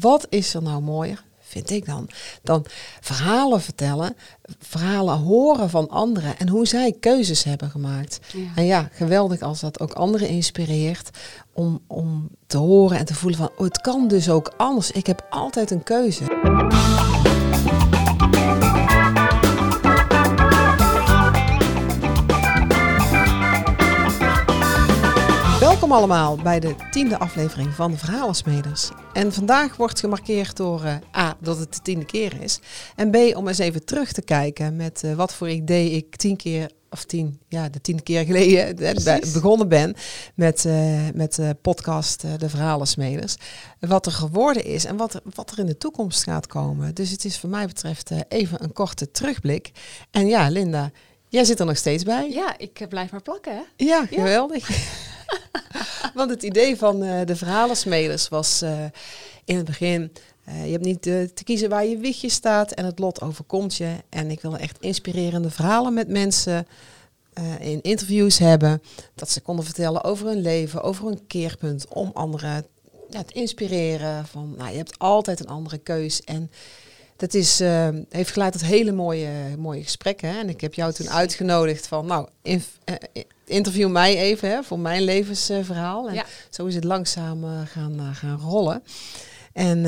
wat 0.00 0.26
is 0.28 0.54
er 0.54 0.62
nou 0.62 0.82
mooier, 0.82 1.24
vind 1.48 1.70
ik 1.70 1.86
dan, 1.86 2.08
dan 2.42 2.64
verhalen 3.00 3.60
vertellen, 3.60 4.16
verhalen 4.58 5.18
horen 5.18 5.70
van 5.70 5.88
anderen 5.88 6.38
en 6.38 6.48
hoe 6.48 6.66
zij 6.66 6.96
keuzes 7.00 7.44
hebben 7.44 7.70
gemaakt. 7.70 8.20
En 8.54 8.64
ja, 8.64 8.88
geweldig 8.92 9.40
als 9.40 9.60
dat 9.60 9.80
ook 9.80 9.92
anderen 9.92 10.28
inspireert 10.28 11.10
om, 11.52 11.80
om 11.86 12.28
te 12.46 12.58
horen 12.58 12.98
en 12.98 13.04
te 13.04 13.14
voelen 13.14 13.38
van, 13.38 13.50
oh, 13.56 13.64
het 13.64 13.80
kan 13.80 14.08
dus 14.08 14.30
ook 14.30 14.52
anders. 14.56 14.90
Ik 14.90 15.06
heb 15.06 15.26
altijd 15.30 15.70
een 15.70 15.82
keuze. 15.82 16.24
Welkom 25.88 26.08
allemaal 26.08 26.36
bij 26.36 26.60
de 26.60 26.74
tiende 26.90 27.18
aflevering 27.18 27.74
van 27.74 27.90
de 27.90 27.96
Verhalensmeders. 27.96 28.90
En 29.12 29.32
vandaag 29.32 29.76
wordt 29.76 30.00
gemarkeerd 30.00 30.56
door 30.56 30.84
uh, 30.84 30.96
A, 31.16 31.36
dat 31.40 31.58
het 31.58 31.74
de 31.74 31.80
tiende 31.82 32.04
keer 32.04 32.42
is. 32.42 32.60
En 32.96 33.10
B, 33.10 33.16
om 33.36 33.48
eens 33.48 33.58
even 33.58 33.84
terug 33.84 34.12
te 34.12 34.22
kijken 34.22 34.76
met 34.76 35.02
uh, 35.04 35.14
wat 35.14 35.34
voor 35.34 35.48
idee 35.48 35.90
ik 35.90 36.16
tien 36.16 36.36
keer, 36.36 36.70
of 36.90 37.04
tien, 37.04 37.40
ja, 37.48 37.68
de 37.68 37.80
tiende 37.80 38.02
keer 38.02 38.24
geleden 38.24 38.82
uh, 38.82 39.32
begonnen 39.32 39.68
ben 39.68 39.94
met, 40.34 40.66
met 41.14 41.34
de 41.34 41.56
podcast 41.62 42.20
De 42.38 42.48
Verhalensmeders. 42.48 43.36
Wat 43.80 44.06
er 44.06 44.12
geworden 44.12 44.64
is 44.64 44.84
en 44.84 44.96
wat 44.96 45.14
er, 45.14 45.20
wat 45.34 45.50
er 45.50 45.58
in 45.58 45.66
de 45.66 45.78
toekomst 45.78 46.22
gaat 46.22 46.46
komen. 46.46 46.94
Dus 46.94 47.10
het 47.10 47.24
is 47.24 47.38
voor 47.38 47.50
mij 47.50 47.66
betreft 47.66 48.10
even 48.28 48.62
een 48.62 48.72
korte 48.72 49.10
terugblik. 49.10 49.70
En 50.10 50.26
ja, 50.26 50.48
Linda, 50.48 50.90
jij 51.28 51.44
zit 51.44 51.60
er 51.60 51.66
nog 51.66 51.76
steeds 51.76 52.04
bij. 52.04 52.30
Ja, 52.30 52.58
ik 52.58 52.86
blijf 52.88 53.10
maar 53.10 53.22
plakken 53.22 53.52
hè? 53.52 53.84
Ja, 53.84 54.06
geweldig. 54.06 54.68
Want 56.14 56.30
het 56.30 56.42
idee 56.42 56.76
van 56.76 57.02
uh, 57.02 57.20
de 57.24 57.36
verhalensmeders 57.36 58.28
was 58.28 58.62
uh, 58.62 58.84
in 59.44 59.56
het 59.56 59.64
begin... 59.64 60.12
Uh, 60.48 60.64
je 60.64 60.72
hebt 60.72 60.84
niet 60.84 61.02
te 61.02 61.44
kiezen 61.44 61.68
waar 61.68 61.86
je 61.86 61.98
wiegje 61.98 62.28
staat 62.28 62.72
en 62.72 62.84
het 62.84 62.98
lot 62.98 63.20
overkomt 63.20 63.76
je. 63.76 63.96
En 64.08 64.30
ik 64.30 64.40
wil 64.40 64.56
echt 64.56 64.76
inspirerende 64.80 65.50
verhalen 65.50 65.94
met 65.94 66.08
mensen 66.08 66.66
in 67.60 67.82
interviews 67.82 68.38
hebben. 68.38 68.82
Dat 69.14 69.30
ze 69.30 69.40
konden 69.40 69.64
vertellen 69.64 70.04
over 70.04 70.26
hun 70.26 70.40
leven, 70.40 70.82
over 70.82 71.06
een 71.06 71.26
keerpunt. 71.26 71.88
Om 71.88 72.10
anderen 72.14 72.66
ja, 73.10 73.22
te 73.22 73.34
inspireren. 73.34 74.26
Van, 74.26 74.54
nou, 74.56 74.70
je 74.70 74.76
hebt 74.76 74.98
altijd 74.98 75.40
een 75.40 75.48
andere 75.48 75.78
keus. 75.78 76.24
En 76.24 76.50
dat 77.18 77.34
is, 77.34 77.60
uh, 77.60 77.88
heeft 78.08 78.30
geleid 78.30 78.52
tot 78.52 78.64
hele 78.64 78.92
mooie, 78.92 79.30
mooie 79.56 79.82
gesprekken. 79.82 80.28
Hè? 80.28 80.38
En 80.38 80.48
ik 80.48 80.60
heb 80.60 80.74
jou 80.74 80.92
toen 80.92 81.10
uitgenodigd 81.10 81.86
van, 81.86 82.06
nou, 82.06 82.28
in, 82.42 82.62
uh, 82.84 83.22
interview 83.44 83.88
mij 83.88 84.16
even 84.16 84.48
hè, 84.48 84.62
voor 84.62 84.78
mijn 84.78 85.02
levensverhaal. 85.02 86.08
En 86.08 86.14
ja. 86.14 86.24
zo 86.50 86.66
is 86.66 86.74
het 86.74 86.84
langzaam 86.84 87.44
gaan, 87.66 88.14
gaan 88.14 88.38
rollen. 88.38 88.82
En 89.52 89.78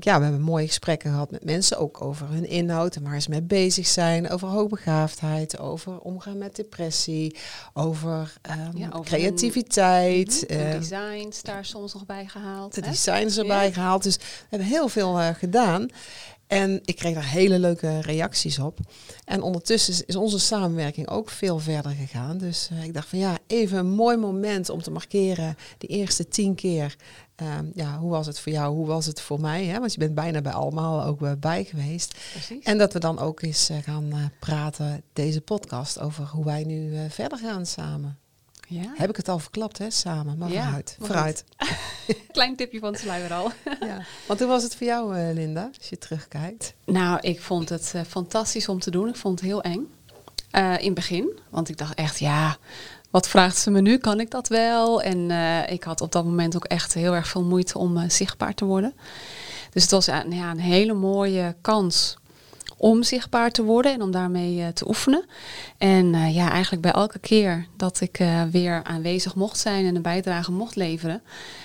ja, 0.00 0.18
we 0.18 0.22
hebben 0.22 0.40
mooie 0.40 0.66
gesprekken 0.66 1.10
gehad 1.10 1.30
met 1.30 1.44
mensen, 1.44 1.78
ook 1.78 2.02
over 2.02 2.28
hun 2.28 2.48
inhoud 2.48 2.96
en 2.96 3.02
waar 3.02 3.20
ze 3.20 3.30
mee 3.30 3.42
bezig 3.42 3.86
zijn, 3.86 4.30
over 4.30 4.48
hoogbegaafdheid, 4.48 5.58
over 5.58 5.98
omgaan 5.98 6.38
met 6.38 6.56
depressie, 6.56 7.36
over, 7.72 8.32
um, 8.50 8.78
ja, 8.78 8.88
over 8.92 9.04
creativiteit. 9.04 10.44
Een, 10.46 10.58
de 10.58 10.78
designs 10.78 11.42
daar 11.42 11.64
soms 11.64 11.94
nog 11.94 12.06
bij 12.06 12.26
gehaald. 12.26 12.74
De 12.74 12.80
hè? 12.80 12.90
designs 12.90 13.38
erbij 13.38 13.72
gehaald. 13.72 14.02
Dus 14.02 14.16
we 14.16 14.46
hebben 14.50 14.68
heel 14.68 14.88
veel 14.88 15.18
gedaan. 15.34 15.90
En 16.46 16.80
ik 16.84 16.96
kreeg 16.96 17.14
daar 17.14 17.30
hele 17.30 17.58
leuke 17.58 18.00
reacties 18.00 18.58
op. 18.58 18.78
En 19.24 19.42
ondertussen 19.42 20.06
is 20.06 20.16
onze 20.16 20.38
samenwerking 20.38 21.08
ook 21.08 21.30
veel 21.30 21.58
verder 21.58 21.92
gegaan. 21.92 22.38
Dus 22.38 22.68
uh, 22.72 22.84
ik 22.84 22.94
dacht 22.94 23.08
van 23.08 23.18
ja, 23.18 23.38
even 23.46 23.78
een 23.78 23.90
mooi 23.90 24.16
moment 24.16 24.70
om 24.70 24.82
te 24.82 24.90
markeren. 24.90 25.56
Die 25.78 25.88
eerste 25.88 26.28
tien 26.28 26.54
keer. 26.54 26.96
Um, 27.58 27.70
ja, 27.74 27.98
hoe 27.98 28.10
was 28.10 28.26
het 28.26 28.40
voor 28.40 28.52
jou? 28.52 28.74
Hoe 28.74 28.86
was 28.86 29.06
het 29.06 29.20
voor 29.20 29.40
mij? 29.40 29.64
Hè? 29.64 29.78
Want 29.78 29.92
je 29.92 29.98
bent 29.98 30.14
bijna 30.14 30.40
bij 30.40 30.52
allemaal 30.52 31.04
ook 31.04 31.22
uh, 31.22 31.32
bij 31.40 31.64
geweest. 31.64 32.14
Precies. 32.32 32.64
En 32.64 32.78
dat 32.78 32.92
we 32.92 32.98
dan 32.98 33.18
ook 33.18 33.42
eens 33.42 33.70
uh, 33.70 33.76
gaan 33.82 34.32
praten, 34.40 35.02
deze 35.12 35.40
podcast, 35.40 36.00
over 36.00 36.24
hoe 36.24 36.44
wij 36.44 36.64
nu 36.64 37.10
verder 37.10 37.38
gaan 37.38 37.66
samen. 37.66 38.18
Ja. 38.68 38.92
Heb 38.94 39.10
ik 39.10 39.16
het 39.16 39.28
al 39.28 39.38
verklapt, 39.38 39.78
hè, 39.78 39.90
samen. 39.90 40.38
Maar 40.38 40.50
ja, 40.50 40.64
vooruit. 40.64 40.96
vooruit. 41.00 41.44
Klein 42.32 42.56
tipje 42.56 42.78
van 42.78 42.92
het 42.92 43.00
sluier 43.00 43.32
al. 43.32 43.50
ja. 43.80 44.04
Want 44.26 44.38
hoe 44.38 44.48
was 44.48 44.62
het 44.62 44.76
voor 44.76 44.86
jou, 44.86 45.18
uh, 45.18 45.34
Linda, 45.34 45.70
als 45.78 45.88
je 45.88 45.98
terugkijkt? 45.98 46.74
Nou, 46.84 47.18
ik 47.20 47.40
vond 47.40 47.68
het 47.68 47.92
uh, 47.96 48.02
fantastisch 48.02 48.68
om 48.68 48.80
te 48.80 48.90
doen. 48.90 49.08
Ik 49.08 49.16
vond 49.16 49.40
het 49.40 49.48
heel 49.48 49.62
eng. 49.62 49.94
Uh, 50.52 50.78
in 50.78 50.84
het 50.84 50.94
begin. 50.94 51.38
Want 51.50 51.68
ik 51.68 51.78
dacht 51.78 51.94
echt, 51.94 52.18
ja, 52.18 52.56
wat 53.10 53.28
vraagt 53.28 53.56
ze 53.56 53.70
me 53.70 53.80
nu? 53.80 53.98
Kan 53.98 54.20
ik 54.20 54.30
dat 54.30 54.48
wel? 54.48 55.02
En 55.02 55.30
ik 55.70 55.84
had 55.84 56.00
op 56.00 56.12
dat 56.12 56.24
moment 56.24 56.56
ook 56.56 56.64
echt 56.64 56.94
heel 56.94 57.14
erg 57.14 57.28
veel 57.28 57.44
moeite 57.44 57.78
om 57.78 58.10
zichtbaar 58.10 58.54
te 58.54 58.64
worden. 58.64 58.94
Dus 59.70 59.82
het 59.82 59.90
was 59.90 60.04
ja, 60.06 60.24
een 60.24 60.58
hele 60.58 60.92
mooie 60.92 61.56
kans 61.60 62.16
om 62.76 63.02
zichtbaar 63.02 63.50
te 63.50 63.62
worden 63.62 63.92
en 63.92 64.02
om 64.02 64.10
daarmee 64.10 64.56
uh, 64.56 64.68
te 64.68 64.88
oefenen. 64.88 65.24
En 65.78 66.14
uh, 66.14 66.34
ja, 66.34 66.50
eigenlijk 66.50 66.82
bij 66.82 66.92
elke 66.92 67.18
keer 67.18 67.66
dat 67.76 68.00
ik 68.00 68.20
uh, 68.20 68.42
weer 68.42 68.84
aanwezig 68.84 69.34
mocht 69.34 69.58
zijn 69.58 69.86
en 69.86 69.96
een 69.96 70.02
bijdrage 70.02 70.52
mocht 70.52 70.76
leveren, 70.76 71.22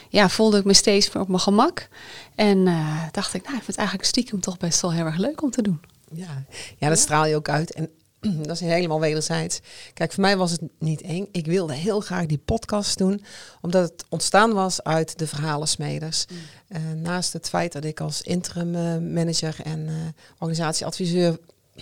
ja, 0.10 0.30
voelde 0.30 0.58
ik 0.58 0.66
me 0.66 0.74
steeds 0.74 1.12
meer 1.14 1.24
op 1.24 1.28
mijn 1.28 1.40
gemak. 1.40 1.88
En 2.36 2.64
dacht 3.12 3.34
ik, 3.34 3.44
nou, 3.44 3.56
ik 3.56 3.64
vind 3.64 3.68
het 3.68 3.78
eigenlijk 3.78 4.08
stiekem 4.08 4.40
toch 4.40 4.58
best 4.58 4.82
wel 4.82 4.94
heel 4.94 5.06
erg 5.06 5.18
leuk 5.18 5.42
om 5.42 5.52
te 5.52 5.62
doen. 5.62 5.82
Ja, 6.14 6.44
ja 6.78 6.90
dat 6.90 7.00
straal 7.00 7.26
je 7.26 7.36
ook 7.36 7.50
uit. 7.50 7.74
En 7.74 7.90
dat 8.48 8.56
is 8.56 8.60
helemaal 8.60 9.00
wederzijds. 9.00 9.60
Kijk, 9.94 10.12
voor 10.14 10.22
mij 10.22 10.38
was 10.38 10.52
het 10.52 10.62
niet 10.80 11.02
eng. 11.02 11.28
Ik 11.32 11.46
wilde 11.46 11.74
heel 11.74 12.00
graag 12.00 12.26
die 12.26 12.38
podcast 12.38 12.98
doen, 12.98 13.24
omdat 13.62 13.90
het 13.90 14.06
ontstaan 14.10 14.54
was 14.54 14.84
uit 14.84 15.20
de 15.20 15.28
verhalensmeders. 15.28 16.26
Mm. 16.30 16.38
Uh, 16.78 17.02
naast 17.02 17.34
het 17.34 17.50
feit 17.50 17.72
dat 17.72 17.84
ik 17.84 18.00
als 18.00 18.22
interim 18.22 18.76
uh, 18.76 18.98
manager 18.98 19.56
en 19.64 19.80
uh, 19.80 19.94
organisatieadviseur 20.40 21.38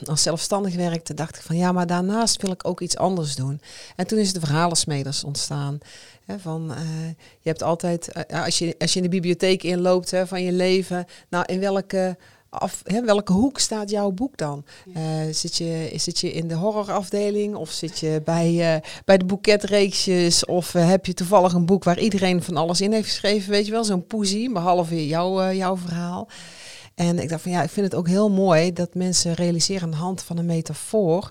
als 0.05 0.21
zelfstandig 0.21 0.75
werkte, 0.75 1.13
dacht 1.13 1.35
ik 1.35 1.41
van 1.41 1.57
ja, 1.57 1.71
maar 1.71 1.87
daarnaast 1.87 2.41
wil 2.41 2.51
ik 2.51 2.67
ook 2.67 2.81
iets 2.81 2.97
anders 2.97 3.35
doen. 3.35 3.61
En 3.95 4.07
toen 4.07 4.19
is 4.19 4.33
de 4.33 4.39
verhalensmeders 4.39 5.23
ontstaan. 5.23 5.77
Hè, 6.25 6.39
van, 6.39 6.73
je 7.39 7.49
hebt 7.49 7.63
altijd, 7.63 8.27
als, 8.31 8.57
je, 8.57 8.75
als 8.77 8.93
je 8.93 8.97
in 8.97 9.03
de 9.03 9.09
bibliotheek 9.09 9.63
inloopt 9.63 10.11
hè, 10.11 10.27
van 10.27 10.43
je 10.43 10.51
leven, 10.51 11.05
nou 11.29 11.45
in 11.45 11.59
welke 11.59 12.17
af, 12.49 12.81
hè, 12.83 13.05
welke 13.05 13.33
hoek 13.33 13.59
staat 13.59 13.89
jouw 13.89 14.11
boek 14.11 14.37
dan? 14.37 14.63
Uh, 14.97 15.03
zit, 15.31 15.57
je, 15.57 15.91
zit 15.95 16.19
je 16.19 16.31
in 16.31 16.47
de 16.47 16.55
horrorafdeling 16.55 17.55
of 17.55 17.71
zit 17.71 17.99
je 17.99 18.21
bij, 18.25 18.75
uh, 18.75 18.81
bij 19.05 19.17
de 19.17 19.25
boeketreeksjes 19.25 20.45
of 20.45 20.73
uh, 20.73 20.89
heb 20.89 21.05
je 21.05 21.13
toevallig 21.13 21.53
een 21.53 21.65
boek 21.65 21.83
waar 21.83 21.99
iedereen 21.99 22.43
van 22.43 22.57
alles 22.57 22.81
in 22.81 22.91
heeft 22.91 23.07
geschreven, 23.07 23.51
weet 23.51 23.65
je 23.65 23.71
wel, 23.71 23.83
zo'n 23.83 24.07
poesie, 24.07 24.51
behalve 24.51 25.07
jouw, 25.07 25.53
jouw 25.53 25.77
verhaal. 25.77 26.27
En 26.95 27.19
ik 27.19 27.29
dacht 27.29 27.41
van 27.41 27.51
ja, 27.51 27.63
ik 27.63 27.69
vind 27.69 27.85
het 27.85 27.95
ook 27.95 28.07
heel 28.07 28.29
mooi 28.29 28.73
dat 28.73 28.93
mensen 28.93 29.33
realiseren 29.33 29.83
aan 29.83 29.91
de 29.91 29.97
hand 29.97 30.21
van 30.21 30.37
een 30.37 30.45
metafoor. 30.45 31.29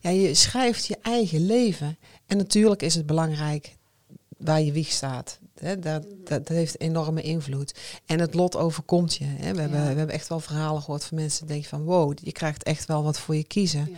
Ja, 0.00 0.10
je 0.10 0.34
schrijft 0.34 0.86
je 0.86 0.98
eigen 1.02 1.46
leven. 1.46 1.98
En 2.26 2.36
natuurlijk 2.36 2.82
is 2.82 2.94
het 2.94 3.06
belangrijk 3.06 3.76
waar 4.40 4.60
je 4.60 4.72
wieg 4.72 4.90
staat. 4.90 5.38
Hè, 5.58 5.78
dat, 5.78 6.06
dat, 6.24 6.48
heeft 6.48 6.80
enorme 6.80 7.22
invloed. 7.22 7.74
En 8.06 8.18
het 8.18 8.34
lot 8.34 8.56
overkomt 8.56 9.14
je. 9.14 9.24
Hè. 9.24 9.52
We, 9.52 9.60
hebben, 9.60 9.80
we 9.80 9.86
hebben 9.86 10.14
echt 10.14 10.28
wel 10.28 10.40
verhalen 10.40 10.82
gehoord 10.82 11.04
van 11.04 11.18
mensen 11.18 11.40
die 11.40 11.54
denken 11.54 11.68
van 11.68 11.82
wow, 11.82 12.12
je 12.22 12.32
krijgt 12.32 12.62
echt 12.62 12.86
wel 12.86 13.02
wat 13.02 13.18
voor 13.18 13.36
je 13.36 13.44
kiezen. 13.44 13.88
Ja. 13.90 13.96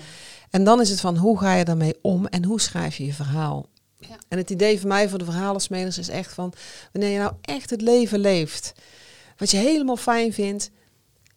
En 0.51 0.65
dan 0.65 0.81
is 0.81 0.91
het 0.91 1.01
van 1.01 1.17
hoe 1.17 1.39
ga 1.39 1.55
je 1.55 1.65
daarmee 1.65 1.95
om 2.03 2.27
en 2.27 2.45
hoe 2.45 2.61
schrijf 2.61 2.97
je 2.97 3.07
je 3.07 3.15
verhaal. 3.15 3.67
Ja. 3.99 4.17
En 4.29 4.39
het 4.39 4.51
idee 4.51 4.81
van 4.81 4.89
mij 4.89 5.09
voor 5.09 5.19
de 5.19 5.25
verhalensmeners 5.25 5.99
is 5.99 6.09
echt 6.09 6.33
van 6.33 6.53
wanneer 6.93 7.11
je 7.11 7.19
nou 7.19 7.33
echt 7.41 7.71
het 7.71 7.81
leven 7.81 8.19
leeft, 8.19 8.73
wat 9.37 9.51
je 9.51 9.57
helemaal 9.57 9.97
fijn 9.97 10.33
vindt, 10.33 10.71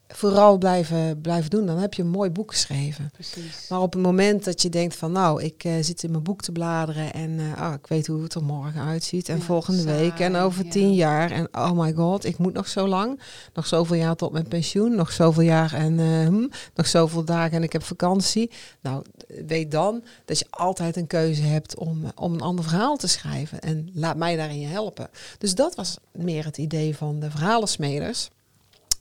vooral 0.08 0.58
blijven, 0.58 1.22
blijven 1.22 1.50
doen. 1.50 1.66
Dan 1.66 1.78
heb 1.78 1.94
je 1.94 2.02
een 2.02 2.08
mooi 2.08 2.30
boek 2.30 2.52
geschreven. 2.52 3.10
Precies. 3.14 3.66
Maar 3.70 3.82
op 3.82 3.94
het 3.94 4.02
moment 4.02 4.44
dat 4.44 4.62
je 4.62 4.70
denkt 4.70 4.96
van 4.96 5.12
nou, 5.12 5.44
ik 5.44 5.64
uh, 5.64 5.74
zit 5.82 6.04
in 6.04 6.12
mijn 6.12 6.24
boek 6.24 6.42
te 6.42 6.52
bladeren 6.52 7.14
en 7.14 7.30
uh, 7.30 7.52
oh, 7.60 7.74
ik 7.74 7.88
weet 7.88 8.08
hoe 8.08 8.24
het 8.24 8.34
er 8.34 8.44
morgen 8.44 8.82
uitziet. 8.82 9.30
En 9.30 9.42
volgende 9.42 9.84
week 9.84 10.20
en 10.20 10.36
over 10.36 10.66
ja. 10.66 10.72
tien 10.72 10.94
jaar. 10.94 11.32
En 11.32 11.48
oh 11.52 11.72
my 11.72 11.94
god, 11.94 12.26
ik 12.26 12.38
moet 12.38 12.54
nog 12.54 12.68
zo 12.68 12.88
lang. 12.88 13.20
Nog 13.54 13.68
zoveel 13.68 13.96
jaar 13.96 14.16
tot 14.16 14.32
mijn 14.32 14.48
pensioen. 14.48 14.96
Nog 14.96 15.12
zoveel 15.12 15.44
jaar 15.44 15.74
en 15.74 16.00
uh, 16.00 16.28
hm, 16.28 16.48
nog 16.74 16.88
zoveel 16.88 17.26
dagen 17.26 17.58
en 17.58 17.64
ik 17.64 17.74
heb 17.74 17.84
vakantie. 17.84 18.52
Nou, 18.82 19.04
weet 19.46 19.72
dan 19.72 20.04
dat 20.26 20.40
je 20.40 20.46
altijd 20.50 20.96
een 20.96 21.08
keuze 21.08 21.42
hebt 21.42 21.78
om, 21.78 22.12
om 22.16 22.34
een 22.34 22.42
ander 22.42 22.64
verhaal 22.64 22.98
te 22.98 23.08
schrijven. 23.08 23.60
En 23.60 23.90
laat 23.94 24.18
mij 24.18 24.36
daarin 24.36 24.68
helpen. 24.68 25.10
Dus 25.38 25.56
dat 25.56 25.76
was 25.76 25.98
meer 26.12 26.46
het 26.46 26.58
idee 26.58 26.96
van 26.96 27.20
de 27.20 27.32
verhalensmeders. 27.32 28.30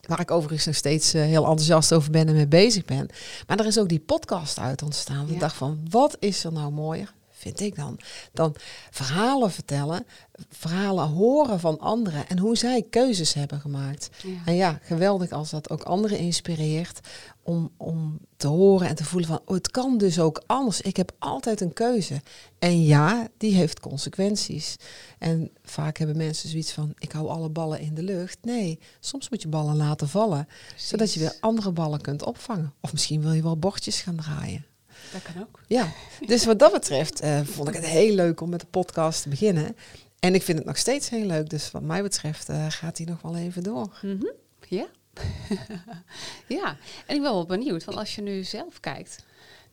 Waar 0.06 0.20
ik 0.20 0.30
overigens 0.30 0.66
nog 0.66 0.74
steeds 0.74 1.14
uh, 1.14 1.22
heel 1.22 1.44
enthousiast 1.44 1.92
over 1.92 2.10
ben 2.10 2.28
en 2.28 2.34
mee 2.34 2.46
bezig 2.46 2.84
ben. 2.84 3.08
Maar 3.46 3.58
er 3.58 3.66
is 3.66 3.78
ook 3.78 3.88
die 3.88 4.00
podcast 4.00 4.58
uit 4.58 4.82
ontstaan. 4.82 5.26
Ja. 5.26 5.32
Ik 5.32 5.40
dacht 5.40 5.56
van, 5.56 5.86
wat 5.90 6.16
is 6.20 6.44
er 6.44 6.52
nou 6.52 6.72
mooier, 6.72 7.12
vind 7.30 7.60
ik 7.60 7.76
dan. 7.76 7.98
Dan 8.32 8.54
verhalen 8.90 9.50
vertellen, 9.50 10.06
verhalen 10.50 11.08
horen 11.08 11.60
van 11.60 11.78
anderen 11.78 12.28
en 12.28 12.38
hoe 12.38 12.56
zij 12.56 12.86
keuzes 12.90 13.34
hebben 13.34 13.60
gemaakt. 13.60 14.10
Ja. 14.22 14.30
En 14.44 14.54
ja, 14.54 14.78
geweldig 14.82 15.30
als 15.30 15.50
dat 15.50 15.70
ook 15.70 15.82
anderen 15.82 16.18
inspireert 16.18 17.00
om, 17.44 17.70
om 17.76 18.18
te 18.36 18.46
horen 18.46 18.88
en 18.88 18.94
te 18.94 19.04
voelen 19.04 19.28
van, 19.28 19.40
oh, 19.44 19.54
het 19.54 19.70
kan 19.70 19.98
dus 19.98 20.18
ook 20.18 20.42
anders. 20.46 20.80
Ik 20.80 20.96
heb 20.96 21.12
altijd 21.18 21.60
een 21.60 21.72
keuze. 21.72 22.22
En 22.58 22.82
ja, 22.82 23.28
die 23.38 23.54
heeft 23.54 23.80
consequenties. 23.80 24.76
En 25.18 25.50
vaak 25.62 25.98
hebben 25.98 26.16
mensen 26.16 26.48
zoiets 26.48 26.72
van, 26.72 26.94
ik 26.98 27.12
hou 27.12 27.28
alle 27.28 27.48
ballen 27.48 27.80
in 27.80 27.94
de 27.94 28.02
lucht. 28.02 28.38
Nee, 28.42 28.78
soms 29.00 29.28
moet 29.28 29.42
je 29.42 29.48
ballen 29.48 29.76
laten 29.76 30.08
vallen, 30.08 30.48
zodat 30.76 31.12
je 31.12 31.20
weer 31.20 31.36
andere 31.40 31.72
ballen 31.72 32.00
kunt 32.00 32.22
opvangen. 32.22 32.72
Of 32.80 32.92
misschien 32.92 33.22
wil 33.22 33.32
je 33.32 33.42
wel 33.42 33.58
bordjes 33.58 34.00
gaan 34.00 34.16
draaien. 34.16 34.64
Dat 35.12 35.22
kan 35.22 35.42
ook. 35.42 35.60
Ja, 35.66 35.92
dus 36.26 36.44
wat 36.44 36.58
dat 36.58 36.72
betreft 36.72 37.20
eh, 37.20 37.40
vond 37.44 37.68
ik 37.68 37.74
het 37.74 37.86
heel 37.86 38.14
leuk 38.14 38.40
om 38.40 38.48
met 38.48 38.60
de 38.60 38.66
podcast 38.66 39.22
te 39.22 39.28
beginnen. 39.28 39.76
En 40.20 40.34
ik 40.34 40.42
vind 40.42 40.58
het 40.58 40.66
nog 40.66 40.76
steeds 40.76 41.08
heel 41.08 41.26
leuk. 41.26 41.50
Dus 41.50 41.70
wat 41.70 41.82
mij 41.82 42.02
betreft 42.02 42.48
eh, 42.48 42.66
gaat 42.68 42.96
hij 42.96 43.06
nog 43.06 43.22
wel 43.22 43.36
even 43.36 43.62
door. 43.62 43.98
Mhm. 44.02 44.26
Ja. 44.68 44.86
ja, 46.58 46.68
en 47.06 47.16
ik 47.16 47.22
ben 47.22 47.22
wel 47.22 47.46
benieuwd, 47.46 47.84
want 47.84 47.98
als 47.98 48.14
je 48.14 48.22
nu 48.22 48.44
zelf 48.44 48.80
kijkt 48.80 49.24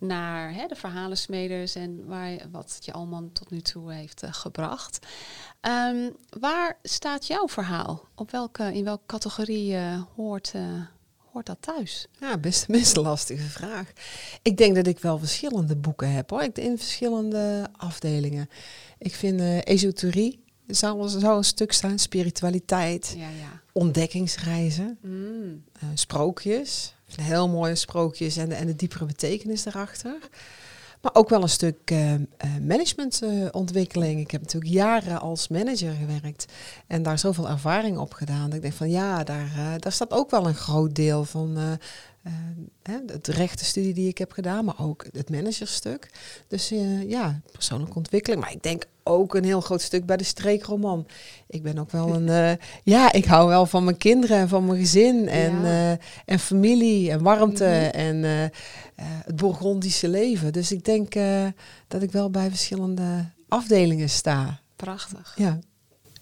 naar 0.01 0.53
hè, 0.53 0.67
de 0.67 0.75
verhalensmeders 0.75 1.75
en 1.75 2.05
waar, 2.05 2.37
wat 2.51 2.77
je 2.81 2.93
allemaal 2.93 3.29
tot 3.33 3.49
nu 3.49 3.61
toe 3.61 3.93
heeft 3.93 4.23
eh, 4.23 4.33
gebracht. 4.33 5.07
Ehm, 5.59 6.09
waar 6.39 6.77
staat 6.83 7.27
jouw 7.27 7.47
verhaal? 7.47 8.07
Op 8.15 8.31
welke, 8.31 8.73
in 8.73 8.83
welke 8.83 9.05
categorie 9.05 9.75
eh, 9.75 10.01
hoort, 10.15 10.51
eh, 10.55 10.81
hoort 11.31 11.45
dat 11.45 11.57
thuis? 11.59 12.07
Ja, 12.19 12.37
best, 12.37 12.65
een 12.69 13.01
lastige 13.03 13.47
vraag. 13.47 13.91
Ik 14.41 14.57
denk 14.57 14.75
dat 14.75 14.87
ik 14.87 14.99
wel 14.99 15.17
verschillende 15.17 15.75
boeken 15.75 16.11
heb 16.11 16.29
hoor. 16.29 16.41
Ik, 16.41 16.57
in 16.57 16.77
verschillende 16.77 17.67
afdelingen. 17.77 18.49
Ik 18.97 19.15
vind 19.15 19.63
esoterie 19.63 20.40
zou, 20.75 21.09
zou 21.09 21.37
een 21.37 21.43
stuk 21.43 21.71
staan. 21.71 21.99
Spiritualiteit, 21.99 23.13
Ja, 23.17 23.23
ja. 23.29 23.61
ontdekkingsreizen, 23.71 24.97
Mm. 25.01 25.63
eh, 25.79 25.87
sprookjes. 25.93 26.95
Heel 27.21 27.49
mooie 27.49 27.75
sprookjes 27.75 28.37
en 28.37 28.49
de, 28.49 28.55
en 28.55 28.65
de 28.67 28.75
diepere 28.75 29.05
betekenis 29.05 29.65
erachter. 29.65 30.17
Maar 31.01 31.15
ook 31.15 31.29
wel 31.29 31.41
een 31.41 31.49
stuk 31.49 31.77
eh, 31.85 32.13
eh, 32.13 32.19
managementontwikkeling. 32.67 34.19
ik 34.19 34.31
heb 34.31 34.41
natuurlijk 34.41 34.73
jaren 34.73 35.19
als 35.21 35.47
manager 35.47 35.93
gewerkt 35.93 36.45
en 36.87 37.03
daar 37.03 37.19
zoveel 37.19 37.49
ervaring 37.49 37.97
op 37.97 38.13
gedaan. 38.13 38.45
Dat 38.45 38.53
ik 38.53 38.61
denk 38.61 38.73
van 38.73 38.89
ja, 38.89 39.23
daar, 39.23 39.75
daar 39.79 39.91
staat 39.91 40.11
ook 40.11 40.29
wel 40.31 40.47
een 40.47 40.55
groot 40.55 40.95
deel 40.95 41.25
van 41.25 41.57
hè, 42.83 42.97
het 43.07 43.27
rechtenstudie 43.27 43.93
die 43.93 44.07
ik 44.07 44.17
heb 44.17 44.31
gedaan, 44.31 44.65
maar 44.65 44.79
ook 44.79 45.05
het 45.11 45.29
managerstuk. 45.29 46.09
Dus 46.47 46.71
eh, 46.71 47.09
ja, 47.09 47.39
persoonlijke 47.51 47.95
ontwikkeling. 47.95 48.41
Maar 48.41 48.51
ik 48.51 48.63
denk 48.63 48.83
ook 49.03 49.35
een 49.35 49.43
heel 49.43 49.61
groot 49.61 49.81
stuk 49.81 50.05
bij 50.05 50.17
de 50.17 50.23
streekroman. 50.23 51.07
Ik 51.47 51.63
ben 51.63 51.77
ook 51.77 51.91
wel 51.91 52.15
een, 52.15 52.29
eh, 52.29 52.65
ja, 52.83 53.11
ik 53.11 53.25
hou 53.25 53.47
wel 53.47 53.65
van 53.65 53.83
mijn 53.83 53.97
kinderen 53.97 54.37
en 54.37 54.47
van 54.49 54.65
mijn 54.65 54.79
gezin 54.79 55.27
en, 55.27 55.61
Ja. 55.61 55.97
en 56.25 56.39
familie 56.39 57.11
en 57.11 57.21
warmte 57.23 57.63
Mhm. 57.63 57.99
en 57.99 58.51
het 58.95 59.35
Bourgondische 59.35 60.07
leven. 60.09 60.53
Dus 60.53 60.71
ik 60.71 60.85
denk 60.85 61.13
dat 61.87 62.01
ik 62.01 62.11
wel 62.11 62.29
bij 62.29 62.49
verschillende 62.49 63.25
afdelingen 63.47 64.09
sta. 64.09 64.59
Prachtig. 64.75 65.33
Ja, 65.37 65.59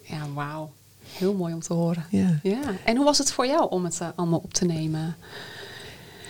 Ja, 0.02 0.28
wauw. 0.34 0.72
Heel 1.18 1.34
mooi 1.34 1.54
om 1.54 1.60
te 1.62 1.74
horen. 1.74 2.06
ja. 2.10 2.40
Ja, 2.44 2.60
en 2.86 2.96
hoe 2.96 3.06
was 3.06 3.18
het 3.18 3.32
voor 3.32 3.46
jou 3.48 3.70
om 3.70 3.84
het 3.84 4.00
allemaal 4.16 4.40
op 4.40 4.54
te 4.54 4.66
nemen? 4.66 5.16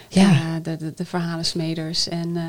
Ja. 0.09 0.31
Eh, 0.31 0.63
de, 0.63 0.77
de, 0.77 0.93
de 0.93 1.05
verhalensmeders. 1.05 2.07
En 2.07 2.35
eh, 2.35 2.43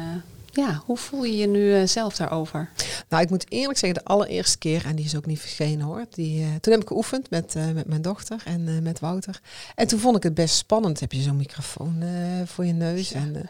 ja, 0.53 0.83
hoe 0.87 0.97
voel 0.97 1.25
je 1.25 1.37
je 1.37 1.47
nu 1.47 1.75
eh, 1.75 1.87
zelf 1.87 2.17
daarover? 2.17 2.71
Nou, 3.09 3.23
ik 3.23 3.31
moet 3.31 3.47
eerlijk 3.49 3.79
zeggen, 3.79 4.03
de 4.05 4.11
allereerste 4.11 4.59
keer, 4.59 4.85
en 4.87 4.97
die 4.97 5.05
is 5.05 5.17
ook 5.17 5.27
niet 5.27 5.41
verschenen 5.41 5.87
hoor. 5.87 6.05
Die, 6.11 6.61
toen 6.61 6.73
heb 6.73 6.83
ik 6.83 6.89
geoefend 6.89 7.31
met, 7.31 7.55
met 7.75 7.87
mijn 7.87 8.03
dochter 8.03 8.43
en 8.45 8.83
met 8.83 9.01
Wouter. 9.01 9.41
En 9.75 9.87
toen 9.87 9.99
vond 9.99 10.17
ik 10.17 10.23
het 10.23 10.35
best 10.35 10.57
spannend. 10.57 11.01
Heb 11.01 11.13
je 11.13 11.21
zo'n 11.21 11.37
microfoon 11.37 12.03
voor 12.45 12.67
je 12.67 12.73
neus. 12.73 13.09
Ja. 13.09 13.19
En, 13.19 13.49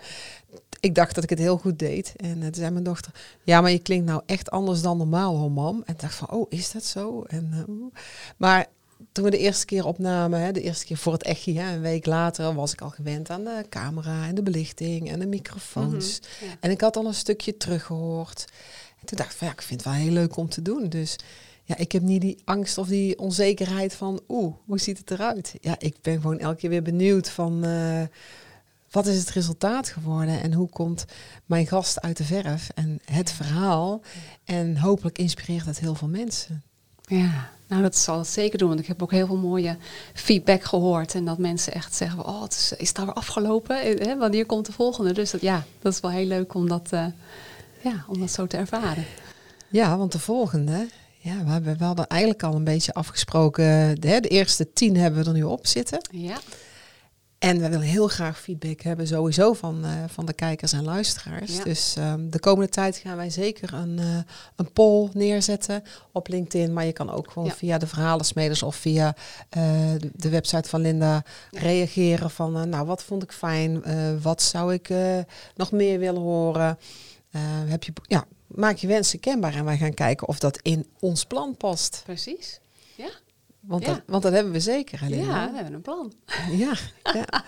ik 0.81 0.95
dacht 0.95 1.15
dat 1.15 1.25
ik 1.25 1.31
het 1.31 1.39
heel 1.39 1.59
goed 1.59 1.79
deed. 1.79 2.13
En 2.17 2.41
toen 2.41 2.55
zei 2.55 2.71
mijn 2.71 2.85
dochter, 2.85 3.13
ja, 3.43 3.61
maar 3.61 3.71
je 3.71 3.79
klinkt 3.79 4.07
nou 4.07 4.23
echt 4.27 4.51
anders 4.51 4.83
dan 4.83 4.97
normaal 4.97 5.37
hoor, 5.37 5.51
mam. 5.51 5.83
En 5.87 5.95
ik 5.95 6.01
dacht 6.01 6.15
van, 6.15 6.31
oh, 6.31 6.47
is 6.49 6.71
dat 6.71 6.85
zo? 6.85 7.23
En, 7.23 7.65
oeh. 7.69 7.95
maar 8.37 8.67
toen 9.13 9.25
we 9.25 9.31
de 9.31 9.39
eerste 9.39 9.67
keer 9.67 9.85
opnamen, 9.85 10.41
hè, 10.41 10.53
de 10.53 10.63
eerste 10.63 10.85
keer 10.85 10.97
voor 10.97 11.13
het 11.13 11.23
echtje, 11.23 11.59
hè, 11.59 11.75
een 11.75 11.81
week 11.81 12.07
later, 12.07 12.55
was 12.55 12.73
ik 12.73 12.81
al 12.81 12.91
gewend 12.91 13.31
aan 13.31 13.45
de 13.45 13.65
camera 13.69 14.27
en 14.27 14.35
de 14.35 14.43
belichting 14.43 15.11
en 15.11 15.19
de 15.19 15.27
microfoons. 15.27 16.21
Mhm, 16.21 16.51
ja. 16.51 16.57
En 16.61 16.71
ik 16.71 16.81
had 16.81 16.97
al 16.97 17.07
een 17.07 17.15
stukje 17.15 17.57
teruggehoord. 17.57 18.45
En 19.01 19.07
toen 19.07 19.17
dacht 19.17 19.31
ik 19.31 19.37
van 19.37 19.47
ja, 19.47 19.53
ik 19.53 19.63
vind 19.63 19.85
het 19.85 19.93
wel 19.93 20.03
heel 20.03 20.13
leuk 20.13 20.37
om 20.37 20.49
te 20.49 20.63
doen. 20.63 20.89
Dus 20.89 21.17
ja, 21.65 21.77
ik 21.77 21.93
heb 21.93 22.03
niet 22.03 22.21
die 22.21 22.39
angst 22.45 22.79
of 22.79 22.89
die 22.89 23.19
onzekerheid 23.19 23.95
van 23.95 24.21
oeh, 24.29 24.55
hoe 24.65 24.79
ziet 24.79 24.99
het 24.99 25.11
eruit? 25.11 25.55
Ja, 25.61 25.75
ik 25.79 25.97
ben 26.03 26.21
gewoon 26.21 26.39
elke 26.39 26.57
keer 26.57 26.71
weer 26.71 26.83
benieuwd 26.83 27.29
van 27.29 27.65
eh, 27.65 28.03
wat 28.91 29.07
is 29.07 29.19
het 29.19 29.31
resultaat 29.31 29.89
geworden 29.89 30.43
en 30.43 30.53
hoe 30.53 30.69
komt 30.69 31.05
mijn 31.47 31.67
gast 31.67 32.01
uit 32.01 32.17
de 32.17 32.25
verf 32.25 32.71
en 32.75 33.01
het 33.05 33.31
verhaal. 33.31 34.03
En 34.45 34.77
hopelijk 34.77 35.19
inspireert 35.19 35.67
het 35.67 35.81
heel 35.81 35.95
veel 35.95 36.09
mensen. 36.09 36.63
Ja, 37.11 37.51
nou 37.67 37.83
dat 37.83 37.97
zal 37.97 38.19
het 38.19 38.27
zeker 38.27 38.59
doen. 38.59 38.69
Want 38.69 38.81
ik 38.81 38.87
heb 38.87 39.03
ook 39.03 39.11
heel 39.11 39.27
veel 39.27 39.37
mooie 39.37 39.77
feedback 40.15 40.63
gehoord. 40.65 41.15
En 41.15 41.25
dat 41.25 41.39
mensen 41.39 41.73
echt 41.73 41.95
zeggen, 41.95 42.27
oh, 42.27 42.43
het 42.43 42.53
is, 42.53 42.73
is 42.77 42.89
het 42.89 42.99
alweer 42.99 43.15
afgelopen? 43.15 43.99
Eh? 43.99 44.19
Wanneer 44.19 44.47
komt 44.47 44.67
de 44.67 44.73
volgende? 44.73 45.13
Dus 45.13 45.31
dat, 45.31 45.41
ja, 45.41 45.65
dat 45.81 45.93
is 45.93 46.01
wel 46.01 46.11
heel 46.11 46.27
leuk 46.27 46.55
om 46.55 46.69
dat, 46.69 46.89
eh, 46.91 47.07
ja, 47.83 48.05
om 48.07 48.21
dat 48.21 48.31
zo 48.31 48.47
te 48.47 48.57
ervaren. 48.57 49.05
Ja, 49.69 49.97
want 49.97 50.13
de 50.13 50.19
volgende, 50.19 50.89
ja, 51.19 51.45
we, 51.45 51.51
hebben, 51.51 51.79
we 51.79 51.85
hadden 51.85 52.07
eigenlijk 52.07 52.43
al 52.43 52.55
een 52.55 52.65
beetje 52.65 52.95
afgesproken. 52.95 54.01
De, 54.01 54.21
de 54.21 54.29
eerste 54.29 54.73
tien 54.73 54.97
hebben 54.97 55.23
we 55.23 55.29
er 55.29 55.37
nu 55.37 55.43
op 55.43 55.67
zitten. 55.67 56.01
Ja, 56.11 56.39
En 57.41 57.61
we 57.61 57.69
willen 57.69 57.87
heel 57.87 58.09
graag 58.09 58.41
feedback 58.41 58.81
hebben, 58.81 59.07
sowieso 59.07 59.53
van, 59.53 59.85
eh, 59.85 59.91
van 60.07 60.27
de 60.27 60.33
kijkers 60.33 60.73
en 60.73 60.85
luisteraars. 60.85 61.57
Ja. 61.57 61.65
Dus 61.65 61.95
ehm, 61.97 62.29
de 62.31 62.39
komende 62.41 62.69
tijd 62.71 62.97
gaan 62.97 63.17
wij 63.17 63.31
zeker 63.31 63.75
een, 63.75 63.99
eh, 63.99 64.17
een 64.57 64.73
poll 64.73 65.09
neerzetten 65.13 65.83
op 66.13 66.29
LinkedIn. 66.29 66.73
Maar 66.73 66.85
je 66.85 66.93
kan 66.93 67.11
ook 67.11 67.31
gewoon 67.31 67.49
Ja. 67.49 67.55
via 67.55 67.79
de 67.79 67.87
verhalensmeders 67.87 68.63
of 68.63 68.77
via 68.77 69.15
eh, 69.49 69.63
de, 69.99 70.11
de 70.15 70.29
website 70.29 70.69
van 70.69 70.81
Linda 70.81 71.23
Ja. 71.51 71.61
reageren 71.61 72.31
van, 72.31 72.69
nou, 72.69 72.87
wat 72.87 73.03
vond 73.03 73.23
ik 73.23 73.33
fijn? 73.33 73.83
Wat 74.23 74.43
zou 74.43 74.73
ik 74.75 74.89
nog 75.57 75.73
meer 75.73 75.99
willen 75.99 76.21
horen? 76.23 76.79
Heb 77.67 77.85
je, 77.85 77.93
ja, 78.03 78.25
maak 78.47 78.77
je 78.77 78.87
wensen 78.87 79.21
kenbaar 79.21 79.55
en 79.55 79.65
wij 79.65 79.77
gaan 79.77 79.95
kijken 79.95 80.29
of 80.29 80.39
dat 80.39 80.59
in 80.63 80.87
ons 81.01 81.25
plan 81.25 81.57
past. 81.57 82.03
precies. 82.05 82.61
Want, 83.61 83.85
Ja. 83.85 83.93
dat, 83.93 84.03
want 84.07 84.23
dat 84.23 84.33
hebben 84.33 84.53
we 84.53 84.61
zeker, 84.61 85.01
Linda? 85.09 85.25
ja 85.25 85.51
we 85.51 85.55
hebben 85.55 85.75
een 85.75 85.81
plan. 85.81 86.13
Ja, 86.51 86.73
ja. 87.03 87.45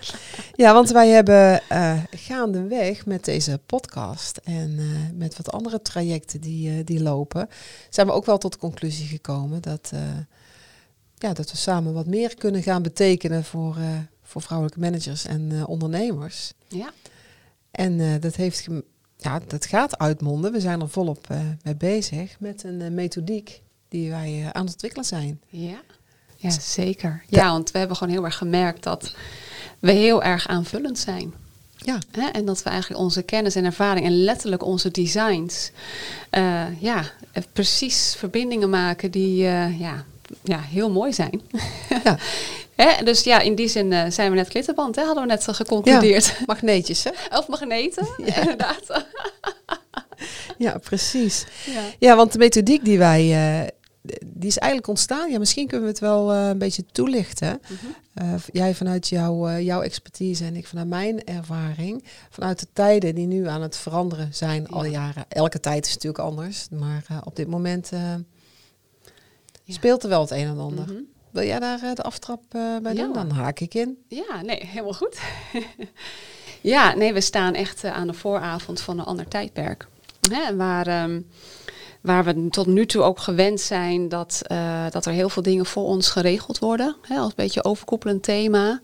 ja 0.55 0.73
want 0.73 0.89
wij 0.91 1.09
hebben 1.09 1.61
eh, 1.69 2.03
gaandeweg 2.11 3.05
met 3.05 3.25
deze 3.25 3.59
podcast 3.65 4.37
en 4.37 4.75
eh, 4.79 4.85
met 5.17 5.37
wat 5.37 5.51
andere 5.51 5.81
trajecten 5.81 6.41
die, 6.41 6.69
eh, 6.69 6.85
die 6.85 7.01
lopen, 7.01 7.49
zijn 7.89 8.07
we 8.07 8.13
ook 8.13 8.25
wel 8.25 8.37
tot 8.37 8.51
de 8.51 8.57
conclusie 8.59 9.07
gekomen 9.07 9.61
dat, 9.61 9.91
ja, 11.15 11.33
dat 11.33 11.51
we 11.51 11.57
samen 11.57 11.93
wat 11.93 12.05
meer 12.07 12.35
kunnen 12.35 12.63
gaan 12.63 12.81
betekenen 12.81 13.43
voor, 13.43 13.77
voor 14.21 14.41
vrouwelijke 14.41 14.79
managers 14.79 15.25
en 15.25 15.65
ondernemers. 15.67 16.53
Ja, 16.67 16.91
En 17.71 18.19
dat, 18.19 18.35
heeft 18.35 18.67
ja, 19.17 19.39
dat 19.47 19.65
gaat 19.65 19.97
uitmonden. 19.97 20.51
We 20.51 20.59
zijn 20.59 20.81
er 20.81 20.89
volop 20.89 21.27
mee 21.63 21.75
bezig 21.75 22.39
met 22.39 22.63
een 22.63 22.93
methodiek 22.93 23.61
die 23.87 24.09
wij 24.09 24.49
aan 24.51 24.63
het 24.63 24.73
ontwikkelen 24.73 25.05
zijn. 25.05 25.41
ja. 25.47 25.81
Ja 26.51 26.59
zeker. 26.61 27.23
Ja. 27.27 27.49
Want 27.51 27.71
we 27.71 27.77
hebben 27.77 27.97
gewoon 27.97 28.13
heel 28.13 28.25
erg 28.25 28.37
gemerkt 28.37 28.83
dat 28.83 29.13
we 29.79 29.91
heel 29.91 30.23
erg 30.23 30.47
aanvullend 30.47 30.99
zijn. 30.99 31.33
Ja, 31.77 31.97
Hè? 32.11 32.27
En 32.27 32.45
dat 32.45 32.63
we 32.63 32.69
eigenlijk 32.69 33.01
onze 33.01 33.21
kennis 33.21 33.55
en 33.55 33.65
ervaring 33.65 34.05
en 34.05 34.23
letterlijk 34.23 34.63
onze 34.63 34.91
designs, 34.91 35.71
eh, 36.29 36.81
ja, 36.81 37.03
eh, 37.31 37.43
precies 37.53 38.15
verbindingen 38.17 38.69
maken 38.69 39.11
die 39.11 39.45
eh, 39.47 39.79
ja, 39.79 40.05
ja, 40.43 40.59
heel 40.59 40.91
mooi 40.91 41.13
zijn. 41.13 41.41
Ja. 42.03 42.17
Hè? 42.75 43.03
Dus 43.03 43.23
ja, 43.23 43.39
in 43.39 43.55
die 43.55 43.67
zin 43.67 44.11
zijn 44.11 44.29
we 44.29 44.35
net 44.35 44.47
klittenband, 44.47 44.95
hè? 44.95 45.03
hadden 45.03 45.23
we 45.23 45.29
net 45.29 45.47
geconcludeerd. 45.51 46.35
magneetjes 46.45 47.03
hè? 47.03 47.11
Of 47.37 47.47
magneten, 47.47 48.07
Ja. 48.25 48.35
inderdaad. 48.39 49.03
Ja, 50.57 50.77
precies. 50.77 51.45
ja. 51.65 51.81
Ja, 51.99 52.15
want 52.15 52.31
de 52.31 52.37
methodiek 52.37 52.85
die 52.85 52.97
wij, 52.97 53.71
die 54.25 54.47
is 54.49 54.57
eigenlijk 54.57 54.89
ontstaan. 54.91 55.31
Ja, 55.31 55.39
misschien 55.39 55.67
kunnen 55.67 55.85
we 55.85 55.91
het 55.91 56.01
wel 56.01 56.31
eh, 56.33 56.47
een 56.47 56.57
beetje 56.57 56.85
toelichten. 56.91 57.61
Mhm. 57.61 57.73
Eh, 58.13 58.33
jij 58.51 58.75
vanuit 58.75 59.07
jouw, 59.07 59.47
eh, 59.47 59.61
jouw 59.61 59.81
expertise 59.81 60.45
en 60.45 60.55
ik 60.55 60.67
vanuit 60.67 60.87
mijn 60.87 61.23
ervaring. 61.23 62.03
Vanuit 62.29 62.59
de 62.59 62.67
tijden 62.73 63.15
die 63.15 63.27
nu 63.27 63.47
aan 63.47 63.61
het 63.61 63.77
veranderen 63.77 64.33
zijn 64.33 64.67
al 64.67 64.83
Ja. 64.85 64.91
jaren. 64.91 65.25
Elke 65.29 65.59
tijd 65.59 65.85
is 65.85 65.93
natuurlijk 65.93 66.23
anders. 66.23 66.67
Maar 66.69 67.05
op 67.23 67.35
dit 67.35 67.47
moment 67.47 67.89
Ja. 69.63 69.73
speelt 69.73 70.03
er 70.03 70.09
wel 70.09 70.21
het 70.21 70.31
een 70.31 70.47
en 70.47 70.59
ander. 70.59 70.85
Mhm. 70.85 71.01
Wil 71.31 71.43
jij 71.43 71.59
daar 71.59 71.95
de 71.95 72.01
aftrap 72.03 72.41
bij 72.49 72.93
Ja. 72.93 72.93
doen? 72.93 73.13
Dan 73.13 73.29
haak 73.31 73.59
ik 73.59 73.73
in. 73.73 73.97
Ja, 74.07 74.41
nee, 74.41 74.65
helemaal 74.65 74.93
goed. 74.93 75.19
ja, 76.61 76.95
nee, 76.95 77.13
we 77.13 77.21
staan 77.21 77.53
echt 77.53 77.83
aan 77.83 78.07
de 78.07 78.13
vooravond 78.13 78.81
van 78.81 78.99
een 78.99 79.05
ander 79.05 79.27
tijdperk. 79.27 79.87
Hè, 80.31 80.55
waar, 80.55 80.87
ehm, 80.87 81.21
waar 82.03 82.23
we 82.23 82.47
tot 82.49 82.67
nu 82.67 82.85
toe 82.85 83.01
ook 83.01 83.19
gewend 83.19 83.61
zijn 83.61 84.09
dat, 84.09 84.41
uh, 84.51 84.85
dat 84.89 85.05
er 85.05 85.11
heel 85.11 85.29
veel 85.29 85.41
dingen 85.43 85.65
voor 85.65 85.83
ons 85.83 86.09
geregeld 86.09 86.59
worden, 86.59 86.95
hè, 87.01 87.17
als 87.17 87.27
een 87.27 87.33
beetje 87.35 87.63
overkoepelend 87.63 88.23
thema, 88.23 88.81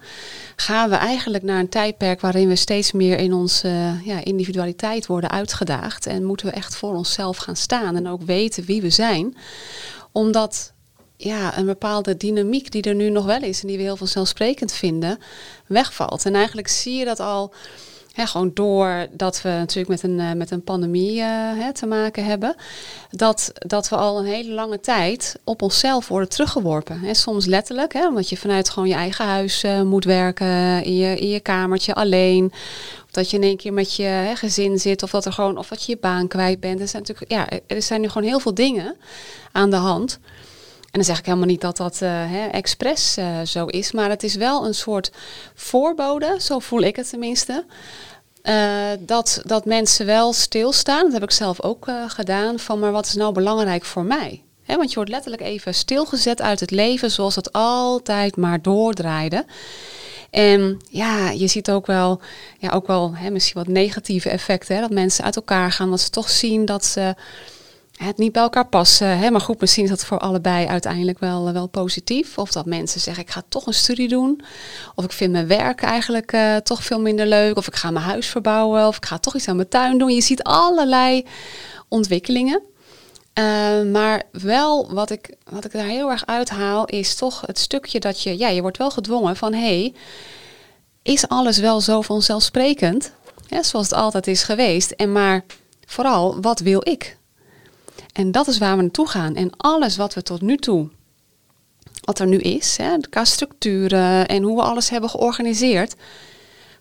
gaan 0.56 0.90
we 0.90 0.96
eigenlijk 0.96 1.44
naar 1.44 1.60
een 1.60 1.70
tijdperk 1.70 2.22
waarin 2.22 2.48
we 2.48 2.56
steeds 2.56 2.92
meer 2.92 3.18
in 3.18 3.34
onze 3.34 3.68
uh, 3.68 4.06
ja, 4.06 4.24
individualiteit 4.24 5.06
worden 5.06 5.30
uitgedaagd. 5.30 6.06
En 6.06 6.24
moeten 6.24 6.46
we 6.46 6.52
echt 6.52 6.76
voor 6.76 6.96
onszelf 6.96 7.38
gaan 7.38 7.56
staan 7.56 7.96
en 7.96 8.08
ook 8.08 8.22
weten 8.22 8.66
wie 8.66 8.82
we 8.82 8.90
zijn. 8.90 9.38
Omdat 10.12 10.74
ja, 11.18 11.58
een 11.58 11.66
bepaalde 11.66 12.18
dynamiek 12.18 12.72
die 12.72 12.82
er 12.82 12.96
nu 12.96 13.10
nog 13.10 13.26
wel 13.26 13.42
is 13.42 13.62
en 13.62 13.68
die 13.68 13.78
we 13.78 13.84
heel 13.84 13.98
vanzelfsprekend 13.98 14.72
vinden, 14.74 15.20
wegvalt. 15.68 16.26
En 16.26 16.36
eigenlijk 16.36 16.68
zie 16.68 16.96
je 16.96 17.06
dat 17.06 17.20
al 17.20 17.54
gewoon 18.14 18.52
doordat 18.54 19.42
we 19.42 19.50
natuurlijk 19.50 19.88
met 19.88 20.04
een, 20.04 20.20
uh, 20.20 20.32
met 20.32 20.52
een 20.52 20.64
pandemie 20.64 21.22
hè, 21.22 21.74
te 21.74 21.86
maken 21.86 22.26
hebben, 22.26 22.56
dat, 23.12 23.52
dat 23.54 23.90
we 23.90 23.96
al 23.96 24.20
een 24.20 24.26
hele 24.26 24.54
lange 24.54 24.80
tijd 24.80 25.40
op 25.44 25.62
onszelf 25.62 26.08
worden 26.08 26.30
teruggeworpen. 26.30 27.16
Soms 27.16 27.46
letterlijk, 27.46 27.94
hè, 27.94 28.08
omdat 28.08 28.30
je 28.30 28.38
vanuit 28.38 28.70
gewoon 28.70 28.90
je 28.90 28.96
eigen 28.96 29.26
huis 29.26 29.64
uh, 29.64 29.82
moet 29.82 30.06
werken, 30.06 30.84
in 30.84 30.96
je, 30.96 31.16
in 31.16 31.30
je 31.30 31.40
kamertje 31.40 31.94
alleen. 31.94 32.52
Of 33.06 33.12
dat 33.12 33.30
je 33.30 33.38
in 33.38 33.44
één 33.44 33.58
keer 33.58 33.74
met 33.74 33.96
je 33.96 34.32
gezin 34.34 34.80
zit, 34.80 35.04
of 35.04 35.12
dat 35.12 35.26
er 35.26 35.34
gewoon, 35.34 35.58
of 35.58 35.68
dat 35.68 35.84
je 35.84 35.92
je 35.92 35.98
baan 36.02 36.28
kwijt 36.28 36.60
bent. 36.60 36.80
Er 36.80 36.88
zijn 36.88 37.04
natuurlijk, 37.08 37.32
ja, 37.32 37.60
er 37.68 37.82
zijn 37.82 38.02
nu 38.02 38.08
gewoon 38.08 38.28
heel 38.28 38.40
veel 38.40 38.54
dingen 38.54 38.96
aan 39.52 39.70
de 39.70 39.76
hand. 39.76 40.20
En 40.92 40.96
dan 41.00 41.04
zeg 41.04 41.20
ik 41.20 41.26
helemaal 41.26 41.48
niet 41.48 41.62
dat 41.62 41.78
dat 41.78 42.00
uh, 42.04 42.10
hè, 42.12 42.48
expres 42.48 43.18
uh, 43.18 43.40
zo 43.46 43.66
is, 43.66 43.92
maar 43.92 44.10
het 44.10 44.24
is 44.24 44.36
wel 44.36 44.66
een 44.66 44.74
soort 44.74 45.12
voorbode, 45.56 46.38
zo 46.40 46.60
voel 46.60 46.82
ik 46.82 46.96
het 46.96 47.10
tenminste. 47.10 47.66
Uh, 48.44 48.78
dat, 49.00 49.42
dat 49.46 49.66
mensen 49.66 50.06
wel 50.06 50.34
stilstaan, 50.34 51.04
dat 51.04 51.14
heb 51.14 51.24
ik 51.24 51.32
zelf 51.32 51.62
ook 51.62 51.88
gedaan, 52.08 52.60
van 52.60 52.80
maar 52.80 52.92
wat 52.92 53.06
is 53.06 53.14
nou 53.14 53.34
belangrijk 53.34 53.86
voor 53.86 54.04
mij? 54.04 54.44
Want 54.66 54.90
je 54.90 54.96
wordt 54.96 55.12
letterlijk 55.12 55.42
even 55.42 55.74
stilgezet 55.74 56.42
uit 56.42 56.60
het 56.60 56.72
leven 56.72 57.12
zoals 57.12 57.36
het 57.36 57.54
altijd 57.54 58.36
maar 58.36 58.62
doordraaide. 58.62 59.46
En 60.30 60.82
ja, 60.90 61.30
je 61.30 61.48
ziet 61.48 61.72
ook 61.72 61.86
wel, 61.86 62.20
ja, 62.60 62.70
ook 62.70 62.88
wel 62.88 63.14
misschien 63.32 63.64
wat 63.64 63.74
negatieve 63.74 64.30
effecten. 64.30 64.76
Hè, 64.76 64.82
dat 64.82 64.90
mensen 64.90 65.24
uit 65.24 65.36
elkaar 65.36 65.72
gaan, 65.72 65.90
dat 65.90 66.02
ze 66.02 66.10
toch 66.10 66.30
zien 66.30 66.66
dat 66.66 66.86
ze 66.86 67.16
het 68.06 68.18
niet 68.18 68.32
bij 68.32 68.42
elkaar 68.42 68.68
passen. 68.68 69.18
Hè? 69.18 69.32
Maar 69.32 69.42
goed, 69.42 69.62
misschien 69.62 69.84
is 69.84 69.90
dat 69.90 70.06
voor 70.06 70.18
allebei 70.18 70.68
uiteindelijk 70.68 71.20
wel, 71.20 71.54
wel 71.54 71.68
positief. 71.68 72.38
Of 72.38 72.52
dat 72.52 72.66
mensen 72.66 73.02
zeggen, 73.02 73.24
ik 73.24 73.30
ga 73.30 73.44
toch 73.50 73.66
een 73.68 73.74
studie 73.74 74.08
doen. 74.08 74.42
Of 74.96 75.04
ik 75.04 75.12
vind 75.12 75.32
mijn 75.32 75.48
werk 75.48 75.82
eigenlijk 75.82 76.32
uh, 76.32 76.56
toch 76.56 76.84
veel 76.84 77.00
minder 77.00 77.28
leuk. 77.28 77.58
Of 77.58 77.68
ik 77.68 77.76
ga 77.76 77.92
mijn 77.92 78.06
huis 78.06 78.28
verbouwen. 78.28 78.88
Of 78.88 78.98
ik 78.98 79.06
ga 79.06 79.18
toch 79.18 79.36
iets 79.36 79.48
aan 79.48 79.56
mijn 79.56 79.68
tuin 79.68 79.98
doen. 79.98 80.10
Je 80.10 80.22
ziet 80.22 80.44
allerlei 80.44 81.26
ontwikkelingen. 81.88 82.62
Uh, 83.40 83.92
maar 83.92 84.24
wel 84.32 84.94
wat 84.94 85.10
ik, 85.10 85.36
wat 85.50 85.66
ik 85.66 85.72
daar 85.72 85.86
heel 85.86 86.10
erg 86.10 86.26
uithaal, 86.26 86.86
is 86.86 87.16
toch 87.16 87.42
het 87.46 87.60
stukje 87.60 88.00
dat 88.00 88.22
je, 88.22 88.38
ja, 88.38 88.48
je 88.48 88.62
wordt 88.62 88.78
wel 88.78 88.92
gedwongen 88.92 89.36
van 89.36 89.54
hé, 89.54 89.60
hey, 89.60 89.94
is 91.04 91.28
alles 91.28 91.58
wel 91.58 91.82
zo 91.82 92.02
vanzelfsprekend? 92.02 93.12
Zoals 93.62 93.90
het 93.90 94.00
altijd 94.00 94.28
is 94.28 94.44
geweest. 94.44 94.92
En 94.92 95.12
maar 95.12 95.46
vooral, 95.86 96.42
wat 96.42 96.60
wil 96.60 96.82
ik? 96.88 97.18
En 98.14 98.32
dat 98.32 98.48
is 98.48 98.58
waar 98.58 98.76
we 98.76 98.82
naartoe 98.82 99.10
gaan. 99.10 99.36
En 99.36 99.52
alles 99.58 99.98
wat 99.98 100.14
we 100.14 100.22
tot 100.22 100.42
nu 100.42 100.58
toe, 100.58 100.90
wat 102.02 102.20
er 102.20 102.28
nu 102.28 102.38
is, 102.38 102.78
hè, 102.78 102.98
qua 103.10 103.26
structuren 103.26 104.28
en 104.28 104.44
hoe 104.44 104.56
we 104.56 104.62
alles 104.62 104.90
hebben 104.90 105.10
georganiseerd, 105.10 105.96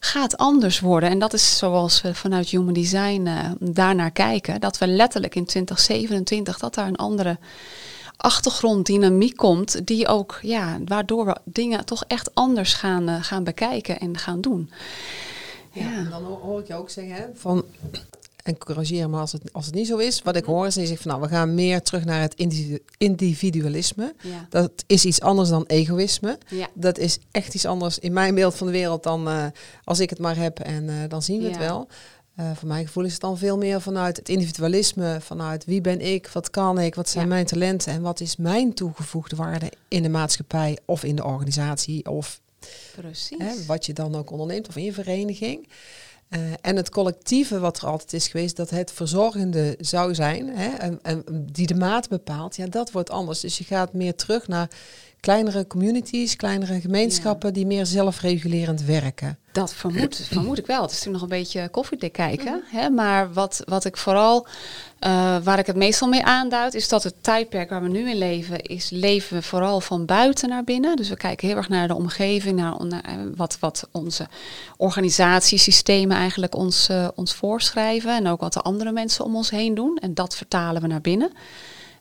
gaat 0.01 0.37
anders 0.37 0.81
worden. 0.81 1.11
En 1.11 1.19
dat 1.19 1.33
is 1.33 1.59
zoals 1.59 2.01
we 2.01 2.15
vanuit 2.15 2.49
Human 2.49 2.73
Design 2.73 3.27
uh, 3.27 3.51
daarnaar 3.61 4.11
kijken. 4.11 4.61
Dat 4.61 4.79
we 4.79 4.87
letterlijk 4.87 5.35
in 5.35 5.45
2027, 5.45 6.59
dat 6.59 6.75
daar 6.75 6.87
een 6.87 6.97
andere 6.97 7.39
achtergronddynamiek 8.17 9.37
komt, 9.37 9.87
die 9.87 10.07
ook, 10.07 10.39
ja, 10.43 10.79
waardoor 10.85 11.25
we 11.25 11.37
dingen 11.45 11.85
toch 11.85 12.05
echt 12.07 12.35
anders 12.35 12.75
gaan, 12.75 13.09
uh, 13.09 13.17
gaan 13.21 13.45
bekijken 13.45 13.99
en 13.99 14.19
gaan 14.19 14.41
doen. 14.41 14.71
Ja, 15.73 15.83
ja. 15.83 15.97
En 15.97 16.11
dan 16.11 16.25
hoor 16.25 16.61
ik 16.61 16.67
je 16.67 16.75
ook 16.75 16.91
zeggen 16.91 17.31
van 17.35 17.65
en 18.43 18.59
corrigeer 18.59 19.11
me 19.11 19.19
als 19.19 19.33
het, 19.33 19.53
als 19.53 19.67
het 19.67 19.75
niet 19.75 19.87
zo 19.87 19.97
is. 19.97 20.23
Wat 20.23 20.37
ik 20.37 20.45
hoor 20.45 20.67
is, 20.67 20.75
je 20.75 20.87
zegt 20.87 21.03
van 21.03 21.11
nou, 21.11 21.23
we 21.23 21.29
gaan 21.29 21.55
meer 21.55 21.83
terug 21.83 22.05
naar 22.05 22.21
het 22.21 22.35
individualisme. 22.99 24.15
Ja. 24.23 24.47
Dat 24.51 24.73
is 24.87 25.05
iets 25.05 25.21
anders 25.21 25.49
dan 25.49 25.65
egoïsme. 25.67 26.39
Ja. 26.49 26.69
Dat 26.75 26.99
is 26.99 27.19
echt 27.31 27.55
iets 27.55 27.67
anders 27.67 27.99
in 27.99 28.13
mijn 28.13 28.35
beeld 28.35 28.55
van 28.55 28.67
de 28.67 28.73
wereld 28.73 29.03
dan 29.03 29.29
uh, 29.29 29.45
als 29.85 30.01
ik 30.01 30.11
het 30.11 30.19
maar 30.19 30.37
heb 30.37 30.59
en 30.59 30.85
uh, 30.85 30.95
dan 31.09 31.23
zien 31.23 31.39
we 31.39 31.45
Ja. 31.45 31.51
het 31.51 31.59
wel. 31.59 31.89
Uh, 32.41 32.51
voor 32.55 32.69
mijn 32.69 32.87
gevoel 32.87 33.05
is 33.05 33.13
het 33.13 33.21
dan 33.21 33.39
veel 33.39 33.57
meer 33.59 33.81
vanuit 33.81 34.17
het 34.17 34.29
individualisme, 34.29 35.19
vanuit 35.21 35.65
wie 35.65 35.81
ben 35.81 36.01
ik, 36.01 36.29
wat 36.29 36.51
kan 36.51 36.79
ik, 36.79 36.95
wat 36.95 37.09
zijn 37.09 37.29
mijn 37.29 37.47
talenten 37.47 37.93
en 37.93 38.03
wat 38.03 38.21
is 38.21 38.37
mijn 38.37 38.75
toegevoegde 38.75 39.37
waarde 39.37 39.73
in 39.89 40.03
de 40.03 40.09
maatschappij 40.09 40.79
of 40.85 41.05
in 41.05 41.17
de 41.17 41.25
organisatie 41.25 42.11
of 42.11 42.41
Precies. 42.97 43.39
Hè, 43.39 43.65
wat 43.67 43.87
je 43.87 43.93
dan 43.93 44.15
ook 44.15 44.31
onderneemt 44.31 44.69
of 44.69 44.77
in 44.77 44.85
je 44.85 44.93
vereniging. 44.93 45.69
Uh, 46.31 46.41
en 46.61 46.77
het 46.77 46.91
collectieve 46.91 47.59
wat 47.59 47.79
er 47.79 47.87
altijd 47.87 48.13
is 48.13 48.29
geweest, 48.29 48.57
dat 48.57 48.71
het 48.71 48.93
verzorgende 48.93 49.77
zou 49.81 50.15
zijn, 50.15 50.49
hè, 50.49 50.69
en, 50.69 50.99
en 51.03 51.25
die 51.53 51.67
de 51.67 51.75
maat 51.75 52.09
bepaalt, 52.09 52.57
ja, 52.57 52.67
dat 52.67 52.91
wordt 52.91 53.11
anders. 53.11 53.41
Dus 53.41 53.59
je 53.59 53.65
gaat 53.65 53.93
meer 53.93 54.15
terug 54.15 54.49
naar 54.49 54.71
kleinere 55.21 55.67
communities, 55.67 56.37
kleinere 56.37 56.81
gemeenschappen 56.81 57.53
die 57.53 57.67
meer 57.67 57.87
zelfregulerend 57.87 58.83
werken. 58.83 59.39
Dat 59.53 59.75
vermoed, 59.75 60.21
vermoed 60.33 60.59
ik 60.59 60.67
wel. 60.67 60.83
Het 60.83 60.91
is 60.91 60.97
natuurlijk 60.97 61.23
nog 61.23 61.33
een 61.33 61.39
beetje 61.39 61.69
koffiedik 61.69 62.13
kijken. 62.13 62.63
Hè? 62.67 62.91
Maar 62.91 63.33
wat, 63.33 63.63
wat 63.65 63.85
ik 63.85 63.97
vooral, 63.97 64.47
uh, 64.47 65.37
waar 65.43 65.59
ik 65.59 65.67
het 65.67 65.77
meestal 65.77 66.09
mee 66.09 66.25
aanduid, 66.25 66.75
is 66.75 66.89
dat 66.89 67.03
het 67.03 67.15
tijdperk 67.21 67.71
waar 67.71 67.83
we 67.83 67.89
nu 67.89 68.11
in 68.11 68.19
leven, 68.19 68.63
is 68.63 68.91
leven 68.91 69.37
we 69.37 69.43
vooral 69.43 69.81
van 69.81 70.05
buiten 70.05 70.49
naar 70.49 70.65
binnen. 70.65 70.97
Dus 70.97 71.09
we 71.09 71.17
kijken 71.17 71.49
heel 71.49 71.57
erg 71.57 71.69
naar 71.69 71.89
de 71.89 71.95
omgeving, 71.95 72.57
naar, 72.57 72.87
naar 72.87 73.05
eh, 73.05 73.15
wat, 73.37 73.57
wat 73.61 73.89
onze 73.93 74.27
organisatiesystemen 74.77 76.17
eigenlijk 76.17 76.57
ons, 76.57 76.89
uh, 76.91 77.09
ons 77.15 77.35
voorschrijven. 77.35 78.17
En 78.17 78.27
ook 78.27 78.41
wat 78.41 78.53
de 78.53 78.61
andere 78.61 78.93
mensen 78.93 79.25
om 79.25 79.37
ons 79.37 79.51
heen 79.51 79.75
doen. 79.75 79.97
En 79.97 80.15
dat 80.15 80.37
vertalen 80.37 80.83
we 80.83 80.89
naar 80.89 81.01
binnen. 81.01 81.33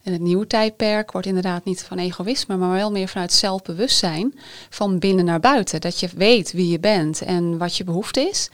En 0.08 0.14
het 0.14 0.22
nieuwe 0.22 0.48
tijdperk 0.48 1.12
wordt 1.12 1.28
inderdaad 1.28 1.66
niet 1.66 1.84
van 1.84 1.98
egoïsme, 1.98 2.58
maar 2.58 2.72
wel 2.72 2.92
meer 2.92 3.08
vanuit 3.08 3.34
zelfbewustzijn 3.34 4.40
van 4.70 5.00
binnen 5.00 5.26
naar 5.26 5.40
buiten. 5.40 5.82
Dat 5.82 6.00
je 6.00 6.10
weet 6.16 6.52
wie 6.52 6.68
je 6.68 6.80
bent 6.80 7.22
en 7.22 7.58
wat 7.58 7.78
je 7.78 7.84
behoefte 7.84 8.22
is. 8.22 8.50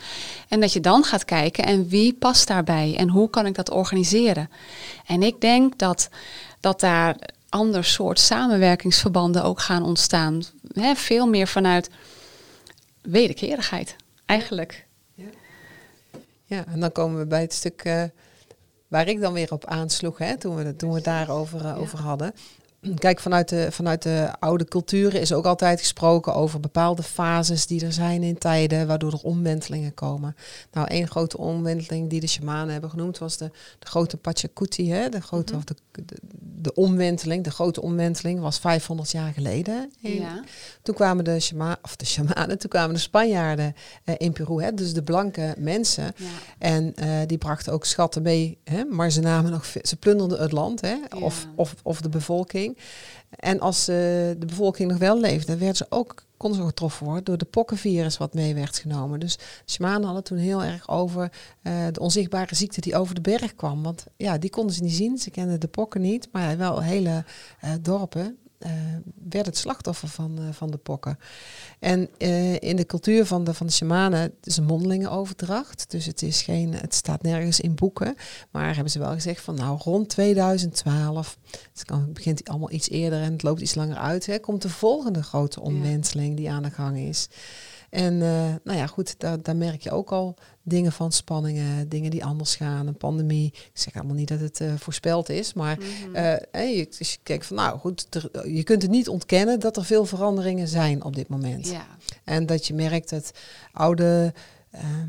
En 0.48 0.60
dat 0.60 0.74
je 0.74 0.80
dan 0.80 1.04
gaat 1.04 1.26
kijken 1.26 1.64
en 1.66 1.88
wie 1.88 2.14
past 2.14 2.48
daarbij 2.48 2.96
en 2.98 3.10
hoe 3.10 3.30
kan 3.30 3.46
ik 3.46 3.56
dat 3.56 3.70
organiseren. 3.70 4.50
En 5.06 5.24
ik 5.24 5.42
denk 5.42 5.78
dat, 5.80 6.10
dat 6.60 6.80
daar 6.80 7.16
ander 7.50 7.84
soort 7.84 8.20
samenwerkingsverbanden 8.20 9.44
ook 9.44 9.60
gaan 9.60 9.84
ontstaan. 9.84 10.44
He, 10.72 10.96
veel 10.96 11.28
meer 11.28 11.48
vanuit 11.48 11.90
wederkerigheid, 13.02 13.96
eigenlijk. 14.26 14.86
Ja. 15.14 15.30
ja, 16.46 16.66
en 16.68 16.80
dan 16.80 16.92
komen 16.92 17.20
we 17.20 17.26
bij 17.26 17.42
het 17.42 17.54
stuk... 17.54 17.86
Uh, 17.86 18.04
waar 18.94 19.08
ik 19.08 19.22
dan 19.22 19.34
weer 19.34 19.52
op 19.52 19.66
aansloeg, 19.66 20.18
hè, 20.18 20.38
toen 20.38 20.56
we, 20.56 20.76
toen 20.76 20.90
we 20.90 20.96
het 20.96 21.04
daarover 21.04 21.60
uh, 21.60 21.66
Ja. 21.66 21.74
over 21.76 22.00
hadden. 22.00 22.34
Kijk, 22.98 23.20
vanuit 23.20 23.50
de, 23.50 23.68
vanuit 23.72 24.02
de 24.02 24.30
oude 24.40 24.66
culturen 24.66 25.22
is 25.22 25.34
ook 25.34 25.46
altijd 25.46 25.80
gesproken 25.80 26.34
over 26.36 26.60
bepaalde 26.60 27.04
fases 27.04 27.68
die 27.68 27.86
er 27.86 27.94
zijn 27.94 28.24
in 28.24 28.38
tijden, 28.38 28.88
waardoor 28.88 29.12
er 29.12 29.20
omwentelingen 29.24 29.94
komen. 29.94 30.36
Nou, 30.72 30.88
één 30.88 31.08
grote 31.08 31.38
omwenteling 31.38 32.10
die 32.10 32.20
de 32.20 32.28
shamanen 32.28 32.72
hebben 32.72 32.90
genoemd 32.90 33.18
was 33.18 33.38
de, 33.38 33.52
de 33.80 33.88
grote 33.88 34.18
Pachacuti, 34.18 34.92
hè, 34.92 35.10
de, 35.10 35.22
grote, 35.22 35.52
Mhm. 35.54 35.62
of 35.62 35.63
de, 35.63 35.75
de, 36.06 36.16
de 36.62 36.74
omwenteling, 36.74 37.44
de 37.44 37.52
grote 37.52 37.82
omwenteling 37.82 38.40
was 38.40 38.60
500 38.60 39.12
jaar 39.12 39.34
geleden. 39.34 39.92
Ja. 40.00 40.44
Toen 40.82 40.96
kwamen 40.96 41.24
de, 41.24 41.40
shama, 41.40 41.78
of 41.82 41.96
de 41.96 42.06
shamanen, 42.06 42.58
toen 42.58 42.70
kwamen 42.70 42.94
de 42.96 43.00
Spanjaarden 43.02 43.75
eh, 44.04 44.16
in 44.18 44.34
Peru, 44.34 44.63
hè, 44.63 44.74
dus 44.74 44.94
de 44.94 45.04
blanke 45.04 45.56
mensen. 45.58 46.04
Ja. 46.16 46.25
En 46.58 46.96
eh, 46.96 47.10
die 47.28 47.38
brachten 47.38 47.74
ook 47.74 47.86
schatten 47.86 48.22
mee, 48.22 48.58
hè, 48.63 48.84
maar 48.86 49.12
ze 49.12 49.20
namen 49.22 49.52
nog, 49.52 49.66
ze 49.82 49.96
plunderden 49.96 50.42
het 50.42 50.52
land, 50.52 50.82
hè, 50.82 50.96
of, 51.20 51.48
of, 51.56 51.75
of 51.84 52.02
de 52.02 52.10
bevolking. 52.10 52.73
En 53.30 53.60
als 53.60 53.88
eh, 53.88 53.96
de 54.38 54.46
bevolking 54.46 54.89
nog 54.89 55.00
wel 55.00 55.20
leefde, 55.20 55.58
werden 55.58 55.75
ze 55.75 55.86
ook, 55.89 56.24
konden 56.38 56.60
ze 56.60 56.65
getroffen 56.65 57.06
worden 57.06 57.24
door 57.24 57.38
de 57.38 57.46
pokkenvirus 57.46 58.18
wat 58.18 58.34
mee 58.34 58.53
werd 58.53 58.77
genomen. 58.77 59.20
Dus 59.20 59.38
shamanen 59.65 60.06
hadden 60.06 60.24
toen 60.24 60.38
heel 60.38 60.63
erg 60.63 60.89
over 60.89 61.32
eh, 61.62 61.74
de 61.92 62.00
onzichtbare 62.00 62.56
ziekte 62.56 62.82
die 62.82 62.96
over 62.96 63.15
de 63.15 63.22
berg 63.22 63.56
kwam. 63.56 63.84
Want 63.84 64.06
ja, 64.18 64.38
die 64.38 64.50
konden 64.50 64.75
ze 64.75 64.84
niet 64.84 64.94
zien, 64.94 65.18
ze 65.18 65.30
kenden 65.30 65.60
de 65.60 65.68
pokken 65.68 66.01
niet, 66.01 66.30
maar 66.32 66.58
wel 66.58 66.82
hele 66.82 67.24
eh, 67.60 67.72
dorpen 67.82 68.38
eh, 68.63 68.72
werd 69.29 69.46
het 69.46 69.58
slachtoffer 69.58 70.08
van, 70.08 70.38
eh, 70.38 70.43
van 70.51 70.72
de 70.72 70.77
pokken. 70.77 71.20
En 71.79 72.10
eh, 72.17 72.53
in 72.53 72.75
de 72.75 72.86
cultuur 72.86 73.25
van 73.25 73.43
de, 73.43 73.53
van 73.53 73.67
de 73.67 73.74
shamanen, 73.74 74.20
het 74.20 74.34
is 74.43 74.58
een 74.58 74.63
mondelinge 74.63 75.10
overdracht. 75.10 75.91
Dus 75.91 76.05
het, 76.05 76.22
is 76.22 76.41
geen, 76.41 76.74
het 76.74 76.93
staat 76.93 77.22
nergens 77.22 77.60
in 77.60 77.75
boeken. 77.75 78.15
Maar 78.51 78.74
hebben 78.74 78.91
ze 78.91 79.00
wel 79.00 79.12
gezegd 79.12 79.41
van 79.41 79.55
nou 79.55 79.77
rond 79.84 80.10
2012, 80.10 81.38
het 81.74 81.86
kan, 81.86 82.01
het 82.01 82.13
begint 82.13 82.50
allemaal 82.50 82.72
iets 82.72 82.89
eerder 82.89 83.22
en 83.22 83.32
het 83.32 83.43
loopt 83.43 83.62
iets 83.62 83.75
langer 83.75 83.98
uit, 83.98 84.25
hè, 84.25 84.39
komt 84.39 84.62
de 84.62 84.70
volgende 84.70 85.24
grote 85.24 85.62
omwenteling 85.62 86.38
die 86.38 86.51
aan 86.51 86.63
de 86.63 86.72
gang 86.72 86.98
is. 86.98 87.27
En 87.94 88.18
nou 88.64 88.78
ja, 88.78 88.88
goed, 88.88 89.16
daar, 89.18 89.42
daar 89.42 89.56
merk 89.56 89.82
je 89.82 89.92
ook 89.92 90.12
al 90.12 90.36
dingen 90.64 90.92
van 90.92 91.12
spanningen, 91.12 91.90
dingen 91.90 92.12
die 92.12 92.26
anders 92.26 92.56
gaan, 92.56 92.88
een 92.88 92.98
pandemie. 92.98 93.54
Ik 93.54 93.70
zeg 93.74 93.96
allemaal 93.96 94.16
niet 94.16 94.28
dat 94.28 94.40
het 94.40 94.62
voorspeld 94.78 95.30
is, 95.30 95.54
maar 95.54 95.78
mm 95.80 96.16
je, 96.52 96.88
dus 96.98 97.12
je 97.12 97.18
kijkt 97.24 97.46
van, 97.46 97.56
nou 97.56 97.80
goed, 97.80 98.08
je 98.48 98.64
kunt 98.64 98.82
het 98.82 98.92
niet 98.92 99.08
ontkennen 99.08 99.60
dat 99.60 99.78
er 99.78 99.86
veel 99.86 100.06
veranderingen 100.06 100.68
zijn 100.68 101.04
op 101.04 101.16
dit 101.16 101.28
moment. 101.28 101.68
Ja. 101.68 101.88
En 102.24 102.46
dat 102.46 102.68
je 102.68 102.74
merkt 102.74 103.10
dat 103.10 103.32
oude 103.72 104.34
ehm, 104.72 105.08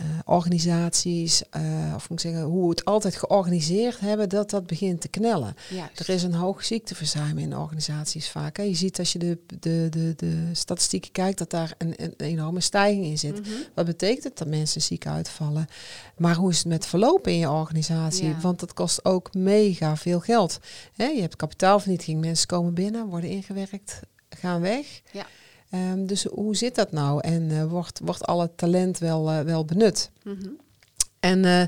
uh, 0.00 0.06
organisaties, 0.24 1.42
uh, 1.56 1.92
of 1.94 2.08
moet 2.08 2.24
ik 2.24 2.30
zeggen, 2.30 2.48
hoe 2.48 2.62
we 2.62 2.68
het 2.68 2.84
altijd 2.84 3.16
georganiseerd 3.16 4.00
hebben, 4.00 4.28
dat 4.28 4.50
dat 4.50 4.66
begint 4.66 5.00
te 5.00 5.08
knellen. 5.08 5.54
Er 5.94 6.08
is 6.08 6.22
een 6.22 6.34
hoog 6.34 6.64
ziekteverzuim 6.64 7.38
in 7.38 7.56
organisaties 7.56 8.28
vaak. 8.28 8.56
Hè. 8.56 8.62
Je 8.62 8.74
ziet 8.74 8.98
als 8.98 9.12
je 9.12 9.18
de, 9.18 9.38
de, 9.46 9.86
de, 9.90 10.14
de 10.16 10.48
statistieken 10.52 11.12
kijkt, 11.12 11.38
dat 11.38 11.50
daar 11.50 11.74
een, 11.78 11.94
een 11.96 12.14
enorme 12.16 12.60
stijging 12.60 13.04
in 13.04 13.18
zit. 13.18 13.40
Mhm. 13.40 13.50
Wat 13.74 13.86
betekent 13.86 14.24
het 14.24 14.38
dat 14.38 14.48
mensen 14.48 14.82
ziek 14.82 15.06
uitvallen? 15.06 15.66
Maar 16.16 16.34
hoe 16.34 16.50
is 16.50 16.58
het 16.58 16.66
met 16.66 16.86
verlopen 16.86 17.32
in 17.32 17.38
je 17.38 17.50
organisatie? 17.50 18.34
Want 18.40 18.60
dat 18.60 18.72
kost 18.72 19.04
ook 19.04 19.34
mega 19.34 19.96
veel 19.96 20.20
geld. 20.20 20.58
Hè, 20.96 21.06
je 21.06 21.20
hebt 21.20 21.36
kapitaalvernietiging, 21.36 22.20
mensen 22.20 22.46
komen 22.46 22.74
binnen, 22.74 23.06
worden 23.06 23.30
ingewerkt, 23.30 24.00
gaan 24.28 24.60
weg. 24.60 25.02
Ja. 25.12 25.26
Ehm, 25.74 26.06
dus 26.06 26.24
hoe 26.24 26.56
zit 26.56 26.74
dat 26.74 26.92
nou? 26.92 27.20
En 27.20 27.42
uh, 27.42 27.64
wordt, 27.64 28.00
wordt 28.04 28.24
alle 28.24 28.50
talent 28.56 28.98
wel, 28.98 29.30
uh, 29.30 29.40
wel 29.40 29.64
benut? 29.64 30.10
Mm 30.22 30.36
-hmm. 30.40 30.56
En 31.20 31.44
uh, 31.44 31.62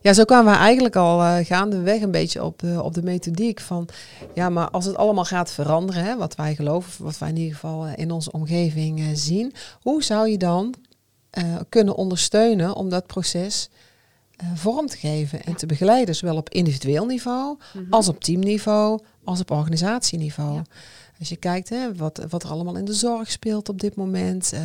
ja, 0.00 0.12
zo 0.12 0.24
kwamen 0.24 0.52
we 0.52 0.58
eigenlijk 0.58 0.96
al 0.96 1.44
gaandeweg 1.44 2.02
een 2.02 2.10
beetje 2.10 2.44
op, 2.44 2.62
op 2.82 2.94
de 2.94 3.02
methodiek 3.02 3.60
van... 3.60 3.88
ja, 4.34 4.48
maar 4.48 4.70
als 4.70 4.84
het 4.84 4.96
allemaal 4.96 5.24
gaat 5.24 5.50
veranderen, 5.50 6.04
hè, 6.04 6.16
wat 6.16 6.34
wij 6.34 6.54
geloven... 6.54 7.04
wat 7.04 7.18
wij 7.18 7.28
in 7.28 7.36
ieder 7.36 7.54
geval 7.54 7.86
in 7.86 8.10
onze 8.10 8.32
omgeving 8.32 9.18
zien... 9.18 9.52
hoe 9.82 10.02
zou 10.02 10.28
je 10.28 10.38
dan 10.38 10.74
kunnen 11.68 11.96
ondersteunen 11.96 12.74
om 12.74 12.88
dat 12.88 13.06
proces 13.06 13.68
vorm 14.54 14.86
te 14.86 14.96
geven 14.96 15.44
en 15.44 15.56
te 15.56 15.66
begeleiden... 15.66 16.14
zowel 16.14 16.36
op 16.36 16.50
individueel 16.50 17.06
niveau, 17.06 17.56
mm 17.56 17.82
-hmm. 17.82 17.92
als 17.92 18.08
op 18.08 18.24
teamniveau, 18.24 19.00
als 19.24 19.40
op 19.40 19.50
organisatieniveau... 19.50 20.54
Ja. 20.54 20.62
Als 21.20 21.28
je 21.28 21.36
kijkt 21.36 21.68
hè, 21.68 21.94
wat, 21.94 22.26
wat 22.28 22.42
er 22.42 22.50
allemaal 22.50 22.76
in 22.76 22.84
de 22.84 22.94
zorg 22.94 23.30
speelt 23.30 23.68
op 23.68 23.80
dit 23.80 23.96
moment, 23.96 24.52
uh, 24.54 24.60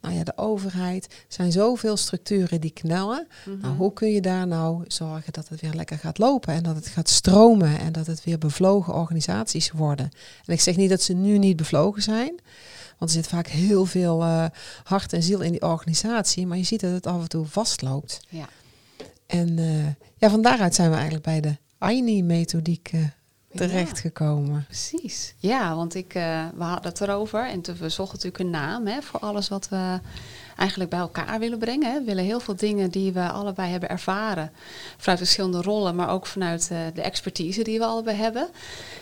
nou 0.00 0.14
ja, 0.14 0.24
de 0.24 0.36
overheid, 0.36 1.24
zijn 1.28 1.52
zoveel 1.52 1.96
structuren 1.96 2.60
die 2.60 2.70
knellen. 2.70 3.26
Mhm. 3.44 3.58
nou, 3.60 3.76
hoe 3.76 3.92
kun 3.92 4.08
je 4.08 4.20
daar 4.20 4.46
nou 4.46 4.84
zorgen 4.88 5.32
dat 5.32 5.48
het 5.48 5.60
weer 5.60 5.74
lekker 5.74 5.98
gaat 5.98 6.18
lopen 6.18 6.54
en 6.54 6.62
dat 6.62 6.74
het 6.74 6.86
gaat 6.86 7.08
stromen 7.08 7.78
en 7.78 7.92
dat 7.92 8.06
het 8.06 8.24
weer 8.24 8.38
bevlogen 8.38 8.94
organisaties 8.94 9.70
worden? 9.70 10.10
En 10.44 10.52
ik 10.52 10.60
zeg 10.60 10.76
niet 10.76 10.90
dat 10.90 11.02
ze 11.02 11.12
nu 11.12 11.38
niet 11.38 11.56
bevlogen 11.56 12.02
zijn, 12.02 12.40
want 12.98 13.10
er 13.10 13.16
zit 13.16 13.26
vaak 13.26 13.46
heel 13.46 13.86
veel 13.86 14.22
uh, 14.22 14.44
hart 14.84 15.12
en 15.12 15.22
ziel 15.22 15.40
in 15.40 15.52
die 15.52 15.62
organisatie, 15.62 16.46
maar 16.46 16.58
je 16.58 16.64
ziet 16.64 16.80
dat 16.80 16.92
het 16.92 17.06
af 17.06 17.20
en 17.20 17.28
toe 17.28 17.46
vastloopt. 17.46 18.20
Ja. 18.28 18.48
En 19.30 19.58
uh, 19.58 19.86
ja, 20.16 20.30
van 20.30 20.42
daaruit 20.42 20.74
zijn 20.74 20.88
we 20.88 20.94
eigenlijk 20.94 21.24
bij 21.24 21.40
de 21.40 21.56
AINI-methodiek 21.78 22.92
terechtgekomen. 23.54 24.54
Ja, 24.54 24.64
precies. 24.66 25.34
Ja, 25.38 25.74
want 25.74 25.94
ik, 25.94 26.14
uh, 26.14 26.44
we 26.54 26.62
hadden 26.62 26.90
het 26.90 27.00
erover 27.00 27.48
en 27.48 27.62
we 27.78 27.88
zochten 27.88 28.16
natuurlijk 28.16 28.38
een 28.38 28.50
naam 28.50 28.86
hè, 28.86 29.02
voor 29.02 29.20
alles 29.20 29.48
wat 29.48 29.68
we 29.68 30.00
eigenlijk 30.56 30.90
bij 30.90 30.98
elkaar 30.98 31.38
willen 31.38 31.58
brengen. 31.58 31.92
Hè. 31.92 31.98
We 31.98 32.04
willen 32.04 32.24
heel 32.24 32.40
veel 32.40 32.56
dingen 32.56 32.90
die 32.90 33.12
we 33.12 33.28
allebei 33.28 33.70
hebben 33.70 33.88
ervaren, 33.88 34.52
vanuit 34.96 35.18
verschillende 35.18 35.62
rollen, 35.62 35.94
maar 35.94 36.10
ook 36.10 36.26
vanuit 36.26 36.68
uh, 36.72 36.78
de 36.94 37.02
expertise 37.02 37.62
die 37.62 37.78
we 37.78 37.84
allebei 37.84 38.16
hebben, 38.16 38.48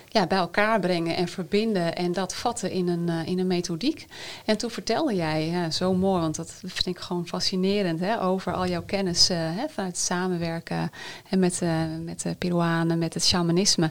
ja, 0.09 0.27
bij 0.27 0.39
elkaar 0.39 0.81
brengen 0.81 1.17
en 1.17 1.29
verbinden 1.29 1.97
en 1.97 2.13
dat 2.13 2.35
vatten 2.35 2.71
in 2.71 2.89
een, 2.89 3.09
uh, 3.09 3.27
in 3.27 3.39
een 3.39 3.47
methodiek. 3.47 4.07
En 4.45 4.57
toen 4.57 4.71
vertelde 4.71 5.15
jij, 5.15 5.47
ja, 5.47 5.71
zo 5.71 5.95
mooi, 5.95 6.21
want 6.21 6.37
dat 6.37 6.55
vind 6.65 6.87
ik 6.87 6.99
gewoon 6.99 7.27
fascinerend, 7.27 8.01
hè, 8.01 8.23
over 8.23 8.53
al 8.53 8.67
jouw 8.67 8.85
kennis 8.87 9.29
hè, 9.29 9.69
vanuit 9.69 9.93
het 9.93 9.99
samenwerken 9.99 10.91
en 11.31 11.39
met, 11.39 11.61
met 12.05 12.23
de 12.23 12.35
Peruanen, 12.39 12.99
met 12.99 13.15
het 13.15 13.25
shamanisme 13.25 13.91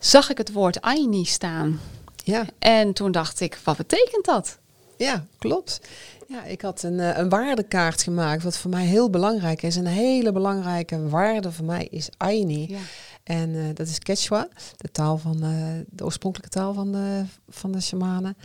zag 0.00 0.30
ik 0.30 0.38
het 0.38 0.52
woord 0.52 0.80
Aini 0.80 1.24
staan. 1.24 1.80
Ja. 2.24 2.44
En 2.58 2.92
toen 2.92 3.12
dacht 3.12 3.40
ik, 3.40 3.58
wat 3.64 3.76
betekent 3.76 4.24
dat? 4.24 4.58
Ja, 4.96 5.24
klopt. 5.38 5.80
Ja, 6.28 6.44
ik 6.44 6.60
had 6.60 6.82
een, 6.82 7.00
eh, 7.00 7.18
een 7.18 7.28
waardekaart 7.28 8.02
gemaakt, 8.02 8.42
wat 8.42 8.56
voor 8.56 8.70
mij 8.70 8.84
heel 8.84 9.10
belangrijk 9.10 9.62
is. 9.62 9.76
Een 9.76 9.86
hele 9.86 10.32
belangrijke 10.32 11.08
waarde 11.08 11.52
voor 11.52 11.64
mij 11.64 11.88
is 11.90 12.08
Aini. 12.16 12.66
Ja. 12.68 12.78
En 13.22 13.50
uh, 13.50 13.64
dat 13.74 13.86
is 13.86 13.98
Quechua, 13.98 14.48
de 14.76 14.90
taal 14.90 15.18
van 15.18 15.44
uh, 15.44 15.66
de 15.88 16.04
oorspronkelijke 16.04 16.58
taal 16.58 16.74
van 16.74 16.92
de, 16.92 17.24
van 17.48 17.72
de 17.72 17.80
shamanen. 17.80 18.36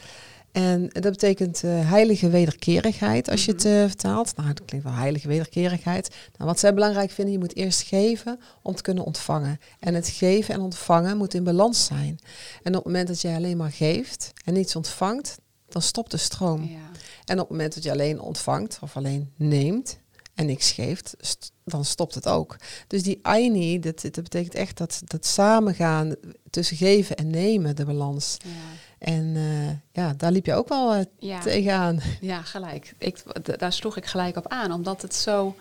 En 0.55 0.87
dat 0.87 1.11
betekent 1.11 1.63
uh, 1.63 1.89
heilige 1.89 2.29
wederkerigheid 2.29 3.29
als 3.29 3.45
je 3.45 3.51
het 3.51 3.65
uh, 3.65 3.71
vertaalt. 3.85 4.35
Nou, 4.35 4.47
dat 4.53 4.65
klinkt 4.65 4.85
wel 4.85 4.95
heilige 4.95 5.27
wederkerigheid. 5.27 6.15
Nou, 6.37 6.49
wat 6.49 6.59
zij 6.59 6.73
belangrijk 6.73 7.11
vinden, 7.11 7.33
je 7.33 7.39
moet 7.39 7.55
eerst 7.55 7.81
geven 7.81 8.39
om 8.61 8.75
te 8.75 8.81
kunnen 8.81 9.03
ontvangen. 9.03 9.59
En 9.79 9.93
het 9.93 10.07
geven 10.07 10.53
en 10.53 10.61
ontvangen 10.61 11.17
moet 11.17 11.33
in 11.33 11.43
balans 11.43 11.85
zijn. 11.85 12.19
En 12.63 12.71
op 12.71 12.83
het 12.83 12.85
moment 12.85 13.07
dat 13.07 13.21
jij 13.21 13.35
alleen 13.35 13.57
maar 13.57 13.71
geeft 13.71 14.33
en 14.43 14.53
niets 14.53 14.75
ontvangt, 14.75 15.37
dan 15.69 15.81
stopt 15.81 16.11
de 16.11 16.17
stroom. 16.17 16.63
Ja. 16.63 16.77
En 17.25 17.33
op 17.33 17.39
het 17.39 17.49
moment 17.49 17.73
dat 17.73 17.83
je 17.83 17.91
alleen 17.91 18.19
ontvangt 18.19 18.77
of 18.81 18.95
alleen 18.97 19.31
neemt 19.35 19.97
en 20.35 20.45
niks 20.45 20.71
geeft, 20.71 21.15
dan 21.63 21.85
stopt 21.85 22.15
het 22.15 22.27
ook. 22.27 22.55
Dus 22.87 23.03
die 23.03 23.19
Aini, 23.21 23.79
dat, 23.79 24.01
dat 24.01 24.23
betekent 24.23 24.55
echt 24.55 24.77
dat, 24.77 25.01
dat 25.05 25.25
samengaan 25.25 26.15
tussen 26.49 26.77
geven 26.77 27.15
en 27.15 27.27
nemen, 27.27 27.75
de 27.75 27.85
balans. 27.85 28.37
Ja. 28.43 28.49
En 28.97 29.23
uh, 29.23 29.69
ja, 29.91 30.13
daar 30.17 30.31
liep 30.31 30.45
je 30.45 30.53
ook 30.53 30.69
wel 30.69 30.95
uh, 30.95 31.01
ja. 31.19 31.39
tegenaan. 31.39 31.99
Ja, 32.21 32.41
gelijk. 32.41 32.93
Ik, 32.97 33.23
daar 33.57 33.73
sloeg 33.73 33.97
ik 33.97 34.05
gelijk 34.05 34.37
op 34.37 34.47
aan, 34.47 34.71
omdat 34.71 35.01
het 35.01 35.15
zo 35.15 35.55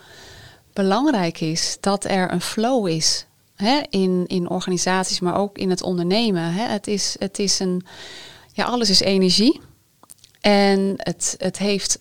belangrijk 0.72 1.40
is 1.40 1.76
dat 1.80 2.04
er 2.04 2.32
een 2.32 2.40
flow 2.40 2.88
is 2.88 3.26
hè, 3.54 3.80
in, 3.90 4.24
in 4.26 4.48
organisaties, 4.48 5.20
maar 5.20 5.36
ook 5.36 5.58
in 5.58 5.70
het 5.70 5.82
ondernemen. 5.82 6.52
Hè. 6.52 6.68
Het, 6.68 6.86
is, 6.86 7.16
het 7.18 7.38
is 7.38 7.58
een, 7.58 7.86
ja, 8.52 8.64
alles 8.64 8.90
is 8.90 9.00
energie. 9.00 9.60
En 10.40 10.94
het, 10.96 11.34
het 11.38 11.58
heeft, 11.58 11.98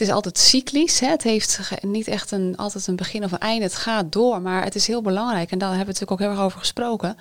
het 0.00 0.08
is 0.08 0.14
altijd 0.14 0.38
cyclisch. 0.38 1.00
Hè. 1.00 1.08
Het 1.08 1.22
heeft 1.22 1.60
niet 1.80 2.08
echt 2.08 2.30
een, 2.30 2.56
altijd 2.56 2.86
een 2.86 2.96
begin 2.96 3.24
of 3.24 3.32
een 3.32 3.38
einde. 3.38 3.64
Het 3.64 3.74
gaat 3.74 4.12
door, 4.12 4.40
maar 4.40 4.64
het 4.64 4.74
is 4.74 4.86
heel 4.86 5.02
belangrijk. 5.02 5.50
En 5.50 5.58
daar 5.58 5.68
hebben 5.68 5.86
we 5.86 5.92
natuurlijk 5.92 6.20
ook 6.20 6.28
heel 6.28 6.36
erg 6.36 6.46
over 6.46 6.58
gesproken. 6.58 7.16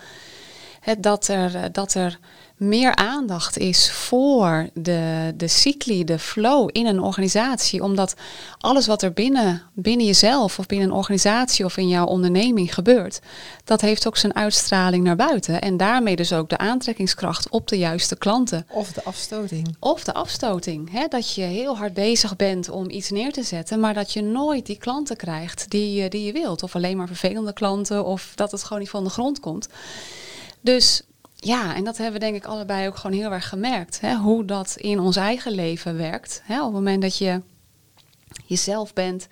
Hè, 0.79 0.99
dat, 0.99 1.27
er, 1.27 1.71
dat 1.71 1.93
er 1.93 2.19
meer 2.59 2.95
aandacht 2.95 3.57
is 3.57 3.91
voor 3.91 4.69
de, 4.73 5.33
de 5.35 5.47
cycli, 5.47 6.03
de 6.03 6.19
flow 6.19 6.69
in 6.71 6.85
een 6.85 7.01
organisatie. 7.01 7.83
Omdat 7.83 8.15
alles 8.57 8.87
wat 8.87 9.01
er 9.01 9.13
binnen, 9.13 9.61
binnen 9.73 10.05
jezelf 10.05 10.59
of 10.59 10.65
binnen 10.65 10.87
een 10.87 10.95
organisatie 10.95 11.65
of 11.65 11.77
in 11.77 11.87
jouw 11.87 12.05
onderneming 12.05 12.73
gebeurt, 12.73 13.19
dat 13.63 13.81
heeft 13.81 14.07
ook 14.07 14.17
zijn 14.17 14.35
uitstraling 14.35 15.03
naar 15.03 15.15
buiten. 15.15 15.61
En 15.61 15.77
daarmee 15.77 16.15
dus 16.15 16.33
ook 16.33 16.49
de 16.49 16.57
aantrekkingskracht 16.57 17.49
op 17.49 17.67
de 17.67 17.77
juiste 17.77 18.15
klanten. 18.15 18.67
Of 18.71 18.91
de 18.91 19.03
afstoting. 19.03 19.75
Of 19.79 20.03
de 20.03 20.13
afstoting. 20.13 20.91
Hè? 20.91 21.07
Dat 21.07 21.33
je 21.33 21.41
heel 21.41 21.77
hard 21.77 21.93
bezig 21.93 22.35
bent 22.35 22.69
om 22.69 22.89
iets 22.89 23.09
neer 23.09 23.31
te 23.31 23.43
zetten, 23.43 23.79
maar 23.79 23.93
dat 23.93 24.13
je 24.13 24.21
nooit 24.21 24.65
die 24.65 24.77
klanten 24.77 25.17
krijgt 25.17 25.69
die, 25.69 26.09
die 26.09 26.25
je 26.25 26.31
wilt. 26.31 26.63
Of 26.63 26.75
alleen 26.75 26.97
maar 26.97 27.07
vervelende 27.07 27.53
klanten, 27.53 28.05
of 28.05 28.31
dat 28.35 28.51
het 28.51 28.63
gewoon 28.63 28.79
niet 28.79 28.89
van 28.89 29.03
de 29.03 29.09
grond 29.09 29.39
komt. 29.39 29.67
Dus 30.61 31.01
ja, 31.41 31.75
en 31.75 31.83
dat 31.83 31.97
hebben 31.97 32.13
we 32.13 32.25
denk 32.25 32.35
ik 32.35 32.45
allebei 32.45 32.87
ook 32.87 32.95
gewoon 32.95 33.17
heel 33.17 33.31
erg 33.31 33.49
gemerkt. 33.49 34.01
Hè? 34.01 34.15
Hoe 34.15 34.45
dat 34.45 34.75
in 34.77 34.99
ons 34.99 35.15
eigen 35.15 35.51
leven 35.51 35.97
werkt. 35.97 36.41
Hè? 36.43 36.59
Op 36.59 36.65
het 36.65 36.73
moment 36.73 37.01
dat 37.01 37.17
je 37.17 37.41
jezelf 38.45 38.93
bent, 38.93 39.27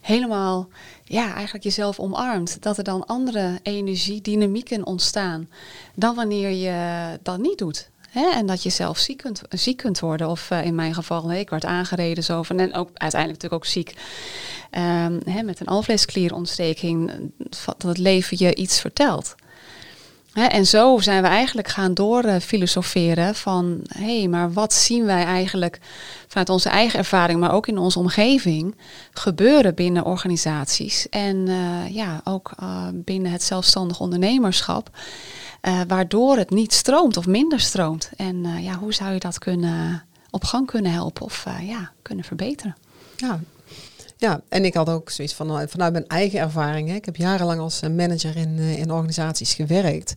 helemaal, 0.00 0.68
ja, 1.04 1.34
eigenlijk 1.34 1.64
jezelf 1.64 1.98
omarmt. 1.98 2.62
Dat 2.62 2.78
er 2.78 2.84
dan 2.84 3.06
andere 3.06 3.58
energie, 3.62 4.20
dynamieken 4.20 4.86
ontstaan. 4.86 5.48
Dan 5.94 6.14
wanneer 6.14 6.50
je 6.50 7.18
dat 7.22 7.38
niet 7.38 7.58
doet. 7.58 7.90
Hè? 8.10 8.30
En 8.30 8.46
dat 8.46 8.62
je 8.62 8.70
zelf 8.70 8.98
ziek 8.98 9.18
kunt, 9.18 9.42
ziek 9.48 9.76
kunt 9.76 10.00
worden. 10.00 10.28
Of 10.28 10.50
uh, 10.50 10.64
in 10.64 10.74
mijn 10.74 10.94
geval, 10.94 11.32
ik 11.32 11.50
werd 11.50 11.64
aangereden 11.64 12.24
zo 12.24 12.42
van. 12.42 12.58
En 12.58 12.74
ook 12.74 12.90
uiteindelijk 12.94 13.42
natuurlijk 13.42 13.64
ook 13.64 13.70
ziek. 13.70 13.94
Um, 14.70 15.20
hè, 15.24 15.42
met 15.42 15.60
een 15.60 15.66
alvleesklierontsteking. 15.66 17.12
Dat 17.64 17.82
het 17.82 17.98
leven 17.98 18.36
je 18.40 18.54
iets 18.54 18.80
vertelt 18.80 19.34
en 20.46 20.66
zo 20.66 20.98
zijn 20.98 21.22
we 21.22 21.28
eigenlijk 21.28 21.68
gaan 21.68 21.94
doorfilosoferen 21.94 23.34
van 23.34 23.80
hé, 23.86 24.18
hey, 24.18 24.28
maar 24.28 24.52
wat 24.52 24.72
zien 24.72 25.04
wij 25.04 25.24
eigenlijk 25.24 25.80
vanuit 26.28 26.48
onze 26.48 26.68
eigen 26.68 26.98
ervaring, 26.98 27.40
maar 27.40 27.52
ook 27.52 27.66
in 27.66 27.78
onze 27.78 27.98
omgeving 27.98 28.76
gebeuren 29.12 29.74
binnen 29.74 30.04
organisaties 30.04 31.08
en 31.08 31.36
uh, 31.36 31.94
ja, 31.94 32.20
ook 32.24 32.50
uh, 32.62 32.86
binnen 32.92 33.32
het 33.32 33.42
zelfstandig 33.42 34.00
ondernemerschap, 34.00 34.90
uh, 35.62 35.80
waardoor 35.88 36.36
het 36.36 36.50
niet 36.50 36.72
stroomt 36.72 37.16
of 37.16 37.26
minder 37.26 37.60
stroomt. 37.60 38.10
En 38.16 38.62
ja, 38.62 38.74
hoe 38.74 38.94
zou 38.94 39.12
je 39.12 39.18
dat 39.18 39.38
kunnen 39.38 40.04
op 40.30 40.44
gang 40.44 40.66
kunnen 40.66 40.92
helpen 40.92 41.24
of 41.24 41.44
ja, 41.62 41.92
kunnen 42.02 42.24
verbeteren? 42.24 42.76
Ja, 43.16 43.40
ja, 44.18 44.40
en 44.48 44.64
ik 44.64 44.74
had 44.74 44.88
ook 44.88 45.10
zoiets 45.10 45.34
van, 45.34 45.68
vanuit 45.68 45.92
mijn 45.92 46.06
eigen 46.06 46.40
ervaring. 46.40 46.88
Hè, 46.88 46.94
ik 46.94 47.04
heb 47.04 47.16
jarenlang 47.16 47.60
als 47.60 47.80
manager 47.80 48.36
in, 48.36 48.58
in 48.58 48.90
organisaties 48.90 49.54
gewerkt. 49.54 50.14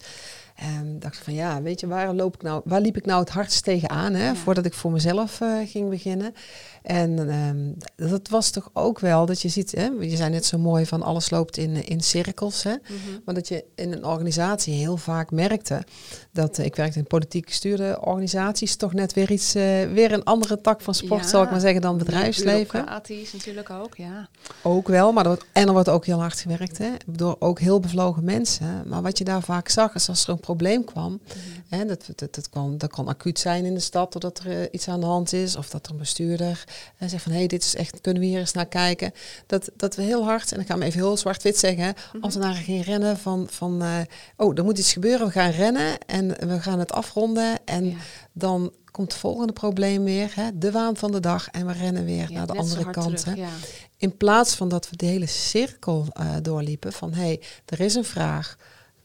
En 0.55 0.99
dacht 0.99 1.15
ik 1.15 1.23
van 1.23 1.33
ja, 1.33 1.61
weet 1.61 1.79
je, 1.79 1.87
waar, 1.87 2.13
loop 2.13 2.35
ik 2.35 2.41
nou, 2.41 2.61
waar 2.65 2.81
liep 2.81 2.97
ik 2.97 3.05
nou 3.05 3.19
het 3.19 3.29
hardst 3.29 3.63
tegenaan 3.63 4.13
hè, 4.13 4.35
voordat 4.35 4.65
ik 4.65 4.73
voor 4.73 4.91
mezelf 4.91 5.39
uh, 5.39 5.67
ging 5.67 5.89
beginnen. 5.89 6.33
En 6.81 7.33
um, 7.33 7.77
dat 7.95 8.29
was 8.29 8.49
toch 8.49 8.69
ook 8.73 8.99
wel 8.99 9.25
dat 9.25 9.41
je 9.41 9.49
ziet, 9.49 9.71
hè, 9.71 9.85
je 9.85 10.15
zei 10.15 10.29
net 10.29 10.45
zo 10.45 10.57
mooi 10.57 10.85
van 10.85 11.01
alles 11.01 11.29
loopt 11.29 11.57
in, 11.57 11.87
in 11.87 12.01
cirkels. 12.01 12.63
Hè, 12.63 12.71
mhm. 12.71 13.19
Maar 13.25 13.35
dat 13.35 13.47
je 13.47 13.65
in 13.75 13.91
een 13.91 14.05
organisatie 14.05 14.73
heel 14.73 14.97
vaak 14.97 15.31
merkte 15.31 15.83
dat 16.31 16.59
uh, 16.59 16.65
ik 16.65 16.75
werkte 16.75 16.99
in 16.99 17.07
politiek 17.07 17.47
gestuurde 17.47 17.97
organisaties, 18.01 18.75
toch 18.75 18.93
net 18.93 19.13
weer 19.13 19.31
iets, 19.31 19.55
uh, 19.55 19.63
weer 19.91 20.11
een 20.11 20.23
andere 20.23 20.61
tak 20.61 20.81
van 20.81 20.93
sport, 20.93 21.25
zal 21.25 21.43
ik 21.43 21.51
maar 21.51 21.59
zeggen, 21.59 21.81
dan 21.81 21.97
bedrijfsleven. 21.97 22.85
is 23.21 23.33
natuurlijk 23.33 23.69
ook, 23.69 23.95
ja. 23.95 24.29
Ook 24.63 24.87
wel, 24.87 25.11
maar 25.11 25.23
er 25.23 25.29
wordt, 25.29 25.45
en 25.51 25.67
er 25.67 25.73
wordt 25.73 25.89
ook 25.89 26.05
heel 26.05 26.19
hard 26.19 26.39
gewerkt, 26.39 26.77
hè, 26.77 26.89
door 27.05 27.35
ook 27.39 27.59
heel 27.59 27.79
bevlogen 27.79 28.23
mensen. 28.23 28.83
Maar 28.85 29.01
wat 29.01 29.17
je 29.17 29.23
daar 29.23 29.43
vaak 29.43 29.69
zag, 29.69 29.95
is 29.95 30.09
als 30.09 30.23
er 30.23 30.29
een 30.29 30.39
probleem 30.39 30.83
kwam, 30.83 31.11
mhm. 31.27 31.75
hè, 31.75 31.85
dat, 31.85 32.05
dat, 32.15 32.35
dat, 32.35 32.49
kan, 32.49 32.77
dat 32.77 32.91
kan 32.91 33.07
acuut 33.07 33.39
zijn 33.39 33.65
in 33.65 33.73
de 33.73 33.79
stad, 33.79 34.11
doordat 34.11 34.39
er 34.39 34.73
iets 34.73 34.87
aan 34.87 34.99
de 34.99 35.05
hand 35.05 35.33
is, 35.33 35.55
of 35.55 35.69
dat 35.69 35.85
er 35.85 35.91
een 35.91 35.97
bestuurder 35.97 36.63
en 36.97 37.09
zegt 37.09 37.23
van 37.23 37.31
hé, 37.31 37.37
hey, 37.37 37.47
dit 37.47 37.63
is 37.63 37.75
echt, 37.75 38.01
kunnen 38.01 38.21
we 38.21 38.27
hier 38.27 38.39
eens 38.39 38.53
naar 38.53 38.67
kijken. 38.67 39.11
Dat, 39.47 39.69
dat 39.75 39.95
we 39.95 40.01
heel 40.01 40.23
hard, 40.23 40.51
en 40.51 40.59
ik 40.59 40.67
ga 40.67 40.73
hem 40.73 40.83
even 40.83 40.99
heel 40.99 41.17
zwart-wit 41.17 41.57
zeggen, 41.57 41.93
mhm. 42.13 42.23
als 42.23 42.33
we 42.33 42.39
naar 42.39 42.53
gaan 42.53 42.81
rennen 42.81 43.17
van, 43.17 43.47
van 43.49 43.83
uh, 43.83 43.97
oh, 44.35 44.57
er 44.57 44.63
moet 44.63 44.77
iets 44.77 44.93
gebeuren, 44.93 45.27
we 45.27 45.33
gaan 45.33 45.51
rennen 45.51 45.97
en 46.05 46.47
we 46.47 46.59
gaan 46.61 46.79
het 46.79 46.91
afronden. 46.91 47.59
En 47.65 47.97
dan 48.31 48.73
komt 48.91 49.11
het 49.11 49.21
volgende 49.21 49.53
probleem 49.53 50.03
weer, 50.03 50.31
hè, 50.35 50.49
de 50.53 50.71
waan 50.71 50.97
van 50.97 51.11
de 51.11 51.19
dag. 51.19 51.47
En 51.47 51.67
we 51.67 51.73
rennen 51.73 52.05
weer 52.05 52.31
naar 52.31 52.47
de 52.47 52.53
andere 52.53 52.89
kant. 52.89 53.25
ja. 53.35 53.49
In 53.97 54.17
plaats 54.17 54.55
van 54.55 54.69
dat 54.69 54.89
we 54.89 54.95
de 54.95 55.05
hele 55.05 55.25
cirkel 55.25 56.07
uh, 56.19 56.35
doorliepen 56.41 56.93
van 56.93 57.13
hé, 57.13 57.23
hey, 57.23 57.41
er 57.65 57.79
is 57.79 57.95
een 57.95 58.05
vraag. 58.05 58.57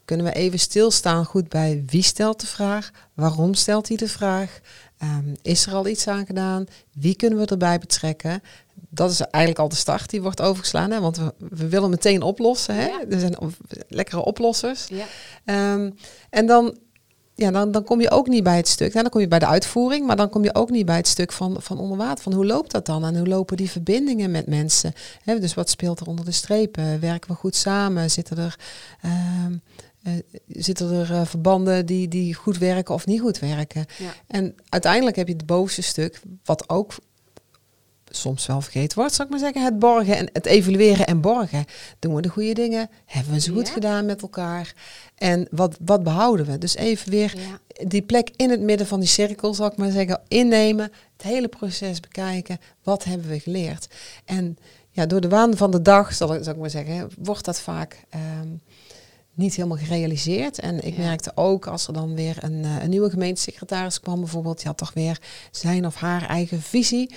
Kunnen 0.07 0.27
we 0.27 0.33
even 0.33 0.59
stilstaan 0.59 1.25
goed 1.25 1.49
bij 1.49 1.83
wie 1.87 2.03
stelt 2.03 2.41
de 2.41 2.47
vraag? 2.47 2.91
Waarom 3.15 3.55
stelt 3.55 3.89
hij 3.89 3.97
de 3.97 4.09
vraag? 4.09 4.61
Um, 5.03 5.35
is 5.43 5.67
er 5.67 5.75
al 5.75 5.87
iets 5.87 6.09
aan 6.09 6.27
gedaan? 6.27 6.67
Wie 6.93 7.17
kunnen 7.17 7.39
we 7.39 7.47
erbij 7.47 7.79
betrekken? 7.79 8.43
Dat 8.75 9.11
is 9.11 9.21
eigenlijk 9.21 9.59
al 9.59 9.69
de 9.69 9.77
start 9.77 10.11
die 10.11 10.23
wordt 10.23 10.41
overgeslaan. 10.41 10.91
Hè? 10.91 11.01
Want 11.01 11.17
we, 11.17 11.35
we 11.39 11.69
willen 11.69 11.91
meteen 11.91 12.23
oplossen. 12.23 12.75
Hè? 12.75 12.91
Er 13.11 13.21
zijn 13.21 13.37
lekkere 13.89 14.25
oplossers. 14.25 14.89
Ja. 14.89 15.73
Um, 15.75 15.95
en 16.31 16.47
dan, 16.47 16.79
ja, 17.35 17.51
dan, 17.51 17.71
dan 17.71 17.85
kom 17.85 18.01
je 18.01 18.11
ook 18.11 18.27
niet 18.27 18.43
bij 18.43 18.57
het 18.57 18.69
stuk. 18.69 18.91
Nou, 18.91 19.03
dan 19.03 19.11
kom 19.11 19.21
je 19.21 19.29
bij 19.29 19.39
de 19.39 19.47
uitvoering, 19.47 20.07
maar 20.07 20.17
dan 20.17 20.29
kom 20.29 20.45
je 20.45 20.55
ook 20.55 20.71
niet 20.71 20.87
bij 20.87 20.97
het 20.97 21.09
stuk 21.09 21.33
van, 21.33 21.57
van 21.59 21.79
onder 21.79 21.97
water. 21.97 22.23
Van 22.23 22.33
hoe 22.33 22.47
loopt 22.47 22.71
dat 22.71 22.87
dan? 22.87 23.05
En 23.05 23.19
hoe 23.19 23.29
lopen 23.29 23.57
die 23.57 23.71
verbindingen 23.71 24.31
met 24.31 24.47
mensen? 24.47 24.93
Hè? 25.25 25.39
Dus 25.39 25.55
wat 25.55 25.71
speelt 25.71 26.01
er 26.01 26.07
onder 26.07 26.25
de 26.25 26.33
strepen? 26.33 27.01
Werken 27.01 27.31
we 27.31 27.37
goed 27.37 27.57
samen? 27.57 28.11
Zitten 28.11 28.39
er. 28.39 28.59
Um, 29.45 29.63
uh, 30.07 30.13
zitten 30.49 30.93
er 30.93 31.11
uh, 31.11 31.25
verbanden 31.25 31.87
die, 31.87 32.09
die 32.09 32.35
goed 32.35 32.59
werken 32.59 32.95
of 32.95 33.07
niet 33.07 33.21
goed 33.21 33.39
werken? 33.39 33.87
Ja. 33.99 34.15
En 34.27 34.55
uiteindelijk 34.69 35.17
heb 35.17 35.27
je 35.29 35.33
het 35.33 35.47
bovenste 35.47 35.83
stuk, 35.83 36.21
wat 36.45 36.69
ook 36.69 36.95
soms 38.11 38.47
wel 38.47 38.61
vergeten 38.61 38.99
wordt, 38.99 39.15
zal 39.15 39.25
ik 39.25 39.31
maar 39.31 39.41
zeggen, 39.41 39.65
het 39.65 39.79
borgen 39.79 40.17
en 40.17 40.29
het 40.33 40.47
evalueren 40.47 41.07
en 41.07 41.21
borgen. 41.21 41.65
Doen 41.99 42.15
we 42.15 42.23
de 42.23 42.29
goede 42.29 42.53
dingen? 42.53 42.91
Hebben 43.05 43.33
we 43.33 43.41
ze 43.41 43.53
goed 43.53 43.69
gedaan 43.69 44.07
met 44.07 44.23
elkaar? 44.23 44.75
En 45.15 45.49
wat, 45.51 45.77
wat 45.85 46.03
behouden 46.03 46.47
we? 46.47 46.59
Dus 46.59 46.77
even 46.77 47.11
weer 47.11 47.35
die 47.87 48.03
plek 48.03 48.31
in 48.37 48.51
het 48.51 48.61
midden 48.61 48.87
van 48.87 49.01
die 49.01 49.09
cirkel, 49.09 49.55
zal 49.55 49.67
ik 49.67 49.77
maar 49.77 49.91
zeggen, 49.91 50.21
innemen, 50.29 50.93
het 51.13 51.23
hele 51.23 51.49
proces 51.49 52.01
bekijken. 52.01 52.59
Wat 52.83 53.05
hebben 53.05 53.29
we 53.29 53.41
geleerd? 53.41 53.89
En 54.25 54.59
ja, 54.91 55.07
door 55.07 55.21
de 55.21 55.29
waan 55.29 55.57
van 55.57 55.71
de 55.71 55.83
dag, 55.83 56.15
zal 56.15 56.35
ik, 56.35 56.45
zal 56.45 56.53
ik 56.53 56.59
maar 56.59 56.71
zeggen, 56.71 57.11
wordt 57.19 57.45
dat 57.45 57.61
vaak 57.61 58.05
um, 58.41 58.61
niet 59.37 59.55
helemaal 59.55 59.77
gerealiseerd. 59.77 60.59
En 60.59 60.87
ik 60.87 60.97
merkte 60.97 61.33
ook 61.35 61.67
als 61.67 61.87
er 61.87 61.93
dan 61.93 62.15
weer 62.15 62.37
een, 62.41 62.65
uh, 62.65 62.83
een 62.83 62.91
nieuwe 62.91 63.11
gemeentesecretaris 63.11 64.01
kwam, 64.01 64.21
bijvoorbeeld, 64.21 64.57
die 64.57 64.67
had 64.67 64.77
toch 64.77 64.93
weer 64.93 65.21
zijn 65.51 65.87
of 65.87 65.95
haar 65.95 66.27
eigen 66.27 66.63
visie. 66.63 67.15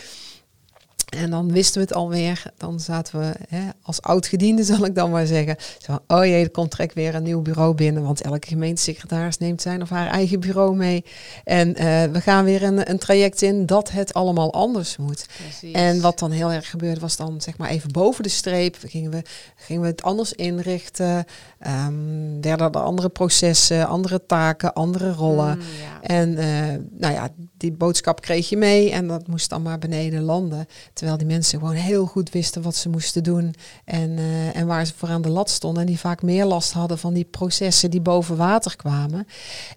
En 1.09 1.29
dan 1.29 1.51
wisten 1.51 1.81
we 1.81 1.87
het 1.87 1.97
alweer. 1.97 2.43
Dan 2.57 2.79
zaten 2.79 3.19
we 3.19 3.33
hè, 3.49 3.69
als 3.81 4.01
oud-gediende, 4.01 4.63
zal 4.73 4.85
ik 4.85 4.95
dan 4.95 5.11
maar 5.11 5.25
zeggen. 5.25 5.55
Zo, 5.77 5.99
oh 6.07 6.25
jee, 6.25 6.43
er 6.43 6.51
komt 6.51 6.71
trek 6.71 6.93
weer 6.93 7.15
een 7.15 7.23
nieuw 7.23 7.41
bureau 7.41 7.75
binnen. 7.75 8.03
Want 8.03 8.21
elke 8.21 8.47
gemeentesecretaris 8.47 9.37
neemt 9.37 9.61
zijn 9.61 9.81
of 9.81 9.89
haar 9.89 10.07
eigen 10.07 10.39
bureau 10.39 10.75
mee. 10.75 11.05
En 11.43 11.69
uh, 11.69 12.03
we 12.03 12.21
gaan 12.21 12.45
weer 12.45 12.63
een, 12.63 12.89
een, 12.89 12.97
traject 12.97 13.41
in 13.41 13.65
dat 13.65 13.91
het 13.91 14.13
allemaal 14.13 14.53
anders 14.53 14.97
moet. 14.97 15.25
Precies. 15.37 15.73
En 15.73 16.01
wat 16.01 16.19
dan 16.19 16.31
heel 16.31 16.51
erg 16.51 16.69
gebeurde, 16.69 16.99
was 16.99 17.15
dan 17.15 17.41
zeg 17.41 17.57
maar 17.57 17.69
even 17.69 17.91
boven 17.91 18.23
de 18.23 18.29
streep. 18.29 18.77
Gingen 18.85 19.11
we, 19.11 19.21
gingen 19.55 19.81
we 19.81 19.87
het 19.87 20.03
anders 20.03 20.33
inrichten. 20.33 21.25
Um, 21.67 22.41
werden 22.41 22.71
er 22.71 22.79
andere 22.79 23.09
processen, 23.09 23.87
andere 23.87 24.25
taken, 24.25 24.73
andere 24.73 25.11
rollen. 25.11 25.57
Mm, 25.57 25.63
ja. 25.63 26.01
En 26.01 26.29
uh, 26.29 26.99
nou 26.99 27.13
ja, 27.13 27.29
die 27.59 27.71
boodschap 27.71 28.21
kreeg 28.21 28.49
je 28.49 28.57
mee. 28.57 28.91
En 28.91 29.07
dat 29.07 29.27
moest 29.27 29.49
dan 29.49 29.61
maar 29.61 29.79
beneden 29.79 30.21
landen. 30.21 30.67
Terwijl 30.93 31.17
die 31.17 31.27
mensen 31.27 31.59
gewoon 31.59 31.73
heel 31.73 32.05
goed 32.05 32.29
wisten 32.29 32.61
wat 32.61 32.75
ze 32.75 32.89
moesten 32.89 33.23
doen 33.23 33.55
en, 33.85 34.09
uh, 34.09 34.55
en 34.55 34.67
waar 34.67 34.85
ze 34.85 34.93
voor 34.95 35.09
aan 35.09 35.21
de 35.21 35.29
lat 35.29 35.49
stonden. 35.49 35.81
En 35.81 35.87
die 35.87 35.99
vaak 35.99 36.21
meer 36.21 36.45
last 36.45 36.71
hadden 36.71 36.97
van 36.97 37.13
die 37.13 37.23
processen 37.23 37.91
die 37.91 38.01
boven 38.01 38.37
water 38.37 38.75
kwamen. 38.75 39.27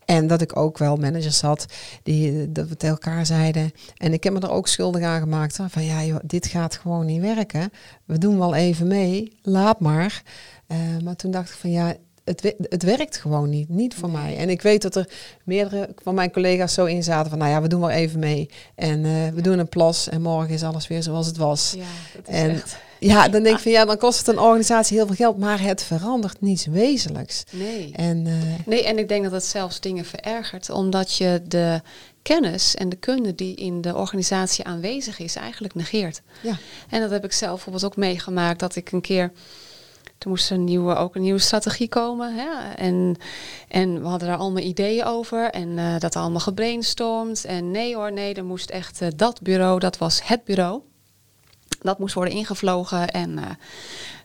En 0.04 0.26
dat 0.26 0.40
ik 0.40 0.56
ook 0.56 0.78
wel 0.78 0.96
managers 0.96 1.40
had 1.40 1.66
die 2.02 2.52
dat 2.52 2.68
we 2.68 2.76
tegen 2.76 2.96
elkaar 2.96 3.26
zeiden. 3.26 3.72
En 3.96 4.12
ik 4.12 4.24
heb 4.24 4.32
me 4.32 4.40
er 4.40 4.50
ook 4.50 4.68
schuldig 4.68 5.02
aan 5.02 5.20
gemaakt. 5.20 5.58
Van 5.68 5.84
ja, 5.84 6.20
dit 6.24 6.46
gaat 6.46 6.76
gewoon 6.76 7.06
niet 7.06 7.20
werken. 7.20 7.70
We 8.04 8.18
doen 8.18 8.38
wel 8.38 8.54
even 8.54 8.86
mee, 8.86 9.38
laat 9.42 9.80
maar. 9.80 10.22
Uh, 10.68 10.78
maar 11.04 11.16
toen 11.16 11.30
dacht 11.30 11.48
ik 11.48 11.56
van 11.56 11.70
ja, 11.70 11.94
het, 12.24 12.54
het 12.68 12.82
werkt 12.82 13.16
gewoon 13.16 13.50
niet. 13.50 13.68
Niet 13.68 13.94
voor 13.94 14.10
mij. 14.10 14.36
En 14.36 14.48
ik 14.48 14.62
weet 14.62 14.82
dat 14.82 14.96
er 14.96 15.08
meerdere 15.44 15.88
van 16.02 16.14
mijn 16.14 16.32
collega's 16.32 16.74
zo 16.74 16.84
in 16.84 17.02
zaten 17.02 17.30
van, 17.30 17.38
nou 17.38 17.50
ja, 17.50 17.62
we 17.62 17.68
doen 17.68 17.80
wel 17.80 17.90
even 17.90 18.18
mee. 18.18 18.48
En 18.74 19.04
uh, 19.04 19.28
we 19.28 19.40
doen 19.40 19.58
een 19.58 19.68
plas 19.68 20.08
en 20.08 20.22
morgen 20.22 20.54
is 20.54 20.62
alles 20.62 20.86
weer 20.86 21.02
zoals 21.02 21.26
het 21.26 21.36
was. 21.36 21.74
Ja, 21.76 21.84
dat 22.14 22.28
is 22.28 22.34
en 22.34 22.50
echt... 22.50 22.76
ja, 22.98 23.28
dan 23.28 23.42
denk 23.42 23.56
ik 23.56 23.62
van 23.62 23.72
ja, 23.72 23.84
dan 23.84 23.98
kost 23.98 24.18
het 24.18 24.28
een 24.28 24.38
organisatie 24.38 24.96
heel 24.96 25.06
veel 25.06 25.16
geld, 25.16 25.38
maar 25.38 25.60
het 25.60 25.82
verandert 25.82 26.40
niets 26.40 26.66
wezenlijks. 26.66 27.44
Nee. 27.50 27.92
En, 27.96 28.26
uh, 28.26 28.32
nee, 28.66 28.84
en 28.84 28.98
ik 28.98 29.08
denk 29.08 29.22
dat 29.22 29.32
het 29.32 29.44
zelfs 29.44 29.80
dingen 29.80 30.04
verergert, 30.04 30.70
omdat 30.70 31.16
je 31.16 31.42
de 31.48 31.80
kennis 32.22 32.74
en 32.74 32.88
de 32.88 32.96
kunde 32.96 33.34
die 33.34 33.54
in 33.54 33.80
de 33.80 33.96
organisatie 33.96 34.64
aanwezig 34.64 35.18
is, 35.18 35.36
eigenlijk 35.36 35.74
negeert. 35.74 36.22
Ja. 36.42 36.58
En 36.88 37.00
dat 37.00 37.10
heb 37.10 37.24
ik 37.24 37.32
zelf 37.32 37.52
bijvoorbeeld 37.52 37.84
ook 37.84 37.96
meegemaakt, 37.96 38.60
dat 38.60 38.76
ik 38.76 38.92
een 38.92 39.00
keer 39.00 39.32
er 40.22 40.28
moest 40.28 40.50
een 40.50 40.64
nieuwe, 40.64 40.94
ook 40.94 41.14
een 41.14 41.22
nieuwe 41.22 41.38
strategie 41.38 41.88
komen. 41.88 42.34
Hè? 42.34 42.74
En, 42.74 43.16
en 43.68 44.00
we 44.02 44.08
hadden 44.08 44.28
daar 44.28 44.38
allemaal 44.38 44.62
ideeën 44.62 45.04
over. 45.04 45.50
En 45.50 45.68
uh, 45.68 45.98
dat 45.98 46.16
allemaal 46.16 46.40
gebrainstormd. 46.40 47.44
En 47.44 47.70
nee 47.70 47.94
hoor, 47.94 48.12
nee, 48.12 48.34
er 48.34 48.44
moest 48.44 48.70
echt 48.70 49.02
uh, 49.02 49.08
dat 49.16 49.42
bureau, 49.42 49.78
dat 49.78 49.98
was 49.98 50.20
het 50.24 50.44
bureau. 50.44 50.80
Dat 51.80 51.98
moest 51.98 52.14
worden 52.14 52.34
ingevlogen. 52.34 53.08
En, 53.08 53.30
uh, 53.30 53.44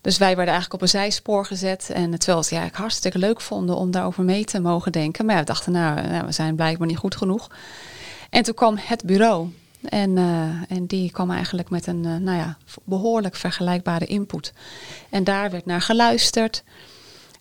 dus 0.01 0.17
wij 0.17 0.35
werden 0.35 0.53
eigenlijk 0.53 0.73
op 0.73 0.81
een 0.81 0.99
zijspoor 0.99 1.45
gezet. 1.45 1.89
En 1.89 2.19
terwijl 2.19 2.37
het 2.37 2.49
ja, 2.49 2.69
hartstikke 2.71 3.17
leuk 3.17 3.41
vonden 3.41 3.75
om 3.75 3.91
daarover 3.91 4.23
mee 4.23 4.45
te 4.45 4.59
mogen 4.59 4.91
denken. 4.91 5.25
Maar 5.25 5.35
ja, 5.35 5.41
we 5.41 5.47
dachten, 5.47 5.71
nou, 5.71 6.07
nou, 6.07 6.25
we 6.25 6.31
zijn 6.31 6.55
blijkbaar 6.55 6.87
niet 6.87 6.97
goed 6.97 7.15
genoeg. 7.15 7.47
En 8.29 8.43
toen 8.43 8.53
kwam 8.53 8.77
het 8.77 9.05
bureau. 9.05 9.49
En, 9.81 10.17
uh, 10.17 10.71
en 10.71 10.85
die 10.85 11.11
kwam 11.11 11.31
eigenlijk 11.31 11.69
met 11.69 11.87
een 11.87 12.03
uh, 12.03 12.15
nou 12.15 12.37
ja, 12.37 12.57
behoorlijk 12.83 13.35
vergelijkbare 13.35 14.05
input. 14.05 14.53
En 15.09 15.23
daar 15.23 15.51
werd 15.51 15.65
naar 15.65 15.81
geluisterd. 15.81 16.63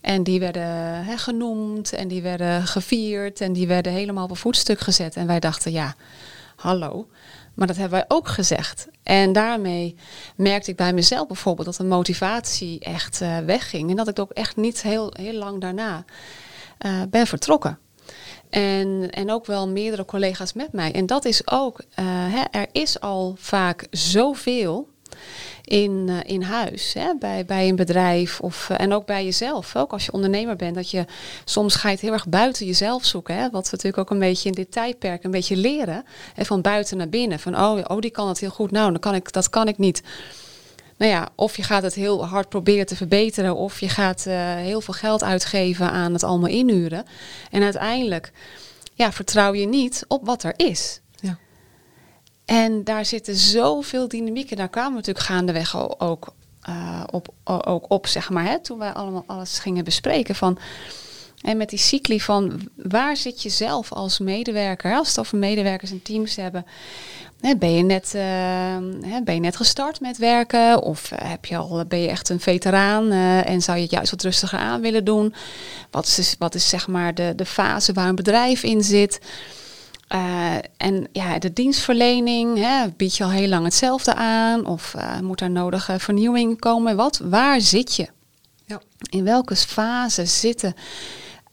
En 0.00 0.22
die 0.22 0.40
werden 0.40 1.04
genoemd 1.18 1.92
en 1.92 2.08
die 2.08 2.22
werden 2.22 2.66
gevierd 2.66 3.40
en 3.40 3.52
die 3.52 3.66
werden 3.66 3.92
helemaal 3.92 4.28
op 4.28 4.36
voetstuk 4.36 4.80
gezet. 4.80 5.16
En 5.16 5.26
wij 5.26 5.40
dachten, 5.40 5.72
ja, 5.72 5.94
hallo. 6.56 7.08
Maar 7.54 7.66
dat 7.66 7.76
hebben 7.76 7.98
wij 7.98 8.16
ook 8.16 8.28
gezegd. 8.28 8.88
En 9.02 9.32
daarmee 9.32 9.96
merkte 10.36 10.70
ik 10.70 10.76
bij 10.76 10.92
mezelf 10.92 11.26
bijvoorbeeld 11.26 11.66
dat 11.66 11.76
de 11.76 11.84
motivatie 11.84 12.80
echt 12.80 13.20
uh, 13.20 13.38
wegging. 13.38 13.90
En 13.90 13.96
dat 13.96 14.08
ik 14.08 14.18
ook 14.18 14.30
echt 14.30 14.56
niet 14.56 14.82
heel, 14.82 15.10
heel 15.18 15.32
lang 15.32 15.60
daarna 15.60 16.04
ben 17.08 17.26
vertrokken. 17.26 17.78
En, 18.56 19.10
en 19.10 19.30
ook 19.30 19.46
wel 19.46 19.68
meerdere 19.68 20.04
collega's 20.04 20.52
met 20.52 20.72
mij. 20.72 20.92
En 20.92 21.06
dat 21.06 21.24
is 21.24 21.50
ook, 21.50 21.78
uh, 21.80 22.04
hè, 22.06 22.42
er 22.50 22.66
is 22.72 23.00
al 23.00 23.34
vaak 23.38 23.86
zoveel 23.90 24.88
in, 25.64 26.06
uh, 26.08 26.16
in 26.24 26.42
huis, 26.42 26.94
hè, 26.94 27.14
bij, 27.18 27.44
bij 27.44 27.68
een 27.68 27.76
bedrijf 27.76 28.40
of, 28.40 28.68
uh, 28.70 28.80
en 28.80 28.92
ook 28.92 29.06
bij 29.06 29.24
jezelf. 29.24 29.76
Ook 29.76 29.92
als 29.92 30.04
je 30.04 30.12
ondernemer 30.12 30.56
bent, 30.56 30.74
dat 30.74 30.90
je 30.90 31.04
soms 31.44 31.74
ga 31.74 31.94
heel 32.00 32.12
erg 32.12 32.28
buiten 32.28 32.66
jezelf 32.66 33.04
zoeken. 33.04 33.34
Hè, 33.34 33.50
wat 33.50 33.64
we 33.64 33.76
natuurlijk 33.76 33.98
ook 33.98 34.10
een 34.10 34.18
beetje 34.18 34.48
in 34.48 34.54
dit 34.54 34.72
tijdperk 34.72 35.24
een 35.24 35.30
beetje 35.30 35.56
leren. 35.56 36.04
Hè, 36.34 36.44
van 36.44 36.60
buiten 36.60 36.96
naar 36.96 37.08
binnen. 37.08 37.38
Van 37.38 37.56
oh, 37.56 37.78
oh, 37.86 37.98
die 37.98 38.10
kan 38.10 38.28
het 38.28 38.40
heel 38.40 38.50
goed. 38.50 38.70
Nou, 38.70 38.90
dan 38.90 39.00
kan 39.00 39.14
ik, 39.14 39.32
dat 39.32 39.50
kan 39.50 39.68
ik 39.68 39.78
niet 39.78 40.02
nou 40.96 41.10
ja, 41.10 41.28
of 41.34 41.56
je 41.56 41.62
gaat 41.62 41.82
het 41.82 41.94
heel 41.94 42.26
hard 42.26 42.48
proberen 42.48 42.86
te 42.86 42.96
verbeteren, 42.96 43.56
of 43.56 43.80
je 43.80 43.88
gaat 43.88 44.24
uh, 44.28 44.54
heel 44.54 44.80
veel 44.80 44.94
geld 44.94 45.22
uitgeven 45.22 45.90
aan 45.90 46.12
het 46.12 46.24
allemaal 46.24 46.50
inhuren. 46.50 47.04
En 47.50 47.62
uiteindelijk 47.62 48.32
ja, 48.94 49.12
vertrouw 49.12 49.54
je 49.54 49.66
niet 49.66 50.04
op 50.08 50.26
wat 50.26 50.42
er 50.42 50.54
is. 50.56 51.00
Ja. 51.14 51.38
En 52.44 52.84
daar 52.84 53.04
zitten 53.04 53.34
zoveel 53.34 54.08
dynamieken. 54.08 54.56
Daar 54.56 54.68
kwamen 54.68 54.90
we 54.90 54.96
natuurlijk 54.96 55.26
gaandeweg 55.26 56.00
ook, 56.00 56.34
uh, 56.68 57.02
op, 57.10 57.28
ook 57.44 57.90
op, 57.90 58.06
zeg 58.06 58.30
maar, 58.30 58.44
hè, 58.44 58.60
toen 58.60 58.78
wij 58.78 58.92
allemaal 58.92 59.24
alles 59.26 59.58
gingen 59.58 59.84
bespreken. 59.84 60.34
Van, 60.34 60.58
En 61.42 61.56
met 61.56 61.68
die 61.68 61.78
cycli 61.78 62.20
van 62.20 62.68
waar 62.76 63.16
zit 63.16 63.42
je 63.42 63.48
zelf 63.48 63.92
als 63.92 64.18
medewerker? 64.18 64.94
Als 64.94 65.08
het 65.08 65.18
over 65.18 65.38
medewerkers 65.38 65.90
en 65.90 66.02
teams 66.02 66.36
hebben. 66.36 66.66
Ben 67.54 67.74
je, 67.74 67.82
net, 67.82 68.12
uh, 68.16 69.20
ben 69.24 69.34
je 69.34 69.40
net 69.40 69.56
gestart 69.56 70.00
met 70.00 70.18
werken? 70.18 70.82
Of 70.82 71.12
heb 71.14 71.44
je 71.44 71.56
al, 71.56 71.84
ben 71.84 71.98
je 71.98 72.08
echt 72.08 72.28
een 72.28 72.40
veteraan 72.40 73.12
uh, 73.12 73.48
en 73.48 73.62
zou 73.62 73.76
je 73.76 73.82
het 73.82 73.92
juist 73.92 74.10
wat 74.10 74.22
rustiger 74.22 74.58
aan 74.58 74.80
willen 74.80 75.04
doen? 75.04 75.34
Wat 75.90 76.06
is, 76.06 76.36
wat 76.38 76.54
is 76.54 76.68
zeg 76.68 76.88
maar 76.88 77.14
de, 77.14 77.32
de 77.36 77.44
fase 77.44 77.92
waar 77.92 78.08
een 78.08 78.14
bedrijf 78.14 78.62
in 78.62 78.82
zit? 78.82 79.20
Uh, 80.14 80.54
en 80.76 81.08
ja, 81.12 81.38
de 81.38 81.52
dienstverlening, 81.52 82.58
hè, 82.58 82.88
bied 82.96 83.16
je 83.16 83.24
al 83.24 83.30
heel 83.30 83.48
lang 83.48 83.64
hetzelfde 83.64 84.14
aan? 84.14 84.66
Of 84.66 84.94
moet 85.22 85.40
er 85.40 85.50
nodige 85.50 85.98
vernieuwing 85.98 86.58
komen? 86.58 86.96
Wat, 86.96 87.20
waar 87.24 87.60
zit 87.60 87.96
je? 87.96 88.08
Ja. 88.64 88.80
In 89.10 89.24
welke 89.24 89.56
fase 89.56 90.24
zitten? 90.24 90.74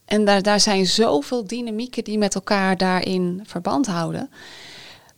En 0.06 0.26
daar, 0.26 0.42
daar 0.42 0.60
zijn 0.60 0.86
zoveel 0.86 1.48
dynamieken 1.48 2.04
die 2.04 2.18
met 2.18 2.36
elkaar 2.36 2.78
daarin 2.78 3.42
verband 3.44 3.88
houden 3.88 4.30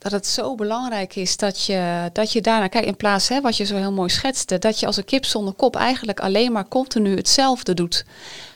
dat 0.05 0.13
het 0.13 0.27
zo 0.27 0.55
belangrijk 0.55 1.15
is 1.15 1.37
dat 1.37 1.65
je, 1.65 2.09
dat 2.13 2.31
je 2.31 2.41
daarnaar 2.41 2.69
kijkt. 2.69 2.87
In 2.87 2.95
plaats, 2.95 3.27
hè, 3.27 3.41
wat 3.41 3.57
je 3.57 3.63
zo 3.63 3.75
heel 3.75 3.91
mooi 3.91 4.09
schetste, 4.09 4.59
dat 4.59 4.79
je 4.79 4.85
als 4.85 4.97
een 4.97 5.05
kip 5.05 5.25
zonder 5.25 5.53
kop 5.53 5.75
eigenlijk 5.75 6.19
alleen 6.19 6.51
maar 6.51 6.67
continu 6.67 7.15
hetzelfde 7.15 7.73
doet. 7.73 8.05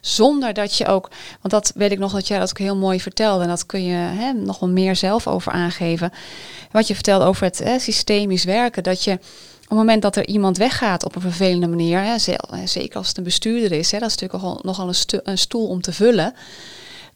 Zonder 0.01 0.53
dat 0.53 0.75
je 0.75 0.85
ook, 0.85 1.09
want 1.41 1.53
dat 1.53 1.71
weet 1.75 1.91
ik 1.91 1.99
nog 1.99 2.11
dat 2.11 2.27
jij 2.27 2.39
dat 2.39 2.49
ook 2.49 2.57
heel 2.57 2.75
mooi 2.75 2.99
vertelde. 2.99 3.43
En 3.43 3.49
dat 3.49 3.65
kun 3.65 3.83
je 3.83 3.93
hè, 3.93 4.33
nog 4.33 4.59
wel 4.59 4.69
meer 4.69 4.95
zelf 4.95 5.27
over 5.27 5.51
aangeven. 5.51 6.11
Wat 6.71 6.87
je 6.87 6.93
vertelde 6.93 7.25
over 7.25 7.43
het 7.43 7.59
hè, 7.59 7.79
systemisch 7.79 8.43
werken. 8.43 8.83
Dat 8.83 9.03
je 9.03 9.11
op 9.11 9.19
het 9.69 9.77
moment 9.77 10.01
dat 10.01 10.15
er 10.15 10.27
iemand 10.27 10.57
weggaat 10.57 11.05
op 11.05 11.15
een 11.15 11.21
vervelende 11.21 11.67
manier, 11.67 12.03
hè, 12.03 12.17
zeker 12.65 12.97
als 12.97 13.07
het 13.07 13.17
een 13.17 13.23
bestuurder 13.23 13.71
is, 13.71 13.91
hè, 13.91 13.99
dat 13.99 14.09
is 14.09 14.17
natuurlijk 14.17 14.63
nogal 14.63 14.93
een 15.23 15.37
stoel 15.37 15.67
om 15.67 15.81
te 15.81 15.93
vullen 15.93 16.33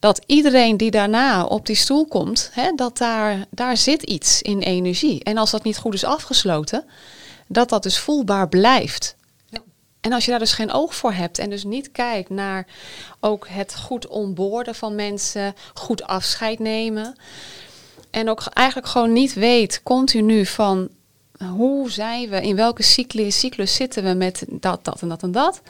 dat 0.04 0.22
iedereen 0.26 0.78
die 0.78 0.92
daarna 0.92 1.46
op 1.46 1.66
die 1.66 1.76
stoel 1.76 2.06
komt, 2.06 2.50
hè, 2.54 2.72
dat 2.76 2.98
daar, 2.98 3.46
daar 3.50 3.78
zit 3.78 4.04
iets 4.04 4.42
in 4.42 4.60
energie. 4.60 5.24
En 5.24 5.38
als 5.38 5.52
dat 5.52 5.64
niet 5.64 5.78
goed 5.78 5.94
is 5.94 6.04
afgesloten, 6.04 6.86
dat 7.48 7.70
dat 7.70 7.84
dus 7.84 7.98
voelbaar 7.98 8.50
blijft. 8.50 9.16
Ja. 9.50 9.60
En 10.02 10.14
als 10.14 10.26
je 10.26 10.32
daar 10.32 10.40
dus 10.40 10.54
geen 10.54 10.72
oog 10.72 10.96
voor 10.96 11.14
hebt 11.14 11.38
en 11.40 11.50
dus 11.50 11.64
niet 11.64 11.92
kijkt 11.92 12.30
naar 12.30 12.68
ook 13.20 13.48
het 13.48 13.76
goed 13.76 14.08
onboorden 14.08 14.76
van 14.76 14.96
mensen, 14.96 15.56
goed 15.74 16.04
afscheid 16.04 16.60
nemen. 16.60 17.16
En 18.12 18.30
ook 18.30 18.44
eigenlijk 18.46 18.88
gewoon 18.88 19.14
niet 19.14 19.34
weet 19.34 19.84
continu 19.84 20.46
van 20.46 20.90
hoe 21.50 21.92
zijn 21.92 22.30
we, 22.30 22.42
in 22.42 22.56
welke 22.56 22.84
cyclus, 22.84 23.40
cyclus 23.40 23.76
zitten 23.76 24.04
we 24.04 24.14
met 24.14 24.46
dat, 24.50 24.86
dat 24.86 25.02
en 25.02 25.10
dat 25.10 25.24
en 25.24 25.32
dat. 25.32 25.62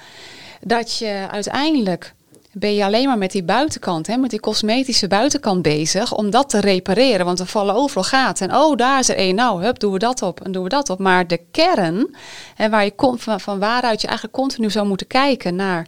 Dat 0.62 0.98
je 0.98 1.28
uiteindelijk 1.32 2.14
ben 2.54 2.76
je 2.76 2.86
alleen 2.86 3.08
maar 3.08 3.18
met 3.18 3.32
die 3.32 3.44
buitenkant, 3.44 4.08
hè, 4.08 4.18
met 4.18 4.30
die 4.30 4.40
cosmetische 4.40 5.08
buitenkant 5.08 5.62
bezig, 5.62 6.14
om 6.14 6.30
dat 6.30 6.50
te 6.50 6.60
repareren. 6.60 7.26
Want 7.26 7.40
er 7.40 7.46
vallen 7.46 7.76
overal 7.76 8.04
gaten. 8.04 8.50
En 8.50 8.56
oh, 8.56 8.76
daar 8.76 9.00
is 9.00 9.10
er 9.10 9.16
één. 9.16 9.36
Nou, 9.36 9.64
hup, 9.64 9.80
doen 9.80 9.92
we 9.92 10.00
dat 10.00 10.22
op 10.22 10.42
en 10.42 10.52
doen 10.52 10.64
we 10.64 10.70
dat 10.70 10.90
op. 10.90 11.00
Maar 11.00 11.28
de 11.28 11.40
kern, 11.52 12.16
hè, 12.56 12.70
waar 12.70 12.86
je 12.86 12.94
van, 13.18 13.40
van 13.40 13.60
waaruit 13.60 14.02
je 14.02 14.08
eigenlijk 14.08 14.38
continu 14.38 14.70
zou 14.70 14.88
moeten 14.88 15.08
kijken 15.08 15.56
naar 15.56 15.88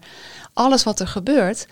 alles 0.54 0.84
wat 0.84 1.00
er 1.00 1.08
gebeurt, 1.08 1.68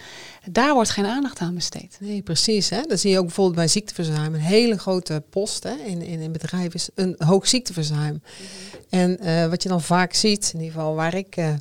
daar 0.52 0.74
wordt 0.74 0.90
geen 0.90 1.06
aandacht 1.06 1.40
aan 1.40 1.56
besteed. 1.56 1.98
Nee, 2.00 2.22
precies. 2.22 2.70
Hè? 2.70 2.82
Dan 2.82 2.98
zie 2.98 3.12
je 3.12 3.18
ook 3.18 3.26
bijvoorbeeld 3.26 3.56
bij 3.56 3.68
ziekteverzuim. 3.68 4.34
Een 4.34 4.40
hele 4.40 4.78
grote 4.80 5.24
post 5.30 5.64
hè, 5.64 5.74
in, 5.86 6.02
in 6.02 6.22
een 6.22 6.32
bedrijf 6.32 6.74
is 6.74 6.90
een 6.96 7.16
hoog 7.18 7.48
ziekteverzuim. 7.48 8.22
Mhm. 8.22 9.02
En 9.02 9.18
uh, 9.22 9.48
wat 9.50 9.64
je 9.64 9.70
dan 9.70 9.82
vaak 9.82 10.14
ziet, 10.14 10.52
in 10.54 10.60
ieder 10.60 10.74
geval 10.74 10.96
waar 10.96 11.14
ik... 11.14 11.38
Uh, 11.38 11.54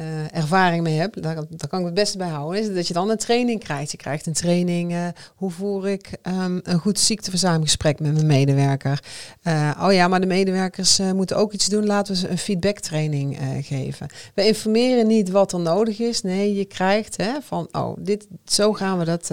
uh, 0.00 0.36
ervaring 0.36 0.82
mee 0.82 0.98
heb, 0.98 1.22
daar, 1.22 1.34
daar, 1.34 1.68
kan 1.68 1.78
ik 1.78 1.84
het 1.84 1.94
beste 1.94 2.18
bij 2.18 2.28
houden, 2.28 2.60
is 2.60 2.74
dat 2.74 2.86
je 2.86 2.94
dan 2.94 3.10
een 3.10 3.16
training 3.16 3.60
krijgt. 3.60 3.90
Je 3.90 3.96
krijgt 3.96 4.26
een 4.26 4.32
training, 4.32 4.92
uh, 4.92 5.06
hoe 5.34 5.50
voer 5.50 5.88
ik 5.88 6.10
um, 6.22 6.60
een 6.62 6.78
goed 6.78 6.98
ziekteverzuimgesprek 6.98 8.00
met 8.00 8.12
mijn 8.12 8.26
medewerker. 8.26 9.02
Uh, 9.42 9.82
oh 9.82 9.92
ja, 9.92 10.08
maar 10.08 10.20
de 10.20 10.26
medewerkers 10.26 10.98
moeten 11.14 11.36
ook 11.36 11.52
iets 11.52 11.66
doen, 11.66 11.86
laten 11.86 12.14
we 12.14 12.18
ze 12.18 12.28
een 12.28 12.38
feedbacktraining 12.38 13.38
geven. 13.62 14.06
We 14.34 14.46
informeren 14.46 15.06
niet 15.06 15.30
wat 15.30 15.52
er 15.52 15.60
nodig 15.60 15.98
is, 15.98 16.22
nee, 16.22 16.54
je 16.54 16.64
krijgt 16.64 17.16
hè, 17.16 17.32
van, 17.42 17.68
oh, 17.72 17.96
dit, 17.98 18.26
zo 18.44 18.72
gaan 18.72 18.98
we 18.98 19.04
dat 19.04 19.30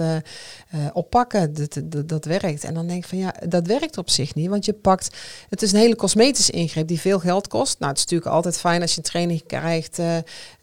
oppakken, 0.92 1.54
dat, 1.54 1.80
dat, 1.84 2.08
dat, 2.08 2.24
werkt. 2.24 2.64
En 2.64 2.74
dan 2.74 2.86
denk 2.86 3.02
ik 3.02 3.08
van, 3.08 3.18
ja, 3.18 3.34
dat 3.48 3.66
werkt 3.66 3.98
op 3.98 4.10
zich 4.10 4.34
niet, 4.34 4.48
want 4.48 4.64
je 4.64 4.72
pakt, 4.72 5.16
het 5.48 5.62
is 5.62 5.72
een 5.72 5.78
hele 5.78 5.96
cosmetische 5.96 6.52
ingreep 6.52 6.88
die 6.88 7.00
veel 7.00 7.18
geld 7.18 7.48
kost. 7.48 7.78
Nou, 7.78 7.90
het 7.90 7.98
is 7.98 8.04
natuurlijk 8.04 8.34
altijd 8.34 8.58
fijn 8.58 8.82
als 8.82 8.90
je 8.90 8.96
een 8.96 9.02
training 9.02 9.46
krijgt 9.46 9.98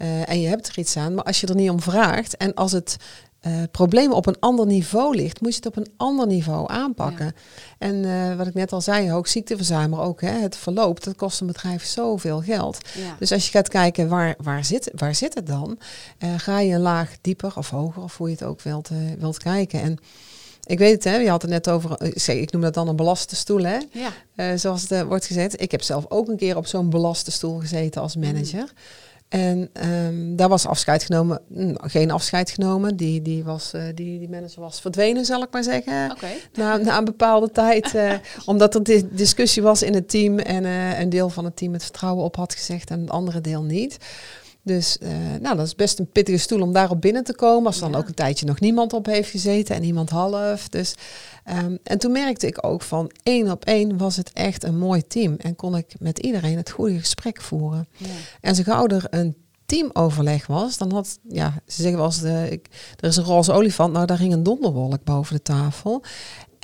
uh, 0.03 0.29
en 0.29 0.41
je 0.41 0.47
hebt 0.47 0.67
er 0.67 0.77
iets 0.77 0.97
aan. 0.97 1.13
Maar 1.13 1.23
als 1.23 1.41
je 1.41 1.47
er 1.47 1.55
niet 1.55 1.69
om 1.69 1.81
vraagt 1.81 2.37
en 2.37 2.53
als 2.53 2.71
het 2.71 2.97
uh, 3.47 3.53
probleem 3.71 4.11
op 4.11 4.25
een 4.25 4.39
ander 4.39 4.65
niveau 4.65 5.15
ligt, 5.15 5.41
moet 5.41 5.49
je 5.49 5.55
het 5.55 5.65
op 5.65 5.77
een 5.77 5.91
ander 5.97 6.27
niveau 6.27 6.71
aanpakken. 6.71 7.35
En 7.77 7.95
uh, 7.95 8.35
wat 8.35 8.47
ik 8.47 8.53
net 8.53 8.71
al 8.71 8.81
zei, 8.81 9.11
hoog 9.11 9.27
ziekteverzuim, 9.27 9.89
maar 9.89 10.01
ook 10.01 10.21
hè, 10.21 10.31
het 10.31 10.55
verloop, 10.55 11.03
dat 11.03 11.15
kost 11.15 11.41
een 11.41 11.47
bedrijf 11.47 11.85
zoveel 11.85 12.41
geld. 12.41 12.77
Ja. 12.97 13.15
Dus 13.19 13.31
als 13.31 13.45
je 13.45 13.51
gaat 13.51 13.67
kijken 13.67 14.09
waar, 14.09 14.35
waar, 14.37 14.65
zit, 14.65 14.91
waar 14.95 15.15
zit 15.15 15.33
het 15.33 15.47
dan, 15.47 15.77
uh, 16.23 16.29
ga 16.37 16.59
je 16.59 16.73
een 16.73 16.81
laag 16.81 17.15
dieper 17.21 17.53
of 17.57 17.69
hoger, 17.69 18.03
of 18.03 18.17
hoe 18.17 18.27
je 18.27 18.33
het 18.33 18.43
ook 18.43 18.61
wilt, 18.61 18.89
wilt 19.19 19.37
kijken. 19.37 19.81
En 19.81 19.97
ik 20.65 20.77
weet 20.77 20.93
het, 20.93 21.03
hè, 21.03 21.15
je 21.15 21.29
had 21.29 21.41
het 21.41 21.51
net 21.51 21.69
over, 21.69 22.15
ik 22.29 22.51
noem 22.51 22.61
dat 22.61 22.73
dan 22.73 22.87
een 22.87 22.95
belaste 22.95 23.35
stoel, 23.35 23.63
hè? 23.63 23.77
Ja. 24.35 24.57
zoals 24.57 24.89
het 24.89 25.03
wordt 25.07 25.25
gezet. 25.25 25.61
Ik 25.61 25.71
heb 25.71 25.81
zelf 25.81 26.05
ook 26.09 26.27
een 26.27 26.37
keer 26.37 26.57
op 26.57 26.65
zo'n 26.65 26.89
belaste 26.89 27.31
stoel 27.31 27.59
gezeten 27.59 28.01
als 28.01 28.15
manager. 28.15 28.61
Mm. 28.61 29.12
En 29.33 29.69
um, 30.05 30.35
daar 30.35 30.49
was 30.49 30.65
afscheid 30.67 31.03
genomen, 31.03 31.41
mm, 31.47 31.75
geen 31.81 32.11
afscheid 32.11 32.49
genomen. 32.49 32.95
Die, 32.95 33.21
die, 33.21 33.43
was, 33.43 33.73
uh, 33.75 33.83
die, 33.95 34.19
die 34.19 34.29
manager 34.29 34.61
was 34.61 34.81
verdwenen, 34.81 35.25
zal 35.25 35.43
ik 35.43 35.51
maar 35.51 35.63
zeggen. 35.63 36.11
Okay. 36.11 36.37
Na, 36.53 36.77
na 36.77 36.97
een 36.97 37.05
bepaalde 37.05 37.51
tijd. 37.51 37.93
Uh, 37.93 38.13
omdat 38.45 38.75
er 38.75 38.83
di 38.83 39.07
discussie 39.11 39.63
was 39.63 39.83
in 39.83 39.93
het 39.93 40.09
team 40.09 40.39
en 40.39 40.63
uh, 40.63 40.99
een 40.99 41.09
deel 41.09 41.29
van 41.29 41.45
het 41.45 41.55
team 41.55 41.73
het 41.73 41.83
vertrouwen 41.83 42.23
op 42.23 42.35
had 42.35 42.53
gezegd 42.53 42.89
en 42.89 42.99
het 42.99 43.09
andere 43.09 43.41
deel 43.41 43.63
niet. 43.63 43.97
Dus 44.63 44.97
nou, 45.41 45.55
dat 45.55 45.65
is 45.65 45.75
best 45.75 45.99
een 45.99 46.11
pittige 46.11 46.37
stoel 46.37 46.61
om 46.61 46.73
daarop 46.73 47.01
binnen 47.01 47.23
te 47.23 47.35
komen. 47.35 47.65
Als 47.65 47.81
er 47.81 47.91
dan 47.91 48.01
ook 48.01 48.07
een 48.07 48.13
tijdje 48.13 48.45
nog 48.45 48.59
niemand 48.59 48.93
op 48.93 49.05
heeft 49.05 49.29
gezeten 49.29 49.75
en 49.75 49.83
iemand 49.83 50.09
half. 50.09 50.69
Dus 50.69 50.95
Um, 51.49 51.79
en 51.83 51.97
toen 51.97 52.11
merkte 52.11 52.47
ik 52.47 52.65
ook 52.65 52.81
van 52.81 53.11
één 53.23 53.51
op 53.51 53.65
één 53.65 53.97
was 53.97 54.15
het 54.15 54.31
echt 54.33 54.63
een 54.63 54.77
mooi 54.77 55.07
team. 55.07 55.35
En 55.37 55.55
kon 55.55 55.75
ik 55.75 55.93
met 55.99 56.19
iedereen 56.19 56.57
het 56.57 56.69
goede 56.69 56.99
gesprek 56.99 57.41
voeren. 57.41 57.87
Ja. 57.97 58.07
En 58.41 58.55
zo 58.55 58.63
gauw 58.63 58.87
er 58.87 59.05
een 59.09 59.35
teamoverleg 59.65 60.47
was, 60.47 60.77
dan 60.77 60.91
had, 60.91 61.19
ja, 61.29 61.53
ze 61.67 61.81
zeggen 61.81 61.97
wel 61.97 62.07
eens, 62.07 62.19
de, 62.19 62.47
ik, 62.49 62.67
er 62.99 63.07
is 63.07 63.15
een 63.15 63.23
roze 63.23 63.51
olifant, 63.51 63.93
nou 63.93 64.05
daar 64.05 64.17
ging 64.17 64.33
een 64.33 64.43
donderwolk 64.43 65.03
boven 65.03 65.35
de 65.35 65.41
tafel. 65.41 66.03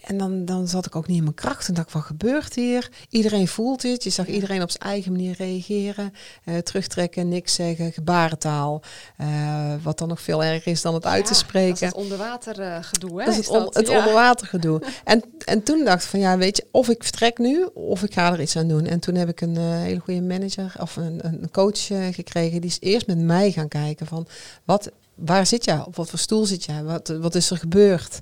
En 0.10 0.18
dan, 0.18 0.46
dan 0.46 0.68
zat 0.68 0.86
ik 0.86 0.96
ook 0.96 1.08
niet 1.08 1.18
in 1.18 1.24
mijn 1.24 1.36
kracht. 1.36 1.68
En 1.68 1.74
dacht, 1.74 1.92
wat 1.92 2.04
gebeurt 2.04 2.56
hier? 2.56 2.90
Iedereen 3.10 3.48
voelt 3.48 3.84
het. 3.84 4.04
Je 4.04 4.10
zag 4.10 4.28
iedereen 4.28 4.62
op 4.62 4.70
zijn 4.72 4.84
eigen 4.84 5.12
manier 5.12 5.36
reageren. 5.38 6.14
Uh, 6.46 6.58
terugtrekken, 6.58 7.28
niks 7.28 7.54
zeggen, 7.54 7.92
gebarentaal. 7.92 8.82
Uh, 9.22 9.74
wat 9.84 9.98
dan 9.98 10.08
nog 10.08 10.22
veel 10.22 10.44
erger 10.44 10.72
is 10.72 10.82
dan 10.82 10.94
het 10.94 11.06
uit 11.06 11.26
te 11.26 11.34
spreken. 11.34 11.70
Dat 11.70 11.82
is 11.82 11.88
het 11.88 11.96
onderwater 11.96 12.84
gedoe, 12.84 13.20
hè? 13.20 13.26
Dat 13.26 13.38
is 13.38 13.48
het, 13.48 13.56
on 13.56 13.66
het 13.70 13.88
ja. 13.88 13.98
onderwater 13.98 14.48
gedoe. 14.48 14.82
en, 15.04 15.24
en 15.46 15.64
toen 15.64 15.86
dacht 15.86 16.04
ik 16.04 16.10
van, 16.10 16.20
ja, 16.20 16.38
weet 16.38 16.58
je, 16.58 16.66
of 16.72 16.90
ik 16.90 17.04
vertrek 17.04 17.38
nu, 17.38 17.64
of 17.74 18.04
ik 18.04 18.14
ga 18.14 18.34
er 18.34 18.42
iets 18.42 18.56
aan 18.56 18.68
doen. 18.68 18.86
En 18.86 19.00
toen 19.00 19.16
heb 19.16 19.30
ik 19.30 19.42
een 19.42 19.56
uh, 19.56 19.82
hele 19.82 20.00
goede 20.00 20.22
manager, 20.22 20.74
of 20.80 20.96
een, 20.96 21.20
een 21.22 21.50
coach 21.52 21.86
gekregen. 22.12 22.62
Die 22.62 22.70
is 22.70 22.78
eerst 22.80 23.08
met 23.08 23.20
mij 23.20 23.52
gaan 23.52 23.68
kijken 23.68 24.06
van, 24.06 24.28
wat, 24.64 24.92
waar 25.16 25.46
zit 25.46 25.66
jij? 25.66 25.80
Op 25.80 25.96
wat 25.96 26.10
voor 26.10 26.20
stoel 26.20 26.46
zit 26.46 26.64
jij? 26.66 26.84
Wat, 26.84 27.08
wat 27.08 27.36
is 27.36 27.50
er 27.50 27.58
gebeurd? 27.58 28.20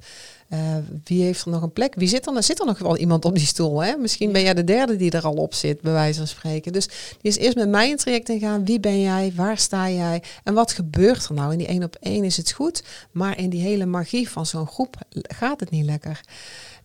Uh, 0.49 0.59
wie 1.03 1.23
heeft 1.23 1.45
er 1.45 1.51
nog 1.51 1.61
een 1.61 1.73
plek? 1.73 1.95
Wie 1.95 2.07
zit 2.07 2.27
er? 2.27 2.35
Er 2.35 2.43
zit 2.43 2.59
er 2.59 2.65
nog 2.65 2.79
wel 2.79 2.97
iemand 2.97 3.25
op 3.25 3.35
die 3.35 3.45
stoel. 3.45 3.83
Hè? 3.83 3.97
Misschien 3.97 4.31
ben 4.31 4.41
jij 4.41 4.53
de 4.53 4.63
derde 4.63 4.95
die 4.95 5.11
er 5.11 5.25
al 5.25 5.33
op 5.33 5.53
zit, 5.53 5.81
bij 5.81 5.91
wijze 5.91 6.17
van 6.17 6.27
spreken. 6.27 6.73
Dus 6.73 6.87
die 6.87 7.31
is 7.31 7.37
eerst 7.37 7.55
met 7.55 7.69
mij 7.69 7.89
in 7.89 7.97
traject 7.97 8.29
ingaan. 8.29 8.65
Wie 8.65 8.79
ben 8.79 9.01
jij? 9.01 9.33
Waar 9.35 9.57
sta 9.57 9.89
jij? 9.89 10.23
En 10.43 10.53
wat 10.53 10.71
gebeurt 10.71 11.25
er 11.25 11.33
nou? 11.33 11.51
In 11.51 11.57
die 11.57 11.67
één 11.67 11.83
op 11.83 11.97
één 11.99 12.23
is 12.23 12.37
het 12.37 12.51
goed, 12.51 12.83
maar 13.11 13.37
in 13.37 13.49
die 13.49 13.61
hele 13.61 13.85
magie 13.85 14.29
van 14.29 14.45
zo'n 14.45 14.67
groep 14.67 14.95
gaat 15.11 15.59
het 15.59 15.69
niet 15.69 15.85
lekker. 15.85 16.21